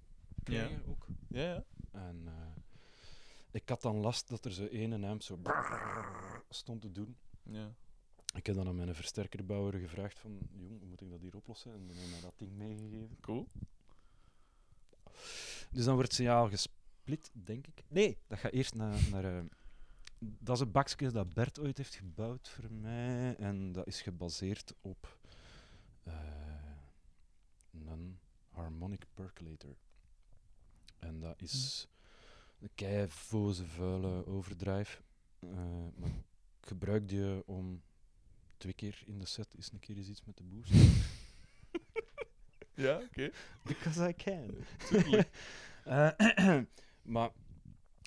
[0.43, 1.07] krijgen ook.
[1.27, 1.63] Ja, ja.
[1.91, 2.55] En eh,
[3.51, 5.39] ik had dan last dat er zo één amp zo
[6.49, 7.17] stond te doen.
[7.43, 7.73] Ja.
[8.35, 11.73] Ik heb dan aan mijn versterkerbouwer gevraagd van, jong, hoe moet ik dat hier oplossen?
[11.73, 13.17] En die heeft mij dat ding meegegeven.
[13.21, 13.47] Cool.
[15.71, 17.83] Dus dan wordt het signaal gesplit, denk ik.
[17.87, 19.09] Nee, dat gaat eerst naar...
[19.11, 19.43] naar eh,
[20.39, 23.35] dat is een bakje dat Bert ooit heeft gebouwd voor mij.
[23.35, 25.17] En dat is gebaseerd op
[26.03, 26.13] eh,
[27.71, 28.19] een
[28.49, 29.75] harmonic percolator.
[30.99, 31.87] En dat is
[32.59, 35.01] een keivoze, vuile overdrive.
[35.39, 36.09] Eh, maar
[36.59, 37.81] ik gebruik die om
[38.57, 40.73] twee keer in de set eens een keer eens iets met de boost.
[42.75, 43.29] Ja, oké.
[43.63, 44.55] Because I can.
[45.83, 46.09] Eh,
[47.01, 47.31] maar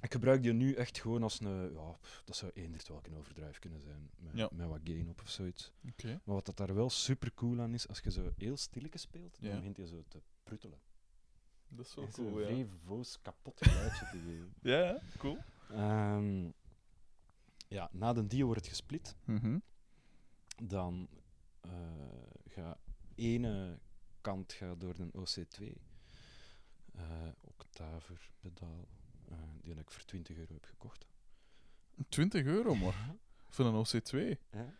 [0.07, 1.73] ik gebruik die nu echt gewoon als een...
[1.73, 4.11] Ja, pff, dat zou eender welke overdrive kunnen zijn.
[4.19, 4.49] Met, Ja.
[4.53, 5.73] met wat gain op of zoiets.
[5.91, 6.21] Oké.
[6.25, 9.37] Maar wat dat daar wel super cool aan is, als je zo heel stilletjes speelt,
[9.41, 9.49] Ja.
[9.49, 10.79] dan begint je zo te pruttelen.
[11.69, 12.47] Dat is wel Echt cool, ja.
[12.47, 14.55] vrij voos kapot geluidje te geven.
[14.73, 15.01] Ja, ja.
[15.19, 15.39] Cool.
[15.71, 16.51] Ehm,
[17.69, 19.17] ja, na de die wordt het gesplit.
[19.25, 19.59] Mhm.
[20.63, 21.09] dan
[21.61, 21.71] eh
[22.49, 22.79] gaat
[23.15, 23.79] ene
[24.21, 25.73] kant gaat door een OC2
[26.93, 28.89] eh octaver pedaal
[29.29, 31.07] eh, die ik voor 20 euro heb gekocht.
[32.09, 33.15] 20 euro, maar.
[33.49, 34.41] Voor een OC2.
[34.51, 34.75] Ja?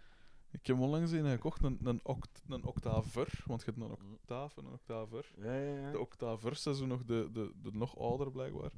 [0.51, 3.43] Ik heb onlangs een gekocht, een, een, oct een octaver.
[3.47, 5.31] Want je hebt een octaaf en een octaver.
[5.37, 5.91] Ja, ja, ja.
[5.91, 8.71] De octavers is zo nog de, de, de nog ouder, blijkbaar.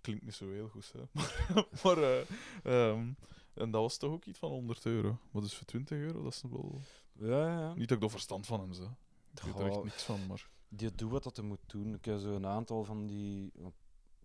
[0.00, 1.00] Klinkt niet zo heel goed, hè.
[1.12, 2.20] Maar, maar eh,
[2.62, 3.12] ehm,
[3.54, 5.18] en dat was toch ook iets van 100 euro.
[5.30, 6.80] Maar dus voor 20 euro, dat is wel...
[7.12, 7.74] ja, ja.
[7.74, 8.96] Niet dat ik er verstand van heb, zo.
[9.34, 10.50] Ik weet er echt niks van, maar...
[10.68, 11.94] Die doet wat dat hij moet doen.
[11.94, 13.52] Ik heb zo een aantal van die,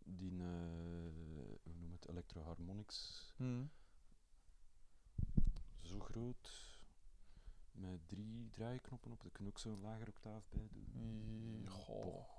[0.10, 0.48] die eh,
[1.64, 3.34] hoe noem het, electroharmonics,
[5.82, 6.76] zo groot,
[7.72, 9.22] met drie draaiknoppen op.
[9.22, 11.66] Daar kun je ook zo'n lager octaaf bij doen.
[11.70, 12.36] Goh.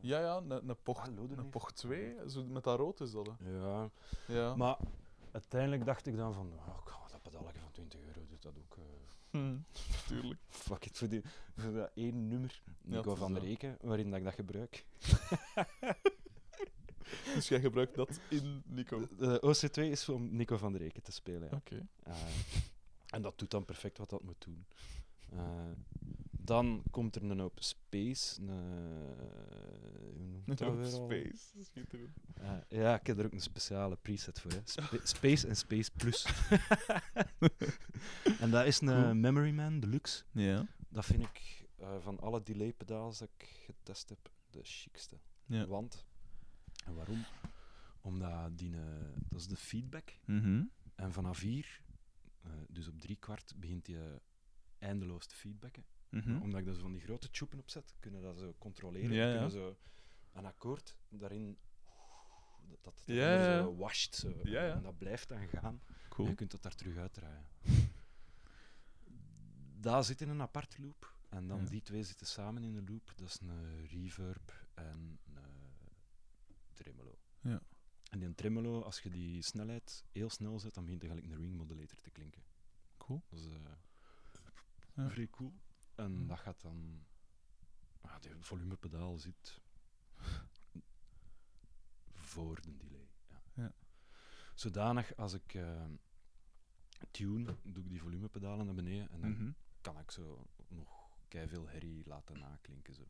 [0.00, 3.50] Ja, ja, een, pocht, Ah, pocht 2, zo met dat rood is dat, hè.
[3.50, 3.90] Ja,
[4.26, 4.56] Ja.
[4.56, 4.78] maar
[5.32, 8.76] uiteindelijk dacht ik dan van, oh, goh, dat pedalje van 20 euro doet dat ook.
[9.30, 9.58] Hm,
[10.06, 10.40] tuurlijk.
[10.66, 11.22] fuck it, voor, die,
[11.56, 13.42] voor dat één nummer, Nico is van dat.
[13.42, 14.84] Reken, waarin dat ik dat gebruik.
[17.34, 19.08] Dus jij gebruikt dat in Nico.
[19.18, 21.48] De OC2 is om Nico van der Reken te spelen.
[21.50, 21.56] Ja.
[21.56, 21.86] Oké.
[22.02, 22.14] Eh,
[23.06, 24.66] en dat doet dan perfect wat dat moet doen.
[25.32, 25.40] Eh,
[26.44, 28.40] Dan komt er een open space.
[28.40, 28.54] Een, eh,
[30.14, 30.92] hoe noemt dat?
[30.92, 31.64] Space.
[31.64, 32.10] Schitterend.
[32.68, 34.50] Ja, ik heb er ook een speciale preset voor.
[34.50, 34.60] Hè.
[34.64, 36.26] Spa- space en Space Plus.
[38.40, 39.14] en dat is een Cool.
[39.14, 40.22] Memory Man Deluxe.
[40.32, 40.66] Ja.
[40.88, 45.16] Dat vind ik eh, van alle delay pedaals dat ik getest heb de chicste.
[45.46, 45.66] Ja.
[45.66, 46.04] Want,
[46.84, 47.24] en waarom?
[48.00, 48.82] Omdat die, eh,
[49.28, 50.12] dat is de feedback.
[50.24, 50.64] Mhm.
[50.94, 51.82] En vanaf hier,
[52.42, 54.20] eh, dus op drie kwart, begint je
[54.78, 55.84] eindeloos te feedbacken.
[56.08, 56.40] Mhm.
[56.42, 59.12] Omdat ik daar zo van die grote tjoepen op zet, kunnen dat zo controleren.
[59.12, 59.76] Ja, kunnen zo
[60.32, 61.58] een akkoord daarin,
[62.68, 63.62] dat, dat het Ja, nummer ja.
[63.62, 64.14] zo washt.
[64.14, 64.40] Zo.
[64.42, 64.74] Ja, ja.
[64.74, 65.82] En dat blijft dan gaan.
[66.08, 66.26] Cool.
[66.26, 67.46] En je kunt dat daar terug uitdraaien.
[69.80, 71.14] dat zit in een apart loop.
[71.28, 73.12] En dan die twee zitten samen in een loop.
[73.16, 75.18] Dat is een reverb en
[76.82, 77.18] tremolo.
[77.40, 77.62] Ja.
[78.10, 81.38] En die tremolo, als je die snelheid heel snel zet, dan begint hij gelijk een
[81.38, 82.42] ring modulator te klinken.
[82.96, 83.22] Cool.
[83.28, 83.52] Dat is eh,
[84.94, 85.08] Ja.
[85.08, 85.52] vrij cool.
[85.94, 87.04] En dat gaat dan...
[88.00, 89.60] Ah, de volumepedaal zit
[92.14, 93.08] voor de delay.
[93.28, 93.42] Ja.
[93.54, 93.72] Ja.
[94.54, 95.84] Zodanig als ik eh,
[97.10, 99.50] tune, doe ik die volumepedalen naar beneden en dan Mhm.
[99.80, 102.94] kan ik zo nog veel herrie laten naklinken.
[102.94, 103.02] Zo.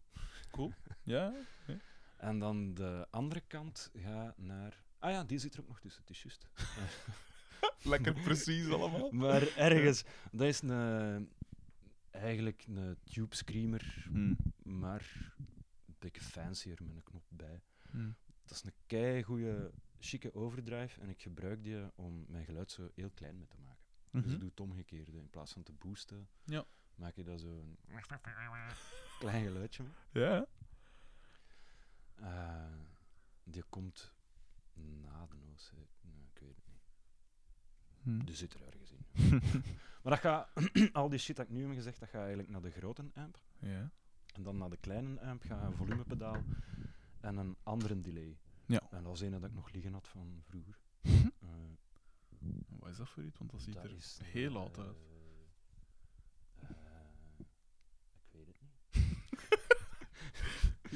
[0.51, 0.73] Cool.
[1.03, 1.35] Ja.
[2.23, 4.85] En dan de andere kant ga naar...
[4.99, 6.47] Ah ja, die zit er ook nog tussen, het is juist.
[7.93, 9.11] Lekker precies allemaal.
[9.23, 11.31] Maar ergens, dat is een,
[12.11, 14.37] eigenlijk een tube screamer, Mm.
[14.63, 15.33] maar
[15.87, 17.63] een beetje fancier met een knop bij.
[17.91, 18.15] Mm.
[18.45, 22.91] Dat is een kei goede, chique overdrive en ik gebruik die om mijn geluid zo
[22.95, 23.85] heel klein mee te maken.
[24.11, 24.33] Dus Mhm.
[24.33, 25.13] ik doe het omgekeerde.
[25.19, 26.65] In plaats van te boosten, Ja.
[26.95, 27.79] maak je daar zo een
[29.19, 30.23] klein geluidje mee.
[30.25, 30.47] Ja.
[32.23, 32.65] Eh,
[33.45, 34.13] die komt
[34.75, 35.73] na de OC.
[36.01, 36.81] Nee, ik weet het niet.
[38.03, 38.25] Hm.
[38.25, 39.05] Die zit er ergens in.
[40.03, 40.49] maar dat gaat,
[40.93, 43.39] al die shit dat ik nu heb gezegd, dat gaat eigenlijk naar de grote amp.
[43.59, 43.91] Ja.
[44.35, 46.43] En dan naar de kleine amp gaat een volumepedaal
[47.21, 48.39] en een andere delay.
[48.67, 48.81] Ja.
[48.91, 50.79] En dat is een dat ik nog liggen had van vroeger.
[51.43, 53.39] Eh, Wat is dat voor iets?
[53.39, 54.97] Want dat ziet dat er is, heel eh, oud uit.
[56.61, 56.69] eh,
[58.13, 58.73] ik weet het niet.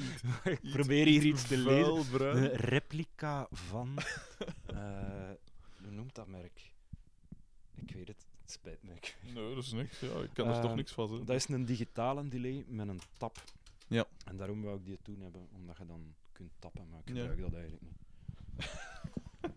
[0.61, 2.37] ik probeer hier iets te lezen.
[2.37, 3.95] Een replica van.
[4.65, 5.29] eh,
[5.81, 6.71] hoe noemt dat merk?
[7.75, 8.93] Ik weet het, het spijt me.
[9.33, 9.99] Nee, dat is niks.
[9.99, 13.01] Ja, ik kan er Eh, toch niks van Dat is een digitale delay met een
[13.17, 13.43] tap.
[13.87, 14.05] Ja.
[14.25, 17.13] En daarom wou ik die toen hebben, omdat je dan kunt tappen, maar ik Ja.
[17.15, 17.95] gebruik dat eigenlijk niet.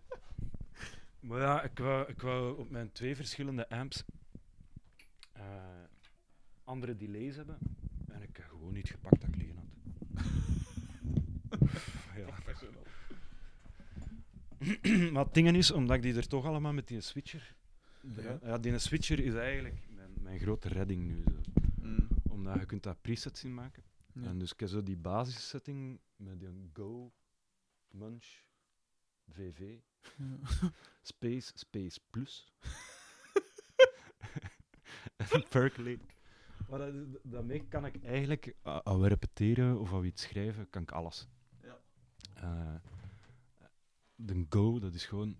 [1.29, 4.03] maar ja, ik wou, ik wou op mijn twee verschillende amps
[5.31, 5.43] eh,
[6.63, 7.57] andere delays hebben.
[8.07, 9.60] En ik heb gewoon niet gepakt dat ik liggen.
[12.15, 12.25] Ja.
[15.11, 17.55] maar het ding is, omdat ik die er toch allemaal met die switcher...
[18.15, 18.39] Ja.
[18.43, 21.23] Ja, die switcher is eigenlijk mijn, mijn grote redding nu.
[21.23, 21.41] Zo.
[21.81, 22.07] Mm.
[22.29, 23.83] Omdat je kunt daar presets in maken.
[24.13, 24.27] Ja.
[24.27, 27.11] En dus ik heb zo die basissetting met die Go,
[27.91, 28.25] Munch,
[29.29, 29.77] VV,
[30.17, 30.39] Ja.
[31.01, 32.53] Space, Space Plus.
[35.33, 35.99] en Percolate.
[36.71, 36.93] Maar dat,
[37.23, 40.91] daarmee kan ik eigenlijk, a- als we repeteren of als we iets schrijven, kan ik
[40.91, 41.27] alles.
[41.61, 41.77] Ja.
[42.35, 42.75] Eh,
[44.15, 45.35] de Go, dat is gewoon...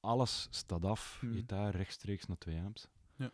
[0.00, 1.34] Alles staat af, Mhm.
[1.34, 2.88] gitaar rechtstreeks naar twee amps.
[3.16, 3.30] Ja.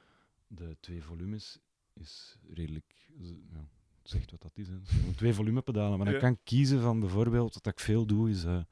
[0.47, 1.59] De twee volumes
[1.93, 3.09] is redelijk...
[3.52, 3.65] Ja,
[4.02, 4.69] zegt wat dat is.
[4.69, 4.77] Hè.
[5.16, 5.97] Twee volumepedalen.
[5.97, 6.20] Maar dan Ja.
[6.20, 8.62] kan ik kiezen van bijvoorbeeld, wat ik veel doe, is eh,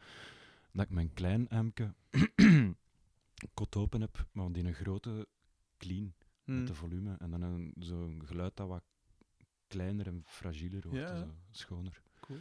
[0.73, 1.95] dat ik mijn klein ampje
[3.55, 5.29] kot open heb, maar die een grote
[5.77, 6.15] clean
[6.57, 7.17] Met de volume.
[7.19, 8.83] En dan een, zo'n geluid dat wat
[9.67, 12.03] kleiner en fragieler wordt, Ja, zo schoner.
[12.21, 12.39] Cool.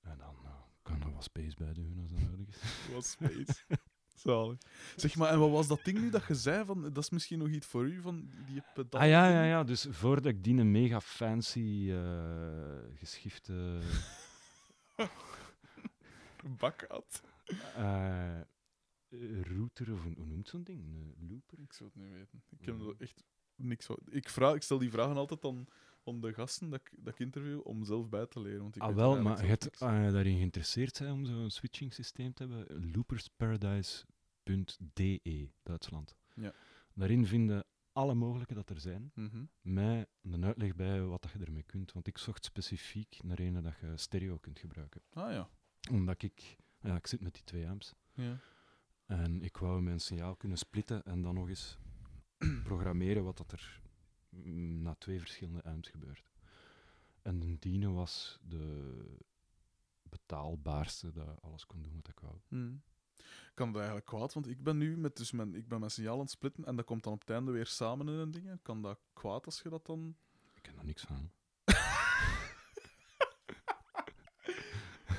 [0.00, 0.50] En dan eh,
[0.82, 2.62] kan er wat space bij doen als dat nodig is.
[2.94, 3.64] Wat space.
[4.14, 4.58] Zalig.
[4.96, 6.64] Zeg maar, en wat was dat ding nu dat je zei?
[6.64, 9.00] Van, dat is misschien nog iets voor u, van die pedaal.
[9.00, 9.64] Ah ja, ja, ja.
[9.64, 13.80] Dus voordat ik die een mega fancy eh, geschifte
[16.58, 17.22] Bak had.
[17.76, 18.40] eh,
[19.42, 20.84] router, of hoe hoe noemt zo'n ding?
[20.84, 21.60] Een looper?
[21.60, 22.42] Ik zou het niet weten.
[22.58, 23.24] Ik heb er echt
[23.54, 23.98] niks van.
[24.10, 25.66] Ik, vraag, ik stel die vragen altijd aan,
[26.04, 28.62] aan de gasten dat ik, dat ik interview om zelf bij te leren.
[28.62, 29.56] Want ik Ah wel, maar je
[30.12, 36.16] daarin geïnteresseerd bent om zo'n switching systeem te hebben, loopersparadise.de, Duitsland.
[36.34, 36.52] Ja.
[36.94, 39.10] Daarin vinden alle mogelijke dat er zijn.
[39.14, 39.44] Mhm.
[39.60, 41.92] met een uitleg bij wat dat je ermee kunt.
[41.92, 45.02] Want ik zocht specifiek naar een dat je stereo kunt gebruiken.
[45.12, 45.48] Ah ja.
[45.90, 47.94] Omdat ik, ja, ik zit met die twee amps.
[48.14, 48.40] ja.
[49.08, 51.78] En ik wou mijn signaal kunnen splitten en dan nog eens
[52.64, 53.80] programmeren wat dat er
[54.28, 56.30] mm, na twee verschillende amps gebeurt.
[57.22, 58.94] En de Dino was de
[60.02, 62.34] betaalbaarste dat alles kon doen wat ik wou.
[62.48, 62.74] Mhm.
[63.54, 64.32] kan dat eigenlijk kwaad?
[64.32, 66.76] Want ik ben nu met, dus mijn, ik ben mijn signaal aan het splitten en
[66.76, 68.62] dat komt dan op het einde weer samen in een ding.
[68.62, 70.16] Kan dat kwaad als je dat dan...
[70.54, 71.30] Ik ken er niks van.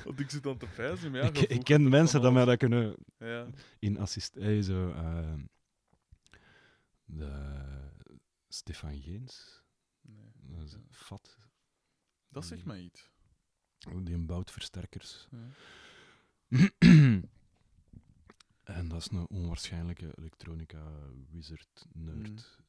[0.04, 1.10] Want ik zit dan te pijzen.
[1.10, 3.46] Maar ja, ik, ken mensen dat mij dat kunnen Ja,
[3.78, 4.36] in assist...
[4.36, 5.34] eh, zo, eh,
[7.04, 7.54] de
[8.48, 9.62] Stefan Geens,
[10.00, 10.32] nee.
[10.56, 10.78] dat is Ja.
[10.90, 11.38] fat.
[12.28, 13.10] Dat zegt mij iets.
[14.02, 15.28] Die bouwt versterkers.
[18.62, 20.92] En dat is een onwaarschijnlijke elektronica
[21.30, 22.59] wizard nerd.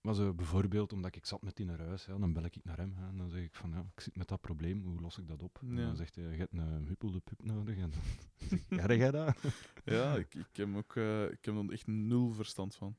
[0.00, 2.76] Maar zo bijvoorbeeld, omdat ik zat met die naar huis, ja, dan bel ik naar
[2.76, 5.18] hem hè, en dan zeg ik van ja, ik zit met dat probleem, hoe los
[5.18, 5.58] ik dat op?
[5.62, 5.86] En Ja.
[5.86, 7.76] dan zegt hij, je hebt een huppelde pup nodig.
[7.76, 8.00] En dan
[8.48, 9.36] zeg ik, ja, jij dat?
[9.84, 12.96] Ja, ik, ik heb ook eh, ik heb er echt nul verstand van.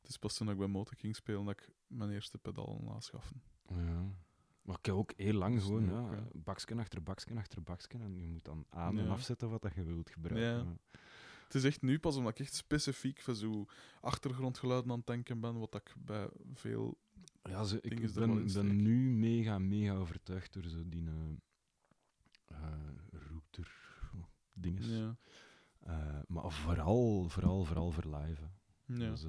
[0.00, 3.42] Het is pas toen ik bij Motor King speel dat ik mijn eerste pedaal aanschaffen.
[3.68, 4.14] Ja.
[4.62, 6.28] Maar ik heb ook heel lang gewoon, ja, ja.
[6.34, 9.84] baksken achter baksken achter baksken en je moet dan aan en afzetten wat dat je
[9.84, 10.78] wilt gebruiken.
[11.46, 13.66] Het is echt nu pas omdat ik echt specifiek voor zo
[14.00, 16.98] achtergrondgeluiden aan het denken ben, wat ik bij veel...
[17.42, 21.04] Ja, ze, ik ben, nu mega, mega overtuigd door zo die
[22.46, 22.56] eh,
[23.10, 23.68] router
[24.52, 24.86] dinges.
[24.86, 25.16] Ja.
[25.80, 28.42] Eh, maar vooral, vooral, vooral voor live.
[28.84, 29.10] Ja.
[29.10, 29.24] Dus,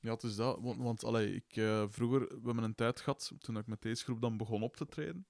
[0.00, 0.58] Ja, het is dat.
[0.60, 1.52] Want, want allee, ik,
[1.88, 4.86] vroeger, we hebben een tijd gehad, toen ik met deze groep dan begon op te
[4.86, 5.26] treden.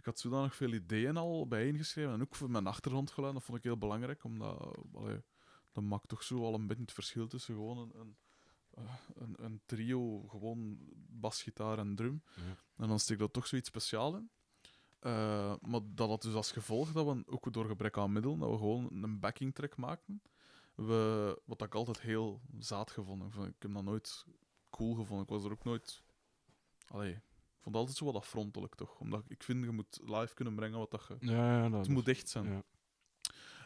[0.00, 2.12] Ik had zodanig veel ideeën al bijeengeschreven.
[2.12, 4.24] En ook voor mijn achtergrondgeluid, dat vond ik heel belangrijk.
[4.24, 5.22] Omdat, allee,
[5.72, 8.16] dat maakt toch zo al een beetje het verschil tussen gewoon een, een,
[8.70, 10.78] eh, een, een trio, gewoon
[11.08, 12.22] basgitaar en drum.
[12.34, 12.42] ja.
[12.76, 14.30] En dan steek dat toch zoiets speciaal in.
[15.00, 18.50] Eh, maar dat had dus als gevolg dat we, ook door gebrek aan middelen, dat
[18.50, 20.22] we gewoon een backing track maakten.
[20.74, 23.26] We, wat ik altijd heel zaad gevonden.
[23.26, 24.24] Ik vond- Ik heb dat nooit
[24.70, 25.24] cool gevonden.
[25.24, 26.02] Ik was er ook nooit...
[26.86, 27.20] Allee,
[27.60, 28.98] ik vond het altijd zo wat afrontelijk, toch?
[28.98, 31.16] Omdat ik vind, je moet live kunnen brengen wat dat je...
[31.20, 32.46] Ja, ja, dat, Het moet echt zijn.
[32.46, 32.62] ja.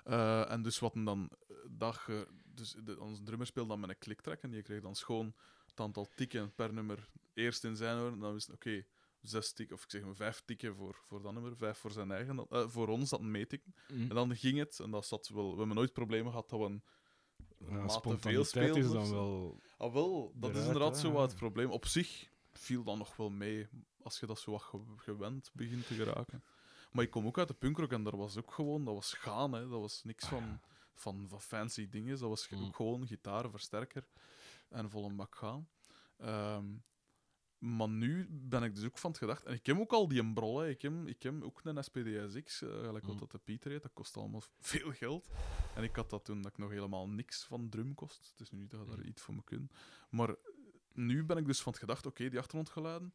[0.05, 1.31] Eh, en dus wat dan
[1.71, 4.95] dat je, dus de, onze drummer speelde dan met een kliktrack en die kreeg dan
[4.95, 5.35] schoon
[5.67, 8.13] het aantal tikken per nummer eerst in zijn oren.
[8.13, 8.85] En dan wist oké,
[9.21, 12.11] zes tikken, of ik zeg maar vijf tikken voor, voor dat nummer, vijf voor zijn
[12.11, 13.75] eigen, eh, voor ons dat een meetikken.
[13.89, 14.01] Mm.
[14.01, 16.65] En dan ging het, en dat zat wel, we hebben nooit problemen gehad dat we
[16.67, 16.83] een
[17.59, 17.89] Ja,
[18.19, 18.85] veel speelden.
[18.85, 19.61] is dan wel...
[19.77, 21.71] Ah, wel, dat is inderdaad zo wat het probleem.
[21.71, 23.69] Op zich viel dan nog wel mee,
[24.03, 26.45] als je dat zo wat ge- gewend begint te geraken.
[26.93, 29.53] Maar ik kom ook uit de punkrock en daar was ook gewoon, dat was gaan,
[29.53, 29.61] hè.
[29.69, 30.61] dat was niks Ah, van, ja.
[30.95, 32.19] van, van fancy dingen.
[32.19, 32.65] Dat was Mm.
[32.65, 34.09] ook gewoon gitaar, versterker
[34.69, 35.69] en vol een bak gaan.
[36.17, 36.65] Ehm,
[37.59, 40.21] maar nu ben ik dus ook van het gedacht, en ik heb ook al die
[40.21, 40.69] embrol, hè.
[40.69, 43.21] Ik, heb, ik heb ook een SPDSX, eh, gelijk wat Mm.
[43.21, 45.29] dat de Pieter heet, dat kost allemaal veel geld.
[45.75, 48.29] En ik had dat toen dat ik nog helemaal niks van drum kost.
[48.31, 49.05] Het is nu niet dat je daar Mm.
[49.05, 49.73] iets voor me kunt.
[50.11, 50.35] Maar
[50.95, 53.15] nu ben ik dus van het gedacht, oké, die achtergrondgeluiden.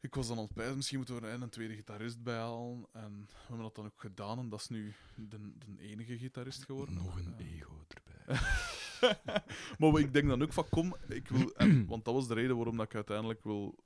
[0.00, 2.86] Ik was dan het pijzen, misschien moeten we er een tweede gitarist bij halen.
[2.92, 6.64] En we hebben dat dan ook gedaan en dat is nu de, de enige gitarist
[6.64, 6.94] geworden.
[6.94, 7.44] Nog een Ja.
[7.44, 8.38] ego erbij.
[9.78, 11.52] maar ik denk dan ook van, kom, ik wil...
[11.54, 13.78] En, want dat was de reden waarom dat ik uiteindelijk wil...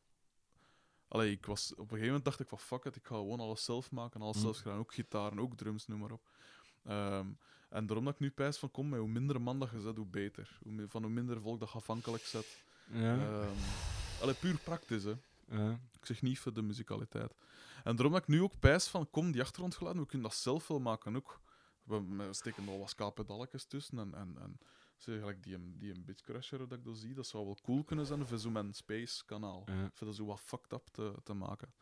[1.08, 3.40] Allee, ik was, op een gegeven moment dacht ik van, fuck it, ik ga gewoon
[3.40, 4.42] alles zelf maken, alles Mm.
[4.42, 6.28] zelf schrijven, ook gitaren, ook drums, noem maar op.
[6.84, 7.26] Ehm,
[7.68, 9.96] en daarom dat ik nu pijs van, kom, met hoe minder man dat je zet,
[9.96, 10.58] hoe beter.
[10.62, 12.62] Hoe, van hoe minder volk dat je afhankelijk zet.
[12.90, 13.16] Ja.
[13.18, 13.56] Ehm
[14.20, 15.14] allee, puur praktisch, hè.
[15.48, 15.70] ja.
[15.70, 17.34] Ik zeg niet voor de muzikaliteit.
[17.84, 20.68] En daarom dat ik nu ook pijs van, kom, die achtergrondgeluiden, we kunnen dat zelf
[20.68, 21.40] wel maken ook.
[21.82, 24.58] We, steken er al wat ska-pedalletjes tussen en, en, en
[24.96, 28.06] zeg, gelijk die, die een bitcrusher dat ik dat zie, dat zou wel cool kunnen
[28.06, 29.62] zijn voor zo mijn space-kanaal.
[29.66, 29.90] Ja.
[29.92, 31.72] Voor dat zo wat fucked up te, te maken.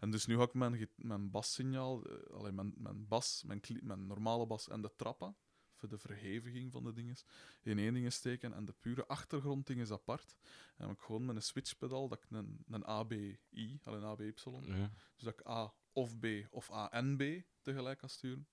[0.00, 4.06] En dus nu ga ik mijn, mijn bassignaal, eh, allee, mijn, mijn bas, mijn, mijn
[4.06, 5.36] normale bas en de trappen,
[5.78, 7.16] voor de verheviging van de dingen,
[7.62, 10.36] in één ding steken en de pure achtergrondding is apart.
[10.40, 13.38] En dan heb ik gewoon met een switchpedaal dat ik een, een ABI,
[13.84, 14.32] alleen ABY,
[14.64, 14.90] Ja.
[15.14, 17.22] dus dat ik A of B of A en B
[17.62, 18.46] tegelijk kan sturen.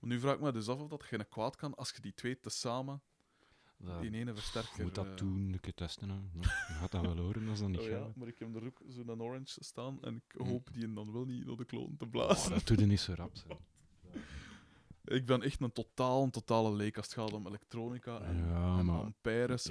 [0.00, 2.14] Maar nu vraag ik me dus af of dat geen kwaad kan als je die
[2.14, 3.02] twee tezamen
[3.76, 4.82] Dat, in één versterker...
[4.84, 6.08] moet dat eh, doen, een keer testen.
[6.08, 6.14] Hè.
[6.16, 8.16] Ja, Je gaat dat wel horen als dat niet Oh ja, gaat.
[8.16, 10.46] maar ik heb er ook zo'n orange staan en ik Mm.
[10.46, 12.50] hoop die dan wel niet door de kloon te Oh, blazen.
[12.50, 13.36] dat doet er niet zo rap.
[13.36, 13.46] Zo.
[15.04, 18.78] Ik ben echt een totaal, een totale leek als het gaat om elektronica en, Ja,
[18.78, 19.14] en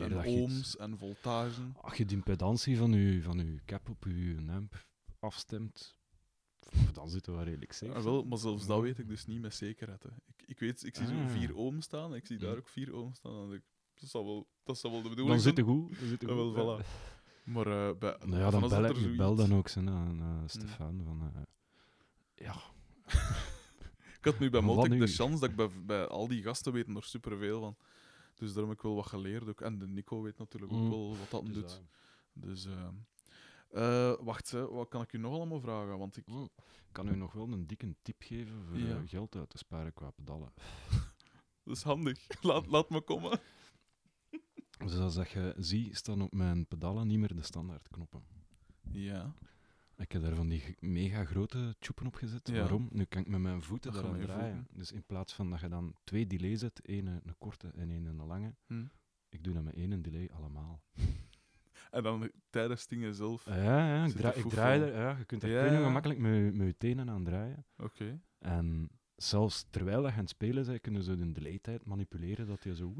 [0.01, 1.76] en ohms en voltagen.
[1.81, 4.85] Als je die impedantie van je, van uw cap op je amp
[5.19, 5.97] afstemt,
[6.93, 7.93] dan zit het wel redelijk safe.
[7.93, 10.03] Ah, wel, maar zelfs dat weet ik dus niet met zekerheid.
[10.03, 10.10] Hè.
[10.10, 11.30] Ik, ik, weet, ik zie zo Ah.
[11.30, 12.57] 4 ohm staan ik zie daar Mm.
[12.57, 13.43] ook 4 ohm staan.
[13.49, 13.61] En ik,
[13.93, 15.68] dat zal wel, dat zal wel de bedoeling dan zit zijn.
[15.69, 15.99] het goed.
[15.99, 16.53] Dan zit het Ja, goed.
[16.55, 16.85] wel, voilà.
[17.43, 21.01] Maar eh, bij, Nou ja, dan bel, ik, bel dan ook zo, aan uh, Stefan.
[21.03, 21.41] Van, eh,
[22.45, 22.55] ja,
[24.24, 26.95] Ik had nu bij Motek de chance dat ik bij, bij al die gasten weten
[26.95, 27.76] er superveel van.
[28.36, 29.48] Dus daarom heb ik wel wat geleerd.
[29.50, 29.62] Ook.
[29.62, 30.90] En de Nico weet natuurlijk ook Mm.
[30.90, 31.82] wel wat dat dus doet.
[32.34, 32.94] Dus, ehm,
[33.70, 35.98] Eh, wacht, hè, wat kan ik u nog allemaal vragen?
[35.98, 36.28] Want ik...
[36.28, 36.50] Ik
[36.91, 38.95] kan u nog wel een dikke tip geven voor Ja.
[38.95, 40.54] eh, geld uit te sparen qua pedalen.
[41.64, 42.28] Dat is handig.
[42.41, 43.40] Laat, laat me komen.
[44.86, 48.24] Zoals dat je ziet, staan op mijn pedalen niet meer de standaardknoppen.
[48.91, 49.34] Ja.
[50.04, 52.48] Ik heb daar van die mega grote tjoepen op gezet.
[52.48, 52.60] Ja.
[52.60, 52.88] Waarom?
[52.92, 54.68] Nu kan ik met mijn voeten daaraan draaien.
[54.72, 58.06] Dus in plaats van dat je dan twee delays hebt, één een korte en één
[58.06, 58.86] een lange, Hm.
[59.30, 60.82] ik doe dat met één delay allemaal.
[61.92, 63.46] En dan tijdens dingen zelf.
[63.46, 65.84] Ja, ja, ik, draai, ik er, ja, je kunt er Ja, ja.
[65.84, 67.66] gemakkelijk met, met je tenen aan draaien.
[67.78, 68.20] Oké.
[68.40, 72.64] En zelfs terwijl dat je aan het spelen bent, kunnen ze de delay-tijd manipuleren dat
[72.64, 72.94] je zo...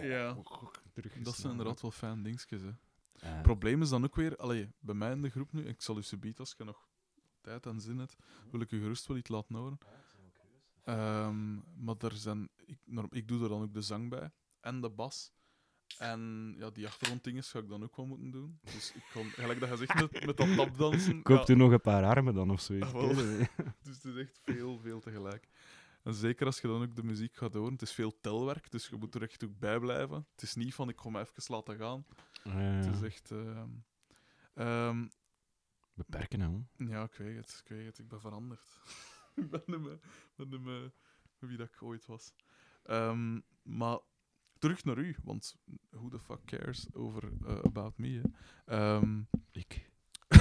[0.00, 0.36] Ja.
[0.94, 2.62] terug is Dat zijn inderdaad wel fijn dingetjes.
[2.62, 2.70] Hè.
[3.20, 5.98] Het probleem is dan ook weer, allee, bij mij in de groep nu, ik zal
[5.98, 6.88] u subiet als je nog
[7.40, 8.16] tijd en zin hebt,
[8.50, 9.78] wil ik u gerust wel iets laten horen.
[10.84, 11.54] Ehm,
[11.84, 12.78] maar er zijn, ik,
[13.10, 14.30] ik doe er dan ook de zang bij
[14.60, 15.32] en de bas.
[15.98, 18.58] En ja, die achtergronddingen ga ik dan ook wel moeten doen.
[18.60, 21.22] Dus ik kan, gelijk dat je zegt met, met dat tapdansen.
[21.28, 22.92] Koopt ja, u nog een paar armen dan of zoiets?
[22.92, 23.16] Ah,
[23.82, 25.48] dus het is echt veel, veel tegelijk.
[26.02, 27.72] En zeker als je dan ook de muziek gaat horen.
[27.72, 30.26] Het is veel telwerk, dus je moet er echt ook bij blijven.
[30.32, 32.06] Het is niet van ik ga me even laten gaan.
[32.42, 33.30] Het is echt.
[34.54, 35.06] ehm,
[35.94, 36.84] Beperken, hè.
[36.86, 37.60] Ja, ik weet het.
[37.64, 37.98] Ik weet het.
[37.98, 38.80] Ik ben veranderd.
[39.34, 39.62] ik ben
[40.36, 40.90] ik ben meer
[41.38, 42.32] wie dat ik ooit was.
[42.84, 43.98] Ehm, maar
[44.58, 45.56] terug naar u, want
[45.90, 48.28] who the fuck cares over eh, About Me, hè?
[48.74, 49.20] Ehm,
[49.50, 49.90] Ik.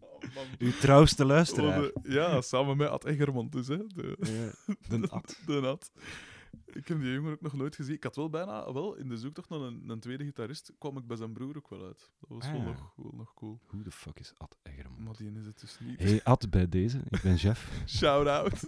[0.00, 0.40] oh.
[0.58, 1.78] Uw trouwste luisteraar.
[1.84, 3.86] Oh, de- ja, samen met Ad Egermond dus, hè.
[3.86, 5.40] De, Ja, de Ad.
[5.46, 5.90] de Ad.
[6.64, 7.94] Ik heb die jongen ook nog nooit gezien.
[7.94, 11.06] Ik had wel bijna, wel, in de zoektocht naar een, een tweede gitarist, kwam ik
[11.06, 12.10] bij zijn broer ook wel uit.
[12.20, 12.66] Dat was wel, Ah.
[12.66, 13.60] nog, wel nog cool.
[13.66, 15.02] Who the fuck is Ad Egerman?
[15.02, 15.98] Maar die is het dus niet.
[16.00, 16.98] Hey Ad, bij deze.
[17.08, 17.72] Ik ben Jeff.
[17.96, 18.66] Shout-out.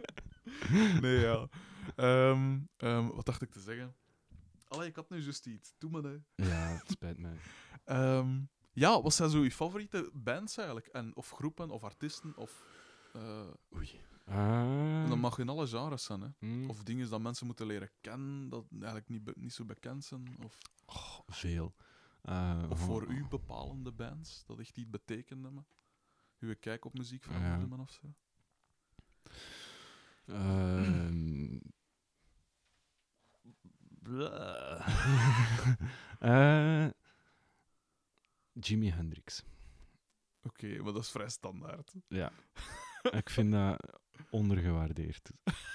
[1.00, 1.48] nee, ja.
[1.96, 3.94] Ehm, ehm, wat dacht ik te zeggen?
[4.68, 5.74] Allee, ik had nu juist iets.
[5.78, 6.16] Doe maar, hè.
[6.34, 7.36] ja, het spijt mij.
[7.84, 8.40] Ehm,
[8.72, 10.86] ja, wat zijn zo je favoriete bands eigenlijk?
[10.86, 12.64] En, of groepen, of artiesten, of...
[13.12, 14.00] eh, Oei.
[14.30, 15.02] Ah.
[15.02, 16.28] en dat mag in alle genres zijn, hè.
[16.38, 16.68] Hmm.
[16.70, 20.36] Of dingen dat mensen moeten leren kennen, dat eigenlijk niet, niet zo bekend zijn.
[20.44, 21.74] Of, Oh, veel.
[22.22, 25.66] Eh, of voor oh, u bepalende bands, dat echt iets betekent hebben.
[26.38, 27.32] Uw kijk op muziek Ja.
[27.32, 28.14] veranderen of zo.
[36.18, 36.88] Eh,
[38.52, 39.44] Jimi Hendrix.
[40.42, 41.94] Oké, maar dat is vrij standaard.
[42.08, 42.32] Ja.
[43.02, 44.00] Ik vind dat
[44.30, 45.30] ondergewaardeerd.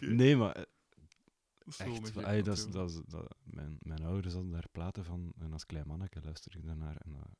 [0.00, 0.62] Nee, maar eh,
[2.36, 2.44] echt.
[2.44, 5.32] dat is, dat is, dat, mijn, mijn ouders hadden daar platen van.
[5.38, 6.96] En als klein manneke luisterde ik daarnaar.
[6.96, 7.36] En dat-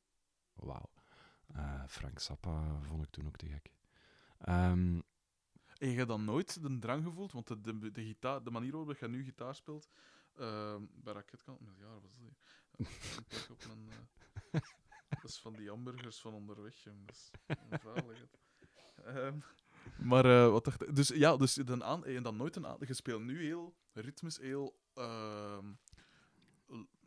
[0.53, 0.89] wauw.
[1.47, 3.71] Eh, Frank Zappa vond ik toen ook te gek.
[4.39, 5.01] Ehm,
[5.77, 8.71] En je hebt dan nooit de drang gevoeld, want de, de, de, gitaar, de manier
[8.71, 9.89] waarop je nu gitaar speelt,
[10.35, 11.13] ehm, bij
[11.77, 12.19] ja, wat is dat?
[12.19, 12.37] hier?
[13.19, 13.89] Ik kijk op mijn,
[14.51, 14.61] eh,
[15.21, 17.05] dat is van die hamburgers van onderweg, jong.
[17.05, 17.31] Dat is
[17.71, 18.29] onveilig.
[19.05, 19.39] Ehm
[19.97, 20.95] maar eh, wat dacht ik?
[20.95, 22.77] Dus ja, dus dan aan, en dan nooit een aan.
[22.79, 24.79] Je speelt nu heel ritmisch, heel.
[24.93, 25.65] ehm,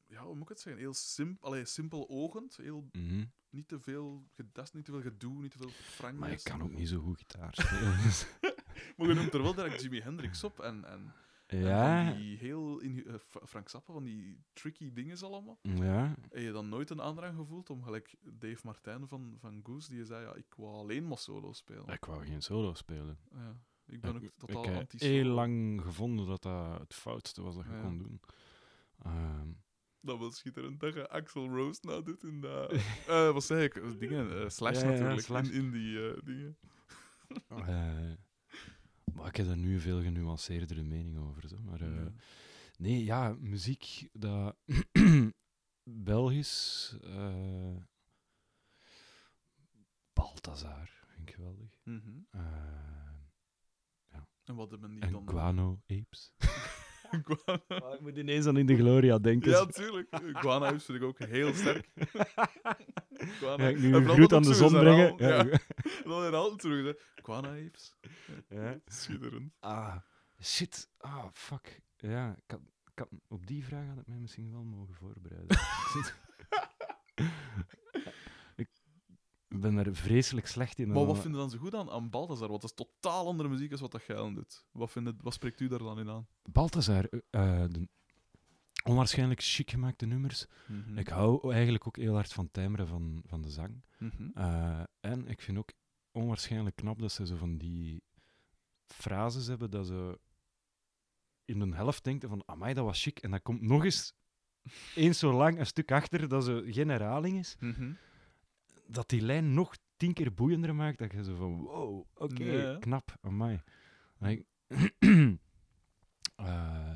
[0.07, 0.83] ja, hoe moet ik het zeggen?
[0.83, 2.57] Heel simp, allee, simpel ogend.
[2.57, 3.25] Heel, mhm.
[3.51, 6.21] niet te veel gedest, niet te veel gedoe, niet te veel franjes.
[6.21, 7.97] Maar ik kan ook niet zo goed gitaar spelen.
[8.97, 11.15] Maar je noemt er wel direct Jimi Hendrix op en, en
[11.51, 15.59] ja, die heel in, eh, Fra- Frank Zappa, van die tricky dingen allemaal.
[15.63, 16.15] ja.
[16.21, 20.05] Heb je dan nooit een aandrang gevoeld om gelijk Dave Martijn van, van Goose, die
[20.05, 21.87] zei, ja, ik wou alleen maar solo spelen.
[21.89, 23.19] Ik wou geen solo spelen.
[23.33, 23.57] Ja,
[23.87, 27.65] ik ben ook totaal ik heb heel lang gevonden dat dat het foutste was dat
[27.65, 27.81] je Ja.
[27.81, 28.21] kon doen.
[29.03, 29.49] Ehm,
[30.01, 32.73] Dat was schitterend dat je Axel Rose nou doet in dat...
[33.09, 33.99] eh, wat zei ik?
[33.99, 35.49] Dingen, eh, Slash Ja, natuurlijk, Slash.
[35.49, 36.59] In, in die dingen.
[39.19, 41.49] Maar ik heb daar nu een veel genuanceerdere mening over.
[41.49, 41.59] Zo.
[41.63, 42.13] Maar, eh, Ja.
[42.79, 44.57] Nee, ja, muziek dat
[45.83, 46.95] Belgisch.
[47.03, 47.77] eh
[50.13, 51.79] Balthazar, vind ik geweldig.
[51.85, 52.19] Mhm.
[52.31, 52.41] Eh,
[54.45, 55.29] En wat hebben die en dan...
[55.29, 56.33] Guano Apes.
[57.27, 57.93] Guana.
[57.95, 59.51] ik moet ineens aan In de Gloria denken.
[59.51, 60.09] Ja, tuurlijk.
[60.33, 61.89] Guana vind ik ook heel sterk.
[63.41, 63.69] Guana.
[63.69, 65.15] Ik nu een vooral groet aan de zon zo brengen?
[65.17, 65.43] Ja.
[66.05, 66.93] Dan herhaalt terug, hè.
[67.23, 67.97] Guana Apes.
[68.49, 68.81] Ja.
[68.87, 69.53] Schitterend.
[69.61, 69.97] Ah,
[70.43, 70.91] shit.
[70.99, 71.81] Ah, fuck.
[71.97, 72.61] Ja, ik had,
[72.93, 75.57] ik had- op die vraag had ik mij misschien wel mogen voorbereiden.
[79.49, 80.89] Ik ben daar vreselijk slecht in.
[80.89, 82.49] Maar wat en- vind je dan zo goed aan, aan Balthazar?
[82.49, 84.65] Dat is totaal andere muziek als wat dat jij aan doet.
[84.73, 84.93] Wat,
[85.23, 86.27] wat spreekt u daar dan in aan?
[86.43, 87.89] Balthazar, eh, eh, de
[88.85, 90.47] onwaarschijnlijk chic gemaakte nummers.
[90.67, 90.99] Mhm.
[90.99, 93.83] Ik hou eigenlijk ook heel hard van timbre van, van de zang.
[93.99, 94.29] Mhm.
[94.35, 95.73] Eh, en ik vind ook
[96.13, 98.03] onwaarschijnlijk knap dat ze zo van die
[98.87, 100.19] frases hebben dat ze
[101.45, 103.19] in een helft denken van, amai, dat was chic.
[103.19, 104.15] En dat komt nog eens
[104.95, 107.93] eens zo lang een stuk achter, dat zo geen herhaling is, Mhm.
[108.89, 113.17] Dat die lijn nog tien keer boeiender maakt, dat je zo van, wow, oké, knap,
[113.21, 113.63] amai.
[114.21, 114.45] Ik,
[116.37, 116.95] Eh,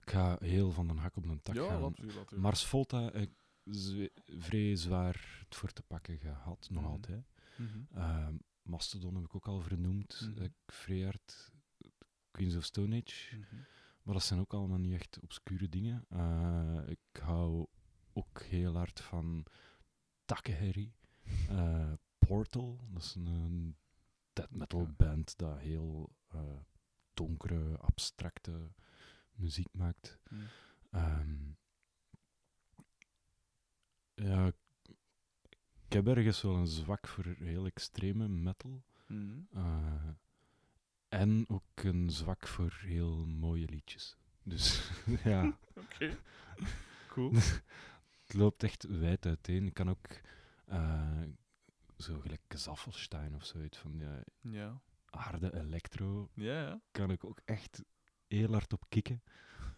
[0.00, 1.94] ik ga heel van een hak op een tak Ja, gaan.
[2.36, 3.30] Mars Volta, ik
[3.64, 6.92] zwe- vrij zwaar het voor te pakken gehad, nog Mhm.
[6.92, 7.24] altijd.
[7.56, 7.78] Mhm.
[7.98, 8.28] Eh,
[8.62, 10.30] Mastodon heb ik ook al vernoemd.
[10.38, 11.52] Eh, vrij hard
[12.30, 13.36] Queens of Stone Age.
[13.36, 13.54] Mhm.
[14.02, 16.04] Maar dat zijn ook allemaal niet echt obscure dingen.
[16.08, 17.66] Eh, ik hou
[18.12, 19.46] ook heel hard van
[20.24, 20.92] Takeheri.
[21.48, 23.76] Eh, Portal, dat is een, een
[24.32, 24.94] death metal Ja.
[24.96, 26.56] band dat heel eh,
[27.14, 28.70] donkere, abstracte
[29.32, 30.18] muziek maakt.
[30.30, 30.42] Mhm.
[30.90, 31.34] Ehm,
[34.14, 34.46] ja,
[35.86, 38.82] ik heb ergens wel een zwak voor heel extreme metal.
[39.06, 39.38] Mhm.
[39.52, 40.08] Eh,
[41.08, 44.16] en ook een zwak voor heel mooie liedjes.
[44.42, 44.90] Dus
[45.24, 46.18] ja, Oké.
[47.08, 47.34] Cool.
[47.34, 49.66] het loopt echt wijd uiteen.
[49.66, 50.06] Ik kan ook
[50.66, 51.22] eh,
[51.96, 54.80] zo gelijk Zaffelstein of zoiets van ja, Ja.
[55.10, 56.80] harde electro Ja, ja.
[56.90, 57.82] kan ik ook echt
[58.26, 59.22] heel hard op kicken.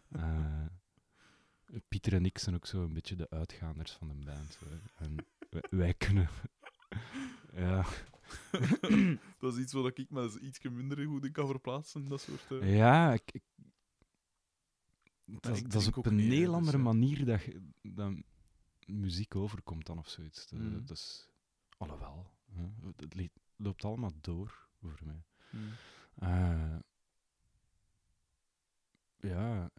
[0.08, 0.66] Eh,
[1.88, 4.52] Pieter en ik zijn ook zo een beetje de uitgaanders van de band.
[4.60, 4.66] zo.
[4.96, 5.16] En
[5.50, 6.28] wij, wij kunnen...
[7.54, 7.84] ja,
[9.38, 12.08] dat is iets wat ik me iets minder goed in kan verplaatsen.
[12.08, 12.50] Dat soort.
[12.62, 13.42] eh, ja ik, ik-
[15.40, 16.82] dat, is op een heel dus, andere ja.
[16.82, 18.12] manier dat, je- dat
[18.88, 20.48] muziek overkomt dan of zoiets.
[20.48, 20.72] Dat, Mhm.
[20.84, 21.28] dat is...
[21.78, 22.66] Alhoewel, hè,
[22.96, 25.24] het loopt allemaal door voor mij.
[25.50, 25.64] mhm.
[26.14, 26.78] Eh,
[29.16, 29.70] ja,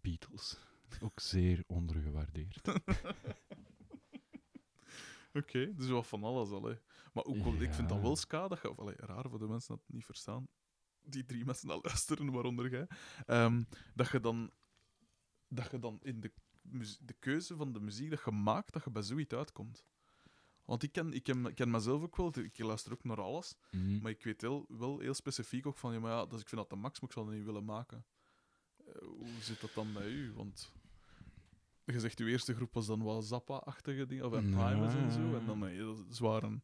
[0.00, 0.56] Beatles.
[1.00, 2.60] Ook zeer ondergewaardeerd.
[5.32, 6.62] Oké, dus wat van alles al.
[6.62, 6.74] Hè.
[7.12, 9.46] Maar ook, wel- ik vind dat wel ska, dat je, of, allee, raar voor de
[9.48, 10.48] mensen dat het niet verstaan,
[11.00, 12.86] die drie mensen dat luisteren, waaronder jij,
[13.26, 13.62] ehm,
[13.94, 14.50] dat je dan,
[15.48, 16.32] dat je dan in de,
[17.00, 19.84] de keuze van de muziek dat je maakt, dat je bij zoiets uitkomt.
[20.64, 23.54] Want ik ken, ik ken, ik ken mezelf ook wel, ik luister ook naar alles,
[23.70, 24.00] Mm.
[24.00, 26.60] maar ik weet heel, wel heel specifiek ook van, ja, maar ja, dus ik vind
[26.60, 28.04] dat de max, maar ik zal dat niet willen maken.
[28.86, 30.32] Eh, hoe zit dat dan bij u?
[30.32, 30.72] Want
[31.84, 34.66] je zegt, uw eerste groep was dan wel Zappa-achtige dingen, of en Ja.
[34.68, 36.60] Primus en zo, en dan nee, dat is zware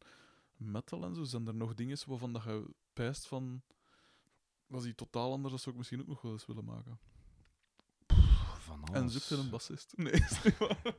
[0.57, 1.23] metal en zo.
[1.23, 3.61] Zijn er nog dingen waarvan dat je pijst van,
[4.67, 6.99] was die totaal anders, dat zou ik misschien ook nog wel eens willen maken.
[8.63, 9.13] Van En alles.
[9.13, 9.93] zoekt er een bassist?
[9.97, 10.81] Nee, is niet waar.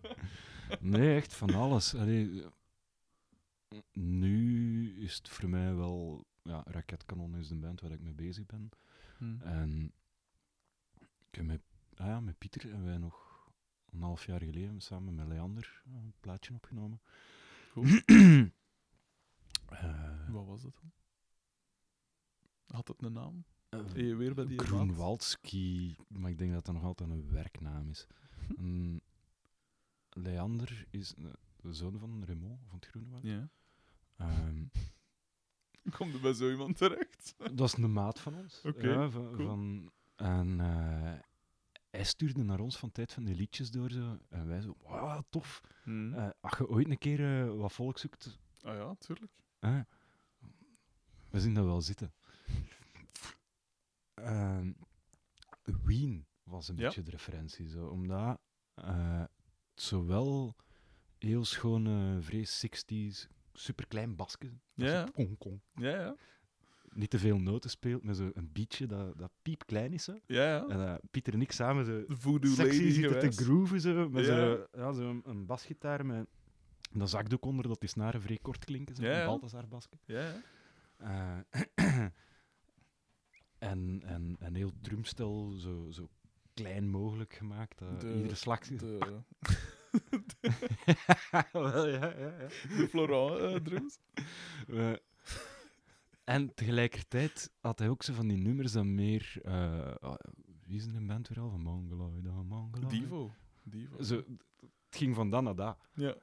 [0.80, 1.94] Nee, echt van alles.
[1.94, 2.44] Allee,
[3.92, 6.26] nu is het voor mij wel...
[6.42, 8.70] Ja, Raketkanon is de band waar ik mee bezig ben.
[9.18, 9.40] Hm.
[9.40, 9.92] En
[11.30, 11.62] ik heb met,
[11.94, 13.48] ah ja, met Pieter hebben wij nog
[13.90, 17.00] een half jaar geleden samen met Leander een plaatje opgenomen.
[17.72, 17.86] Cool.
[19.68, 20.92] Eh, Wat was dat dan?
[22.66, 23.44] Had het een naam?
[23.94, 24.58] Je weer bij die?
[24.58, 28.06] Groenwaldski, maar ik denk dat dat nog altijd een werknaam is.
[28.56, 29.00] En
[30.10, 31.24] Leander is eh,
[31.56, 33.22] de zoon van Raymond van het Groenewoud.
[33.22, 33.48] Ja.
[34.16, 34.64] Ehm,
[35.96, 37.34] Komt er bij zo iemand terecht?
[37.54, 38.60] dat is een maat van ons.
[38.64, 39.46] Oké, ja, van, cool.
[39.48, 41.18] van, en eh,
[41.90, 43.90] hij stuurde naar ons van tijd van die liedjes door.
[43.90, 45.60] Zo, en wij zo, wow, tof.
[45.82, 46.12] Hm.
[46.12, 49.32] Eh, als je ooit een keer wat volk zoekt, Ah ja, tuurlijk.
[51.30, 52.12] we zien dat wel zitten.
[54.14, 54.72] Ehm,
[55.84, 56.84] Wien was een Ja.
[56.86, 58.38] beetje de referentie, zo, omdat
[58.74, 60.56] eh, het zowel
[61.18, 64.38] heel schone, vrees 60s, superklein basje,
[64.74, 65.08] dat Ja.
[65.74, 66.16] Ja, ja.
[66.92, 70.04] niet te veel noten speelt, met zo'n beatje dat, dat piepklein is.
[70.04, 70.18] Zo.
[70.26, 70.66] Ja, ja.
[70.68, 74.34] En eh, Pieter en ik samen zo voodoo sexy zitten te grooven, zo, met Ja.
[74.36, 76.26] zo, ja, zo een, een basgitaar met
[76.92, 79.26] dat zakdoek onder, dat die snaren vrij kort klinken, zo, Ja.
[79.26, 79.88] Balthazar basje.
[80.04, 80.20] Ja,
[80.98, 81.44] ja.
[81.74, 82.06] Eh,
[83.70, 86.08] en, en een heel drumstel zo, zo
[86.54, 88.60] klein mogelijk gemaakt, De- iedere slag...
[88.60, 88.98] De,
[91.52, 92.48] Wel, ja, ja, ja.
[92.48, 93.98] de Florent eh, drums.
[96.24, 99.36] En tegelijkertijd had hij ook zo van die nummers dat meer...
[99.42, 100.14] eh, ah,
[100.66, 101.50] wie is een band weer al?
[101.50, 102.90] Van Mongoloid, ah, Mongoloid.
[102.90, 103.30] Divo.
[103.62, 104.02] Divo.
[104.02, 105.78] Zo, het ging van dat naar dat.
[105.94, 106.14] Ja.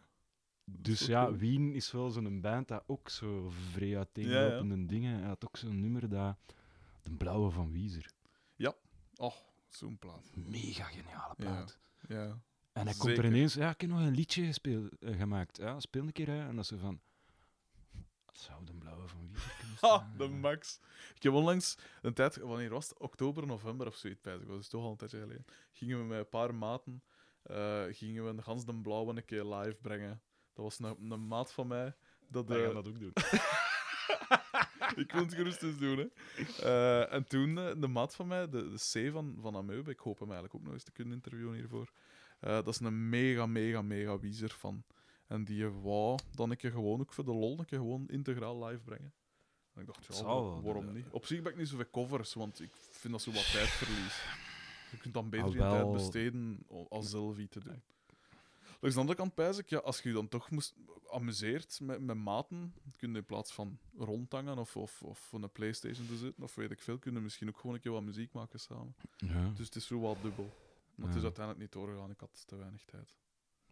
[0.63, 1.37] Dus ja, cool.
[1.37, 5.19] Wien is wel zo'n band dat ook zo vrij uiteenlopende dingen...
[5.19, 6.37] Hij had ook zo'n nummer dat...
[7.03, 8.11] De Blauwe van Wiezer.
[9.15, 9.35] Oh,
[9.69, 10.31] zo'n plaat.
[10.35, 11.43] Mega geniale Ja.
[11.45, 11.79] plaat.
[12.07, 12.41] Ja.
[12.71, 13.53] En hij komt er ineens...
[13.53, 15.57] Ja, ik heb nog een liedje gespeeld, eh, gemaakt.
[15.57, 16.47] Ja, speel een keer, hè.
[16.47, 17.01] En dat ze van...
[18.31, 20.13] Zou De Blauwe van Wiezer kunnen Ha, staan?
[20.17, 20.79] de max.
[21.15, 22.99] Ik heb onlangs een tijd, wanneer was het?
[22.99, 24.45] Oktober, november of zoiets, bij.
[24.45, 25.45] Dat is toch al een tijdje geleden.
[25.71, 27.03] Gingen we met een paar maten,
[27.43, 30.21] eh, gingen we de Gans de Blauwe een keer live brengen.
[30.53, 31.95] Dat was een, een maat van mij.
[32.27, 33.13] Dat, Wij eh, gaan dat ook doen.
[35.03, 35.97] ik wil het gerust eens doen.
[35.97, 36.07] Hè.
[36.63, 39.99] Eh, en toen, eh, de maat van mij, de, de C van, van Ameuben, ik
[39.99, 41.91] hoop hem eigenlijk ook nog eens te kunnen interviewen hiervoor.
[42.39, 44.83] Eh, dat is een mega, mega, mega Weezer fan.
[45.27, 48.65] En die wou dan een keer gewoon ook voor de lol een keer gewoon integraal
[48.65, 49.13] live brengen.
[49.73, 51.07] En ik dacht, ja, waarom niet?
[51.11, 54.23] Op zich ben ik niet zoveel covers, want ik vind dat zo wat tijdverlies.
[54.91, 57.81] Je kunt dan beter je tijd besteden als zelf iets te doen.
[58.81, 60.75] Langs de andere kant pijs ik, ja, als je je dan toch moest
[61.09, 65.51] amuseert met, met maten, kun je in plaats van rondhangen of, of, of van een
[65.51, 68.33] Playstation te zitten, of weet ik veel, kunnen misschien ook gewoon een keer wat muziek
[68.33, 68.95] maken samen.
[69.17, 69.49] Ja.
[69.49, 70.49] Dus het is zo wat dubbel.
[70.95, 73.17] Maar het is uiteindelijk niet doorgegaan, ik had te weinig tijd.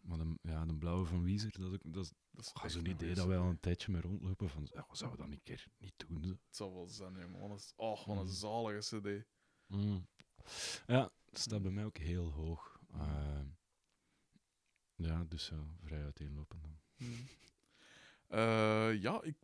[0.00, 2.68] Maar de, ja, de blauwe van Weezer, dat is, ook, dat is Dat is oh,
[2.68, 5.34] zo'n een idee dat wij al een tijdje mee rondlopen van, wat zouden we dat
[5.34, 6.22] een keer niet doen?
[6.22, 6.28] Zo.
[6.30, 7.58] Het zal wel zijn, jongen.
[7.76, 8.28] Oh, wat een Mm.
[8.28, 9.24] zalige CD.
[9.66, 10.06] Mm.
[10.86, 12.80] Ja, het staat bij mij ook heel hoog.
[12.92, 13.40] Eh,
[15.02, 16.78] ja, dus zo, vrij uiteenlopend dan.
[16.96, 17.26] Hmm.
[18.26, 19.36] Eh, ja, ik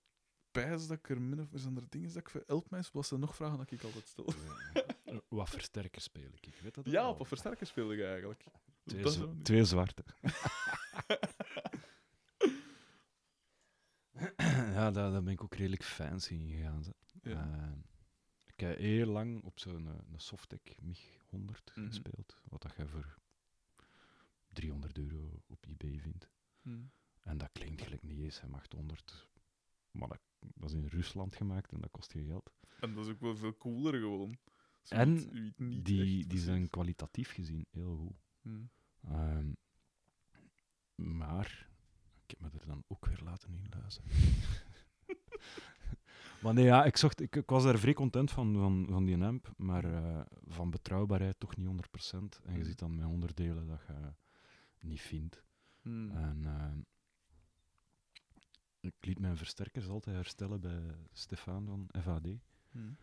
[0.51, 3.11] pijs dat ik er min of meer er dingen dat ik voor help mij, was
[3.11, 4.27] er nog vragen dat ik altijd stel.
[4.27, 6.47] Eh, Wat versterker speel ik?
[6.47, 8.45] Ik weet dat Ja, op wat versterker speel ik eigenlijk?
[8.85, 10.05] Twee, twee zwarte.
[14.47, 16.83] ja, daar, daar ben ik ook redelijk fancy in gegaan.
[17.23, 17.31] Ja.
[17.31, 17.73] Eh,
[18.47, 21.87] ik heb heel lang op zo'n eh, een Softec MiG 100 Mhm.
[21.87, 23.19] gespeeld, wat dat je voor
[24.57, 26.31] 300 euro op eBay vindt.
[26.63, 26.91] Hmm.
[27.21, 29.29] En dat klinkt gelijk niet eens, hem 800.
[29.91, 32.53] Maar dat, dat is in Rusland gemaakt en dat kost geen geld.
[32.81, 34.39] En dat is ook wel veel cooler gewoon.
[34.83, 35.15] Zo En
[35.83, 38.17] Die, die zijn kwalitatief gezien heel goed.
[38.43, 38.71] Hmm.
[39.01, 39.53] Ehm,
[40.95, 41.69] maar
[42.27, 44.11] ik heb me er dan ook weer laten inluisteren.
[46.43, 49.23] maar nee, ja, ik, zocht, ik, ik was daar vrij content van, van, van die
[49.25, 51.73] amp, maar eh, van betrouwbaarheid toch niet 100%.
[52.13, 52.65] En je Mhm.
[52.65, 54.13] ziet dan met onderdelen dat je
[54.87, 55.43] niet vindt.
[55.83, 56.11] Hmm.
[56.11, 56.79] En ehm,
[58.81, 62.27] ik liet mijn versterkers altijd herstellen bij Stefan van FAD.
[62.71, 62.97] Hmm.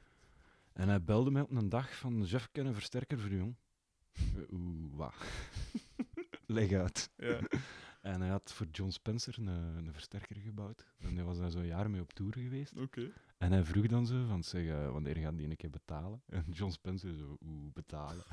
[0.73, 3.55] En hij belde mij op een dag van, Jeff, ik ken een versterker voor jong.
[4.11, 5.15] Eh, Oeh, wat?
[6.45, 7.11] Leg uit.
[7.15, 7.39] Ja.
[8.03, 10.85] En hij had voor John Spencer een, een versterker gebouwd.
[10.97, 12.77] En hij was daar zo'n jaar mee op tour geweest.
[12.77, 13.11] Oké.
[13.37, 16.23] En hij vroeg dan zo van, zeg, eh, wanneer gaat die een keer betalen?
[16.25, 18.25] En John Spencer zo, oeh, betalen.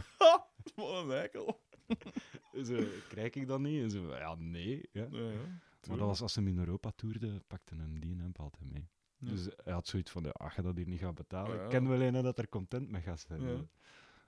[0.75, 1.61] Wat een eikel.
[2.67, 3.83] zo, krijg ik dat niet?
[3.83, 4.89] En zo, ja, nee.
[4.93, 5.07] Ja.
[5.11, 5.41] Ja, ja.
[5.89, 8.89] Maar dat was als hij in Europa toerde, pakte een die amp altijd mee.
[9.19, 11.89] Dus hij had zoiets van, ja, als je dat hier niet gaat betalen, ik ken
[11.89, 13.69] wel een dat er content mee gaat zijn.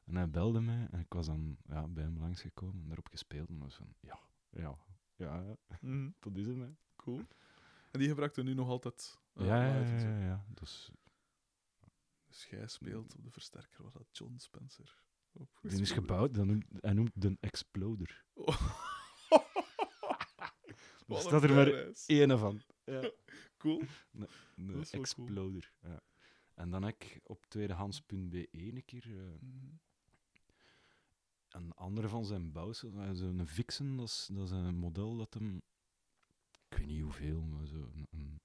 [0.05, 3.49] En hij belde mij en ik was dan ja, bij hem langsgekomen en daarop gespeeld.
[3.49, 4.19] En was van, ja,
[4.51, 4.79] ja,
[5.17, 6.11] ja, ja, Mhm.
[6.21, 6.61] dat is hem.
[6.61, 6.69] Hè.
[6.97, 7.21] Cool.
[7.91, 10.45] En die gebruikt er nu nog altijd eh, ja, ja, en ja.
[10.49, 10.91] Dus
[12.29, 15.02] Dus jij speelt op de versterker waar dat John Spencer
[15.63, 18.25] die is gebouwd, dat noemt, hij noemt de Exploder.
[21.07, 21.19] heeft.
[21.19, 22.63] Er staat er maar één van.
[22.85, 23.11] Ja.
[23.59, 23.83] Cool.
[24.11, 24.83] De cool.
[24.91, 25.73] Exploder.
[25.83, 26.01] Ja.
[26.55, 29.07] En dan heb ik op tweedehands.be een keer
[29.41, 29.67] Mhm.
[31.49, 35.35] een andere van zijn bouwsel, eh, zo'n Vixen, dat is, dat is een model dat
[35.35, 35.63] hem,
[36.69, 38.41] ik weet niet hoeveel, maar zo een, een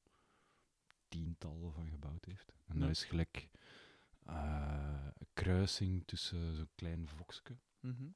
[1.07, 2.53] tiental van gebouwd heeft.
[2.65, 2.79] En Ja.
[2.81, 3.47] dat is gelijk
[4.27, 8.07] een kruising tussen zo'n klein Voxke Mhm.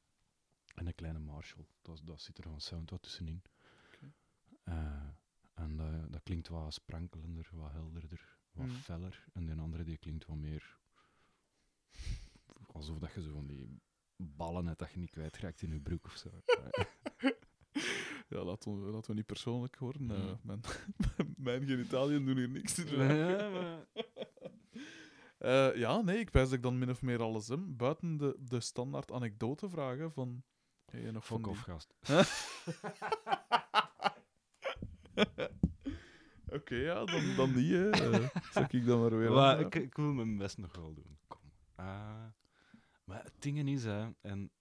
[0.76, 1.66] en een kleine Marshall.
[1.82, 3.42] Dat, dat zit er van sound wat tussenin.
[4.64, 5.08] Eh,
[5.54, 8.76] en dat, dat klinkt wat sprankelender, wat helderder, wat Mhm.
[8.76, 9.24] feller.
[9.34, 10.78] En die andere die klinkt wat meer
[12.72, 13.80] alsof dat je zo van die
[14.16, 16.30] ballen hebt dat je niet kwijtraakt in je broek of zo.
[17.18, 17.32] Eh,
[18.38, 20.02] Ja, laten we, laten we niet persoonlijk worden.
[20.06, 20.36] Mhm.
[20.42, 20.62] Mijn,
[21.48, 23.16] mijn genitaliën doen hier niks te doen.
[23.16, 23.86] ja, maar-
[25.42, 27.60] Eh, ja, nee, ik wijs dat ik dan min of meer alles heb.
[27.64, 30.44] Buiten de, de standaard anekdotevragen van...
[30.92, 31.94] Je nog van Fuck die- off, gast.
[36.50, 37.92] Oké, ja, dan, dan niet, hè.
[38.52, 41.18] Zal ik dan maar weer Maar aan- ik, ik wil mijn best nog wel doen.
[41.28, 41.40] Kom.
[41.76, 42.26] Ah,
[43.04, 44.52] maar het ding is, hè, en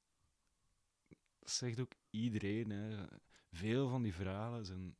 [1.39, 3.05] dat zegt ook iedereen, hè,
[3.51, 4.97] veel van die verhalen zijn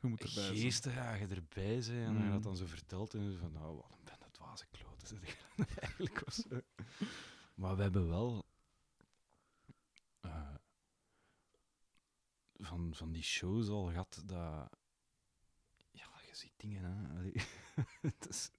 [0.00, 0.94] Je moet erbij zijn.
[0.94, 2.30] ja, je erbij zijn en je Mm.
[2.30, 5.20] dat dan zo vertelt en je van, nou, wat een bende dwaze kloten.
[5.80, 6.44] Eigenlijk was.
[7.54, 8.44] Maar we hebben wel
[10.20, 10.54] eh,
[12.54, 14.68] van, van die shows al gehad dat...
[15.90, 17.30] Ja, je ziet dingen, hè.
[18.00, 18.50] Het is...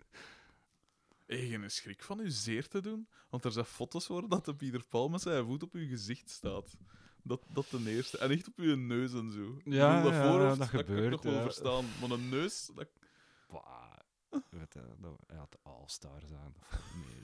[1.25, 3.07] Een schrik van u zeer te doen?
[3.29, 6.29] Want er zijn foto's worden dat de Pieter Paul met zijn voet op uw gezicht
[6.29, 6.77] staat.
[7.23, 8.17] Dat, dat ten eerste.
[8.17, 9.55] En echt op uw neus en zo.
[9.57, 11.85] Ik Ja, bedoel, dat ja, voorhoofd, dat kan ik gebeurt, nog wel verstaan.
[12.01, 12.89] Maar een neus, dat...
[13.49, 13.93] Bah,
[14.49, 16.53] weet je, dat, hij had All-Stars aan.
[16.69, 17.19] Dat mee.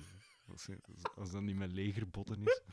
[0.47, 0.67] Als,
[1.15, 2.61] als dat niet mijn legerbotten is.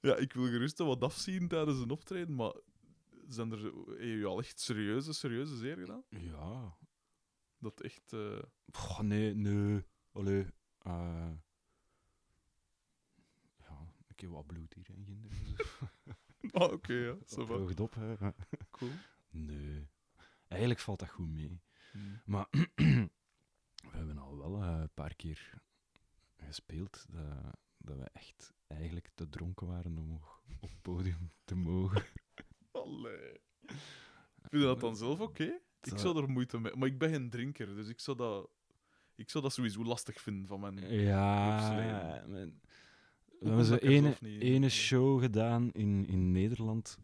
[0.00, 2.54] Ja, ik wil gerust wat afzien tijdens een optreden, maar
[3.28, 6.02] zijn er, je al echt serieuze, serieuze zeer gedaan?
[6.08, 6.76] Ja.
[7.58, 8.12] Dat echt...
[8.12, 8.42] eh,
[8.72, 9.84] Goh, nee, nee.
[10.12, 10.46] Allee.
[10.78, 11.30] eh,
[13.58, 15.14] ja, ik ik heb wat bloed hier ginder.
[16.52, 17.16] Ah, oké, ja.
[17.26, 17.44] va.
[17.44, 18.14] Droogt op, hè.
[18.70, 18.90] Cool.
[19.30, 19.88] Nee.
[20.48, 21.60] Eigenlijk valt dat goed mee.
[21.92, 22.20] Mm.
[22.24, 22.46] Maar
[23.90, 25.60] we hebben al wel eh, een paar keer
[26.36, 30.12] gespeeld dat, dat we echt eigenlijk te dronken waren om
[30.60, 32.04] op het podium te mogen.
[32.72, 33.40] Allee.
[34.40, 35.60] Vind je dat dan zelf oké?
[35.82, 36.76] Ik zou er moeite mee...
[36.76, 38.50] Maar ik ben geen drinker, dus ik zou dat...
[39.14, 40.90] Ik zou dat sowieso lastig vinden van mijn...
[40.90, 42.60] Ja, opsleden.
[43.40, 46.98] We hebben er ene, niet show gedaan in, in Nederland.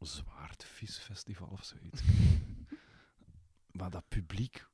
[0.00, 2.02] Zwaardvisfestival of zoiets.
[3.78, 4.66] maar dat publiek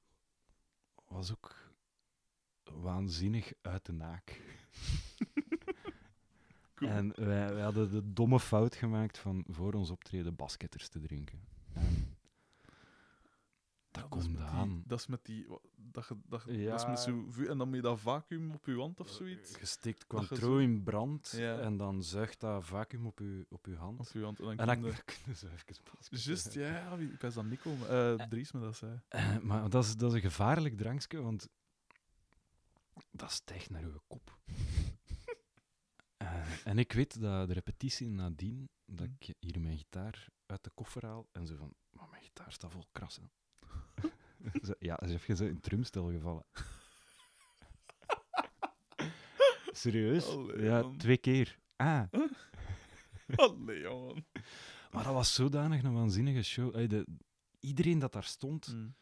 [1.08, 1.56] was ook
[2.62, 4.40] waanzinnig uit de naak.
[6.74, 6.92] Cool.
[6.92, 11.40] En wij, wij hadden de domme fout gemaakt van voor ons optreden basketters te drinken.
[11.72, 12.09] En
[14.00, 14.82] dat komt die- aan.
[14.86, 15.46] Dat is met die...
[15.76, 16.70] Dat, dat, Ja.
[16.70, 17.42] dat is met zo...
[17.48, 19.56] En dan met dat vacuüm op je hand of zoiets.
[19.56, 21.58] Gestikt Dat je Cointreau zo- in brand Ja.
[21.58, 24.00] en dan zuigt dat vacuüm op je, op je hand.
[24.00, 24.38] Op je hand.
[24.38, 25.64] En dan En dan kun je- kunnen ze even
[25.94, 26.18] basketten.
[26.30, 29.00] Juist, ja, ik was dat Nico, eh Dries me dat zei.
[29.08, 31.48] Eh, maar dat is, dat is een gevaarlijk drankje, want
[33.10, 34.38] dat stijgt naar je kop.
[36.16, 39.12] Eh, en ik weet dat de repetitie nadien, dat Hm.
[39.18, 42.72] ik hier mijn gitaar uit de koffer haal en zo van, maar mijn gitaar staat
[42.72, 43.30] vol krassen.
[44.78, 46.44] Ja, alsof je zo in het drumstel gevallen.
[49.72, 50.26] Serieus?
[50.26, 51.58] Allee, ja, twee keer.
[51.76, 52.02] Ah,
[53.36, 53.82] Allee,
[54.90, 56.88] maar dat was zodanig een waanzinnige show.
[56.88, 57.06] De,
[57.60, 58.94] iedereen dat daar stond, Mm.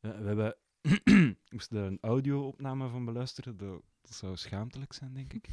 [0.00, 0.56] We hebben
[1.54, 3.56] moesten daar een audio-opname van beluisteren.
[3.56, 5.48] Dat, dat zou schaamtelijk zijn, denk ik.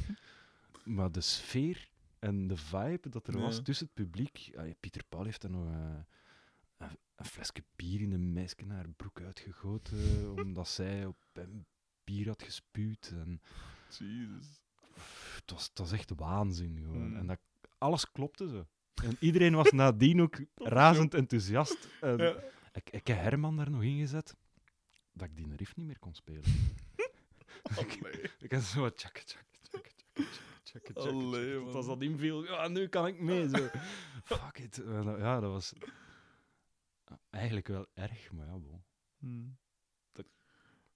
[0.96, 1.88] maar de sfeer
[2.18, 4.36] en de vibe dat er was tussen het publiek.
[4.36, 5.98] ja, Pieter Paul heeft er nog eh,
[7.16, 9.98] een, flesje bier in een meisje naar haar broek uitgegoten.
[10.44, 11.66] omdat zij op hem
[12.04, 13.12] bier had gespuwd.
[13.14, 13.40] En,
[13.88, 14.60] Jezus.
[15.34, 17.08] het, was, het was echt waanzin gewoon.
[17.08, 17.16] Mm.
[17.16, 17.38] En dat,
[17.78, 18.66] alles klopte zo.
[19.04, 21.88] En iedereen was nadien ook razend enthousiast.
[22.00, 22.42] En Ja.
[22.72, 24.36] ik, ik heb Herman daar nog ingezet
[25.12, 26.42] dat ik die riff niet meer kon spelen.
[27.76, 28.30] Allee.
[28.38, 29.90] Ik had zo wat tjakke, tjakke, tjakke,
[30.62, 33.48] tjakke, tjakke, Allee, Als dat inviel, ja, nu kan ik mee.
[33.48, 33.68] Zo.
[34.24, 34.82] Fuck it.
[35.18, 35.72] Ja, dat was
[37.30, 38.84] eigenlijk wel erg, maar ja, bon.
[39.18, 39.56] Mm.
[40.12, 40.26] Dat-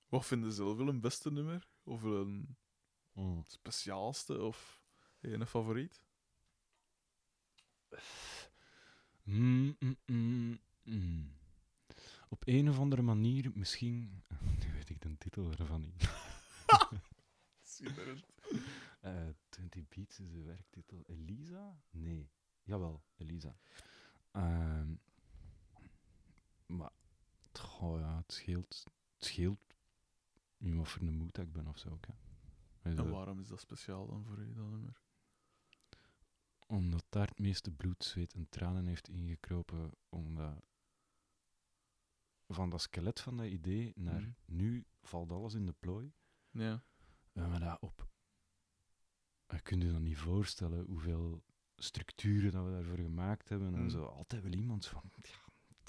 [0.08, 1.66] Wat vinden ze zelf wel een beste nummer?
[1.82, 2.56] Of een
[3.46, 4.42] speciaalste?
[4.42, 4.82] Of
[5.20, 6.02] een favoriet?
[9.22, 11.32] Mm, mm, mm, mm.
[12.28, 14.22] Op een of andere manier misschien...
[14.64, 16.10] Nu weet ik de titel ervan niet.
[17.62, 18.24] Schitterend.
[19.00, 21.02] Eh 20 Beats is de werktitel.
[21.06, 21.80] Elisa?
[21.90, 22.30] Nee.
[22.62, 23.56] Jawel, Elisa.
[24.30, 24.94] Ehm,
[26.70, 26.92] maar,
[27.52, 28.84] goh, ja, het scheelt,
[29.14, 29.74] het scheelt
[30.58, 31.90] in wat voor een moed dat ik ben of zo.
[31.90, 32.12] ook, hè.
[32.80, 35.00] En waarom is dat speciaal dan voor u, dat nummer?
[36.66, 39.90] Omdat daar het meeste bloed, zweet en tranen heeft ingekropen.
[40.08, 40.62] Omdat
[42.48, 44.30] van dat skelet van dat idee naar Mhm.
[44.44, 46.12] nu valt alles in de plooi.
[46.50, 46.84] Ja.
[47.32, 48.08] We hebben dat op.
[49.48, 51.42] Je kunt je dat niet voorstellen hoeveel
[51.76, 53.74] structuren dat we daarvoor gemaakt hebben.
[53.74, 53.90] En Mm.
[53.90, 55.10] zo altijd wel iemand van.
[55.22, 55.30] Ja,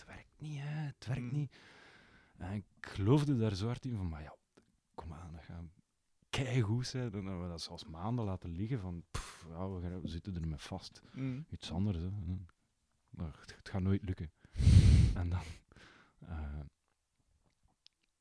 [0.01, 1.31] het werkt niet, hè, het werkt Mm.
[1.33, 1.57] niet.
[2.37, 4.09] En ik geloofde daar zo hard in van.
[4.09, 4.35] Maar ja,
[4.95, 5.63] kom aan, dat gaat
[6.29, 7.11] keigoed zijn.
[7.11, 8.79] Dan hebben we dat zelfs maanden laten liggen.
[8.79, 9.03] Van.
[9.11, 11.01] pff, ja, we, gaan- we zitten er met vast.
[11.13, 11.45] Mm.
[11.49, 12.09] Iets anders, hè.
[13.09, 14.31] Maar het, het gaat nooit lukken.
[15.13, 15.41] En dan.
[16.19, 16.59] eh,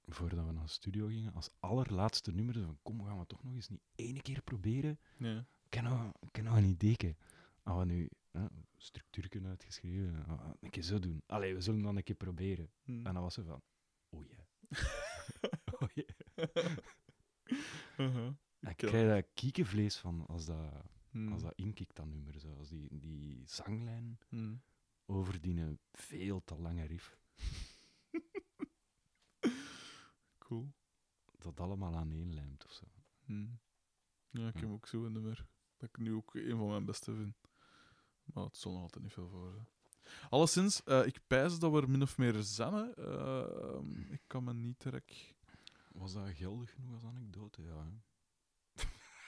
[0.07, 3.43] voordat we naar de studio gingen, als allerlaatste nummer, zo van kom, gaan we toch
[3.43, 4.99] nog eens niet ene keer proberen.
[5.17, 5.47] Ja.
[5.67, 7.17] Ik heb nog, een idee.
[7.63, 8.47] Als we nu hè,
[8.77, 11.23] structuur kunnen uitgeschreven, ah, ah, een keer zo doen.
[11.27, 12.71] Allee, we zullen dan een keer proberen.
[12.85, 13.07] Mm.
[13.07, 13.63] En dan was ze van,
[14.11, 14.47] oh ja.
[15.81, 16.05] oh ja.
[17.97, 18.27] Uh-huh.
[18.61, 18.89] Ik Ja.
[18.89, 21.33] krijg daar kiekenvlees van als dat, Mm.
[21.33, 22.41] als dat inkikt, dat nummer.
[22.41, 22.55] Zo.
[22.55, 24.63] Als die, die zanglijn Mm.
[25.07, 27.19] over die een veel te lange riff,
[30.39, 30.73] Cool.
[31.39, 32.85] dat allemaal aan één lijmt of zo.
[33.25, 33.59] Mm.
[34.31, 35.47] Ja, ik heb ook zo een nummer
[35.77, 37.35] dat ik nu ook een van mijn beste vind.
[38.35, 39.67] Maar het zal nog altijd niet veel voor zijn.
[40.31, 42.95] Alleszins, eh, ik pijs dat we er min of meer zijn.
[42.95, 43.79] Eh,
[44.11, 45.35] ik kan me niet direct...
[45.93, 47.63] Was dat geldig genoeg als anekdote?
[47.63, 47.85] Ja.
[47.85, 47.91] hè.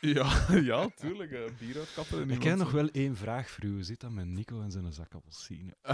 [0.15, 1.31] Ja, ja tuurlijk.
[1.33, 3.73] eh bier uitkappen en Ik heb nog wel één vraag voor u.
[3.73, 5.77] Hoe zit dat met Nico en zijn zak appelsine?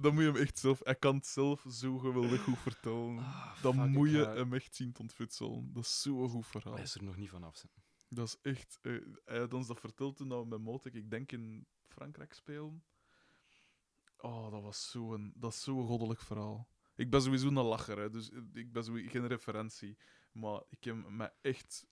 [0.00, 0.80] Dan moet je hem echt zelf...
[0.84, 3.18] Hij kan het zelf zo geweldig goed vertellen.
[3.18, 5.72] Ah, Dan moet je hem echt zien te ontfutselen.
[5.72, 6.74] Dat is zo'n goed verhaal.
[6.74, 7.56] Hij is er nog niet vanaf.
[7.56, 7.72] Zijn.
[8.08, 8.78] Dat is echt...
[8.82, 12.84] eh, hij had ons dat verteld toen we met Motek, ik denk in Frankrijk spelen.
[14.16, 15.32] Oh, dat was zo'n...
[15.34, 16.68] Dat is zo'n goddelijk verhaal.
[16.94, 19.98] Ik ben sowieso een lacher, hè, dus ik ben sowieso geen referentie.
[20.32, 21.86] Maar ik heb me echt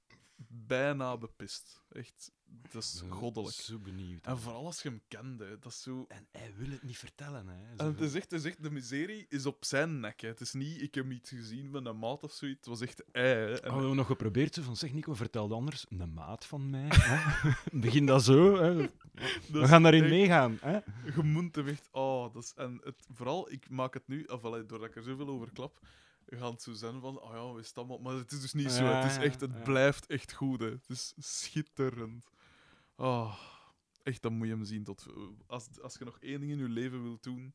[0.46, 1.84] bijna bepist.
[1.88, 2.32] Echt,
[2.72, 3.54] dat is Zo- goddelijk.
[3.54, 4.26] Zo benieuwd.
[4.26, 6.04] En vooral als je hem kende, dat is zo...
[6.08, 7.76] En hij wil het niet vertellen, hè.
[7.76, 10.20] En het is echt, het is echt, de miserie is op zijn nek.
[10.20, 10.28] Hè.
[10.28, 12.58] Het is niet, ik heb iets gezien van een maat of zoiets.
[12.58, 13.24] Het was echt ei.
[13.26, 13.60] hè.
[13.60, 15.86] En Oh, we nog geprobeerd zo van, zeg Nico, vertel anders.
[15.88, 16.88] Een maat van mij.
[16.90, 17.50] hè?
[17.80, 18.56] Begin dat zo.
[18.56, 18.74] Hè?
[18.76, 18.90] dat
[19.50, 20.58] We gaan daarin echt- meegaan.
[20.60, 20.72] Hè?
[21.16, 21.88] Je moet hem echt...
[21.92, 25.02] Oh, dat is, en het, vooral, ik maak het nu, of allee, doordat ik er
[25.02, 25.80] zoveel over klap,
[26.26, 28.14] gaat het zo zijn van, oh ja, we staan maar...
[28.14, 28.84] Het is dus niet zo.
[28.84, 29.62] Ja, Het is ja, echt, het ja.
[29.62, 30.60] blijft echt goed.
[30.60, 30.70] Hè.
[30.70, 32.30] Het is schitterend.
[32.96, 33.38] Oh,
[34.02, 34.84] echt, dan moet je hem zien.
[34.84, 35.06] Tot,
[35.46, 37.54] als, als je nog één ding in je leven wilt doen,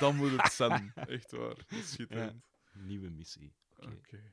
[0.00, 0.92] dan moet het zijn.
[1.16, 1.54] Echt waar.
[1.54, 2.44] Dat is schitterend.
[2.72, 3.54] Nieuwe missie.
[3.76, 3.90] Oké.
[3.90, 4.32] Oké.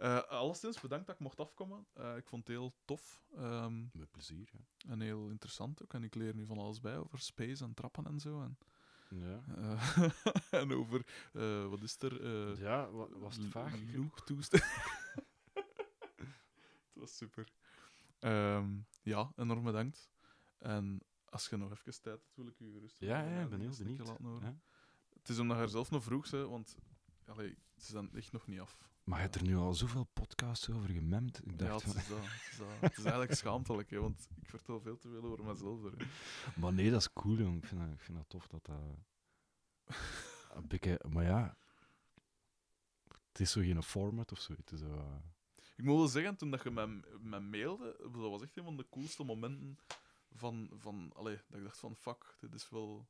[0.00, 1.86] Eh, alleszins, bedankt dat ik mocht afkomen.
[1.92, 4.50] Eh, ik vond het heel tof ehm, Met plezier.
[4.52, 4.90] Hè?
[4.92, 5.94] en heel interessant ook.
[5.94, 8.42] En ik leer nu van alles bij over space en trappen en zo.
[8.42, 8.58] En,
[9.10, 9.42] Ja.
[9.56, 10.10] eh,
[10.60, 12.22] en over, eh, wat is er?
[12.24, 13.74] Eh, ja, wa- was het vaag?
[13.94, 14.62] Loegtoestand.
[16.92, 17.52] Het was super.
[18.18, 20.10] Ehm, ja, enorm bedankt.
[20.58, 23.60] En als je nog even tijd hebt, wil ik u gerust Ja, ja, ik ben
[23.60, 24.06] heel benieuwd.
[24.08, 24.42] laten horen.
[24.42, 24.52] hè.
[25.18, 26.76] Het is omdat er zelf nog vroeg bent, want
[27.26, 28.76] allee, ze zijn echt nog niet af.
[29.10, 31.38] Maar je hebt er nu al zoveel podcasts over gememd.
[31.46, 32.66] Ik Ja, dacht het van, is, dat, het, is dat.
[32.80, 35.84] het is eigenlijk schaamtelijk, hè, want ik vertel veel te veel over mezelf.
[35.84, 36.08] erin.
[36.56, 37.56] Maar nee, dat is cool, jong.
[37.62, 38.80] Ik vind dat, ik vind dat tof dat dat...
[40.54, 41.00] een beetje...
[41.08, 41.56] Maar ja...
[43.28, 44.52] Het is zo geen format of zo.
[44.52, 44.94] Het is zo...
[44.94, 45.16] eh,
[45.76, 46.86] Ik moet wel zeggen, toen dat je mij,
[47.20, 49.78] mij mailde, dat was echt een van de coolste momenten
[50.32, 53.08] van, van allee, dat ik dacht van, fuck, dit is wel...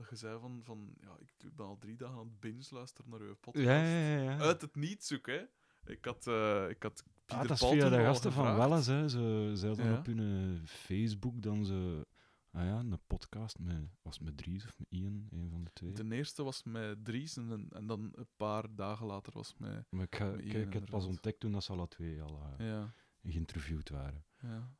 [0.00, 3.10] Dat je zei van, van ja, ik ben al drie dagen aan het binge luisteren
[3.10, 3.66] naar uw podcast.
[3.66, 4.38] Ja, ja, ja.
[4.38, 5.42] Uit het niets ook, hè.
[5.84, 8.56] Ik had, eh ik had Pieter Ah, dat is via de gasten van.
[8.56, 9.08] Welles, hè.
[9.08, 10.18] Ze zeiden op hun
[10.60, 12.06] eh, Facebook dan ze...
[12.50, 13.88] Ah ja, een podcast met...
[14.02, 15.26] Was met Dries of met Ian?
[15.30, 15.92] Een van de twee.
[15.92, 19.86] De eerste was met Dries en, dan- en dan een paar dagen later was met...
[19.90, 21.88] Maar ik, ga, met ik, Ian, ik heb het pas ontdekt toen dat ze alle
[21.88, 24.24] twee al eh, Ja, geïnterviewd waren.
[24.40, 24.74] ja.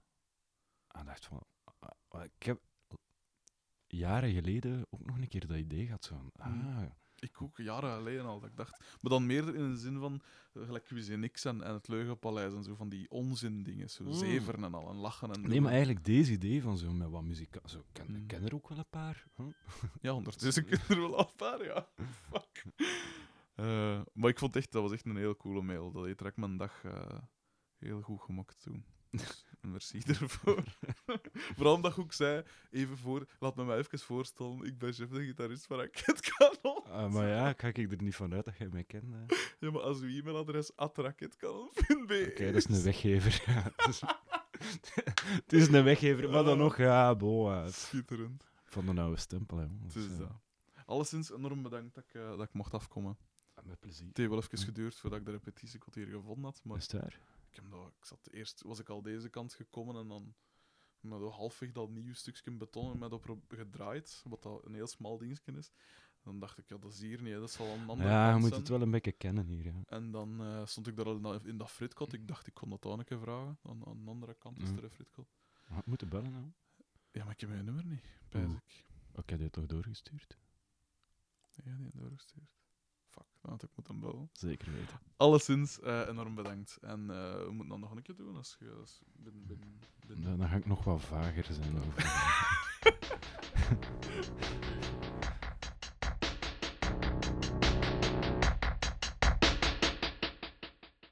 [0.89, 1.43] En dacht van...
[1.65, 2.61] ah, ah, ik heb
[3.93, 6.05] jaren geleden ook nog een keer dat idee gehad.
[6.05, 6.93] Zo van, ah, Mm.
[7.19, 8.79] Ik ook, jaren geleden al, dat ik dacht...
[9.01, 10.23] Maar dan meer in de zin van,
[10.53, 14.05] eh, gelijk Quiz en en, en het Leugenpaleis en zo, van die onzin dingen, zo
[14.05, 14.12] Mm.
[14.12, 15.62] zeveren en al, en lachen en Nee, doen.
[15.62, 17.57] maar eigenlijk deze idee van zo met wat muziek...
[17.65, 18.27] Zo, ik ken, Mm.
[18.27, 19.25] ken er ook wel een paar.
[19.37, 19.47] Huh?
[20.03, 21.89] Ja, ondertussen kunnen er wel af paar, ja.
[22.31, 22.65] Fuck.
[23.55, 25.93] Eh, maar ik vond echt, dat was echt een heel coole mail.
[25.93, 27.19] Dat heeft echt mijn dag eh,
[27.79, 28.85] heel goed gemokt toen.
[29.61, 30.65] Merci ervoor.
[31.57, 35.09] Vooral omdat je ook zei, even voor, laat me mij even voorstellen, ik ben chef
[35.09, 36.85] de gitarist van Raket Canon.
[36.85, 39.15] Ah, maar ja, ga ik er niet van uit dat jij mij kent.
[39.15, 39.37] hè.
[39.66, 43.43] Ja, maar als uw e-mailadres atraketcanon.be Oké, dat is een weggever.
[43.47, 43.73] Ja,
[45.43, 47.70] het, is, een weggever, maar dan nog, ja, boa.
[47.70, 48.51] Schitterend.
[48.65, 49.66] Van de oude stempel, hè.
[49.82, 50.28] Het is dat.
[50.87, 53.16] Alleszins enorm bedankt dat ik, eh, dat ik mocht afkomen.
[53.65, 54.07] Met plezier.
[54.09, 57.20] Het heeft wel even geduurd voordat ik de repetitiekwartier gevonden had, maar Is het waar?
[57.51, 60.35] Ik, heb dat, ik zat eerst was ik al deze kant gekomen en dan
[61.01, 64.86] met dat halfweg dat nieuwe stukje beton en met op gedraaid, wat dat een heel
[64.86, 65.70] smal dingetje is.
[66.22, 68.48] Dan dacht ik, ja, dat is hier niet, dat zal een andere Ja, je moet
[68.48, 68.60] zijn.
[68.60, 69.64] het wel een beetje kennen hier.
[69.64, 69.82] Ja.
[69.86, 72.12] En dan eh, stond ik daar al in dat, in dat fritkot.
[72.12, 73.59] Ik dacht, ik kon dat ook een keer vragen.
[73.62, 74.77] Aan, aan de andere kant is Mhm.
[74.78, 75.28] er een fritkot.
[75.64, 76.52] Had ik moeten bellen, nou.
[77.10, 78.56] Ja, maar ik heb mijn nummer niet, pijs Oeh.
[78.66, 78.85] ik.
[79.14, 80.39] Oké, die had toch doorgestuurd?
[81.64, 82.60] Ja, die doorgestuurd.
[83.49, 84.29] Had ik moeten bellen.
[84.33, 85.01] Zeker weten.
[85.17, 86.79] Alleszins, eh, enorm bedankt.
[86.81, 88.71] En eh, we moeten dan nog een keer doen als je...
[88.81, 92.05] Als, binnen, binnen, binnen- Dan, dan ga ik nog wat vager zijn over.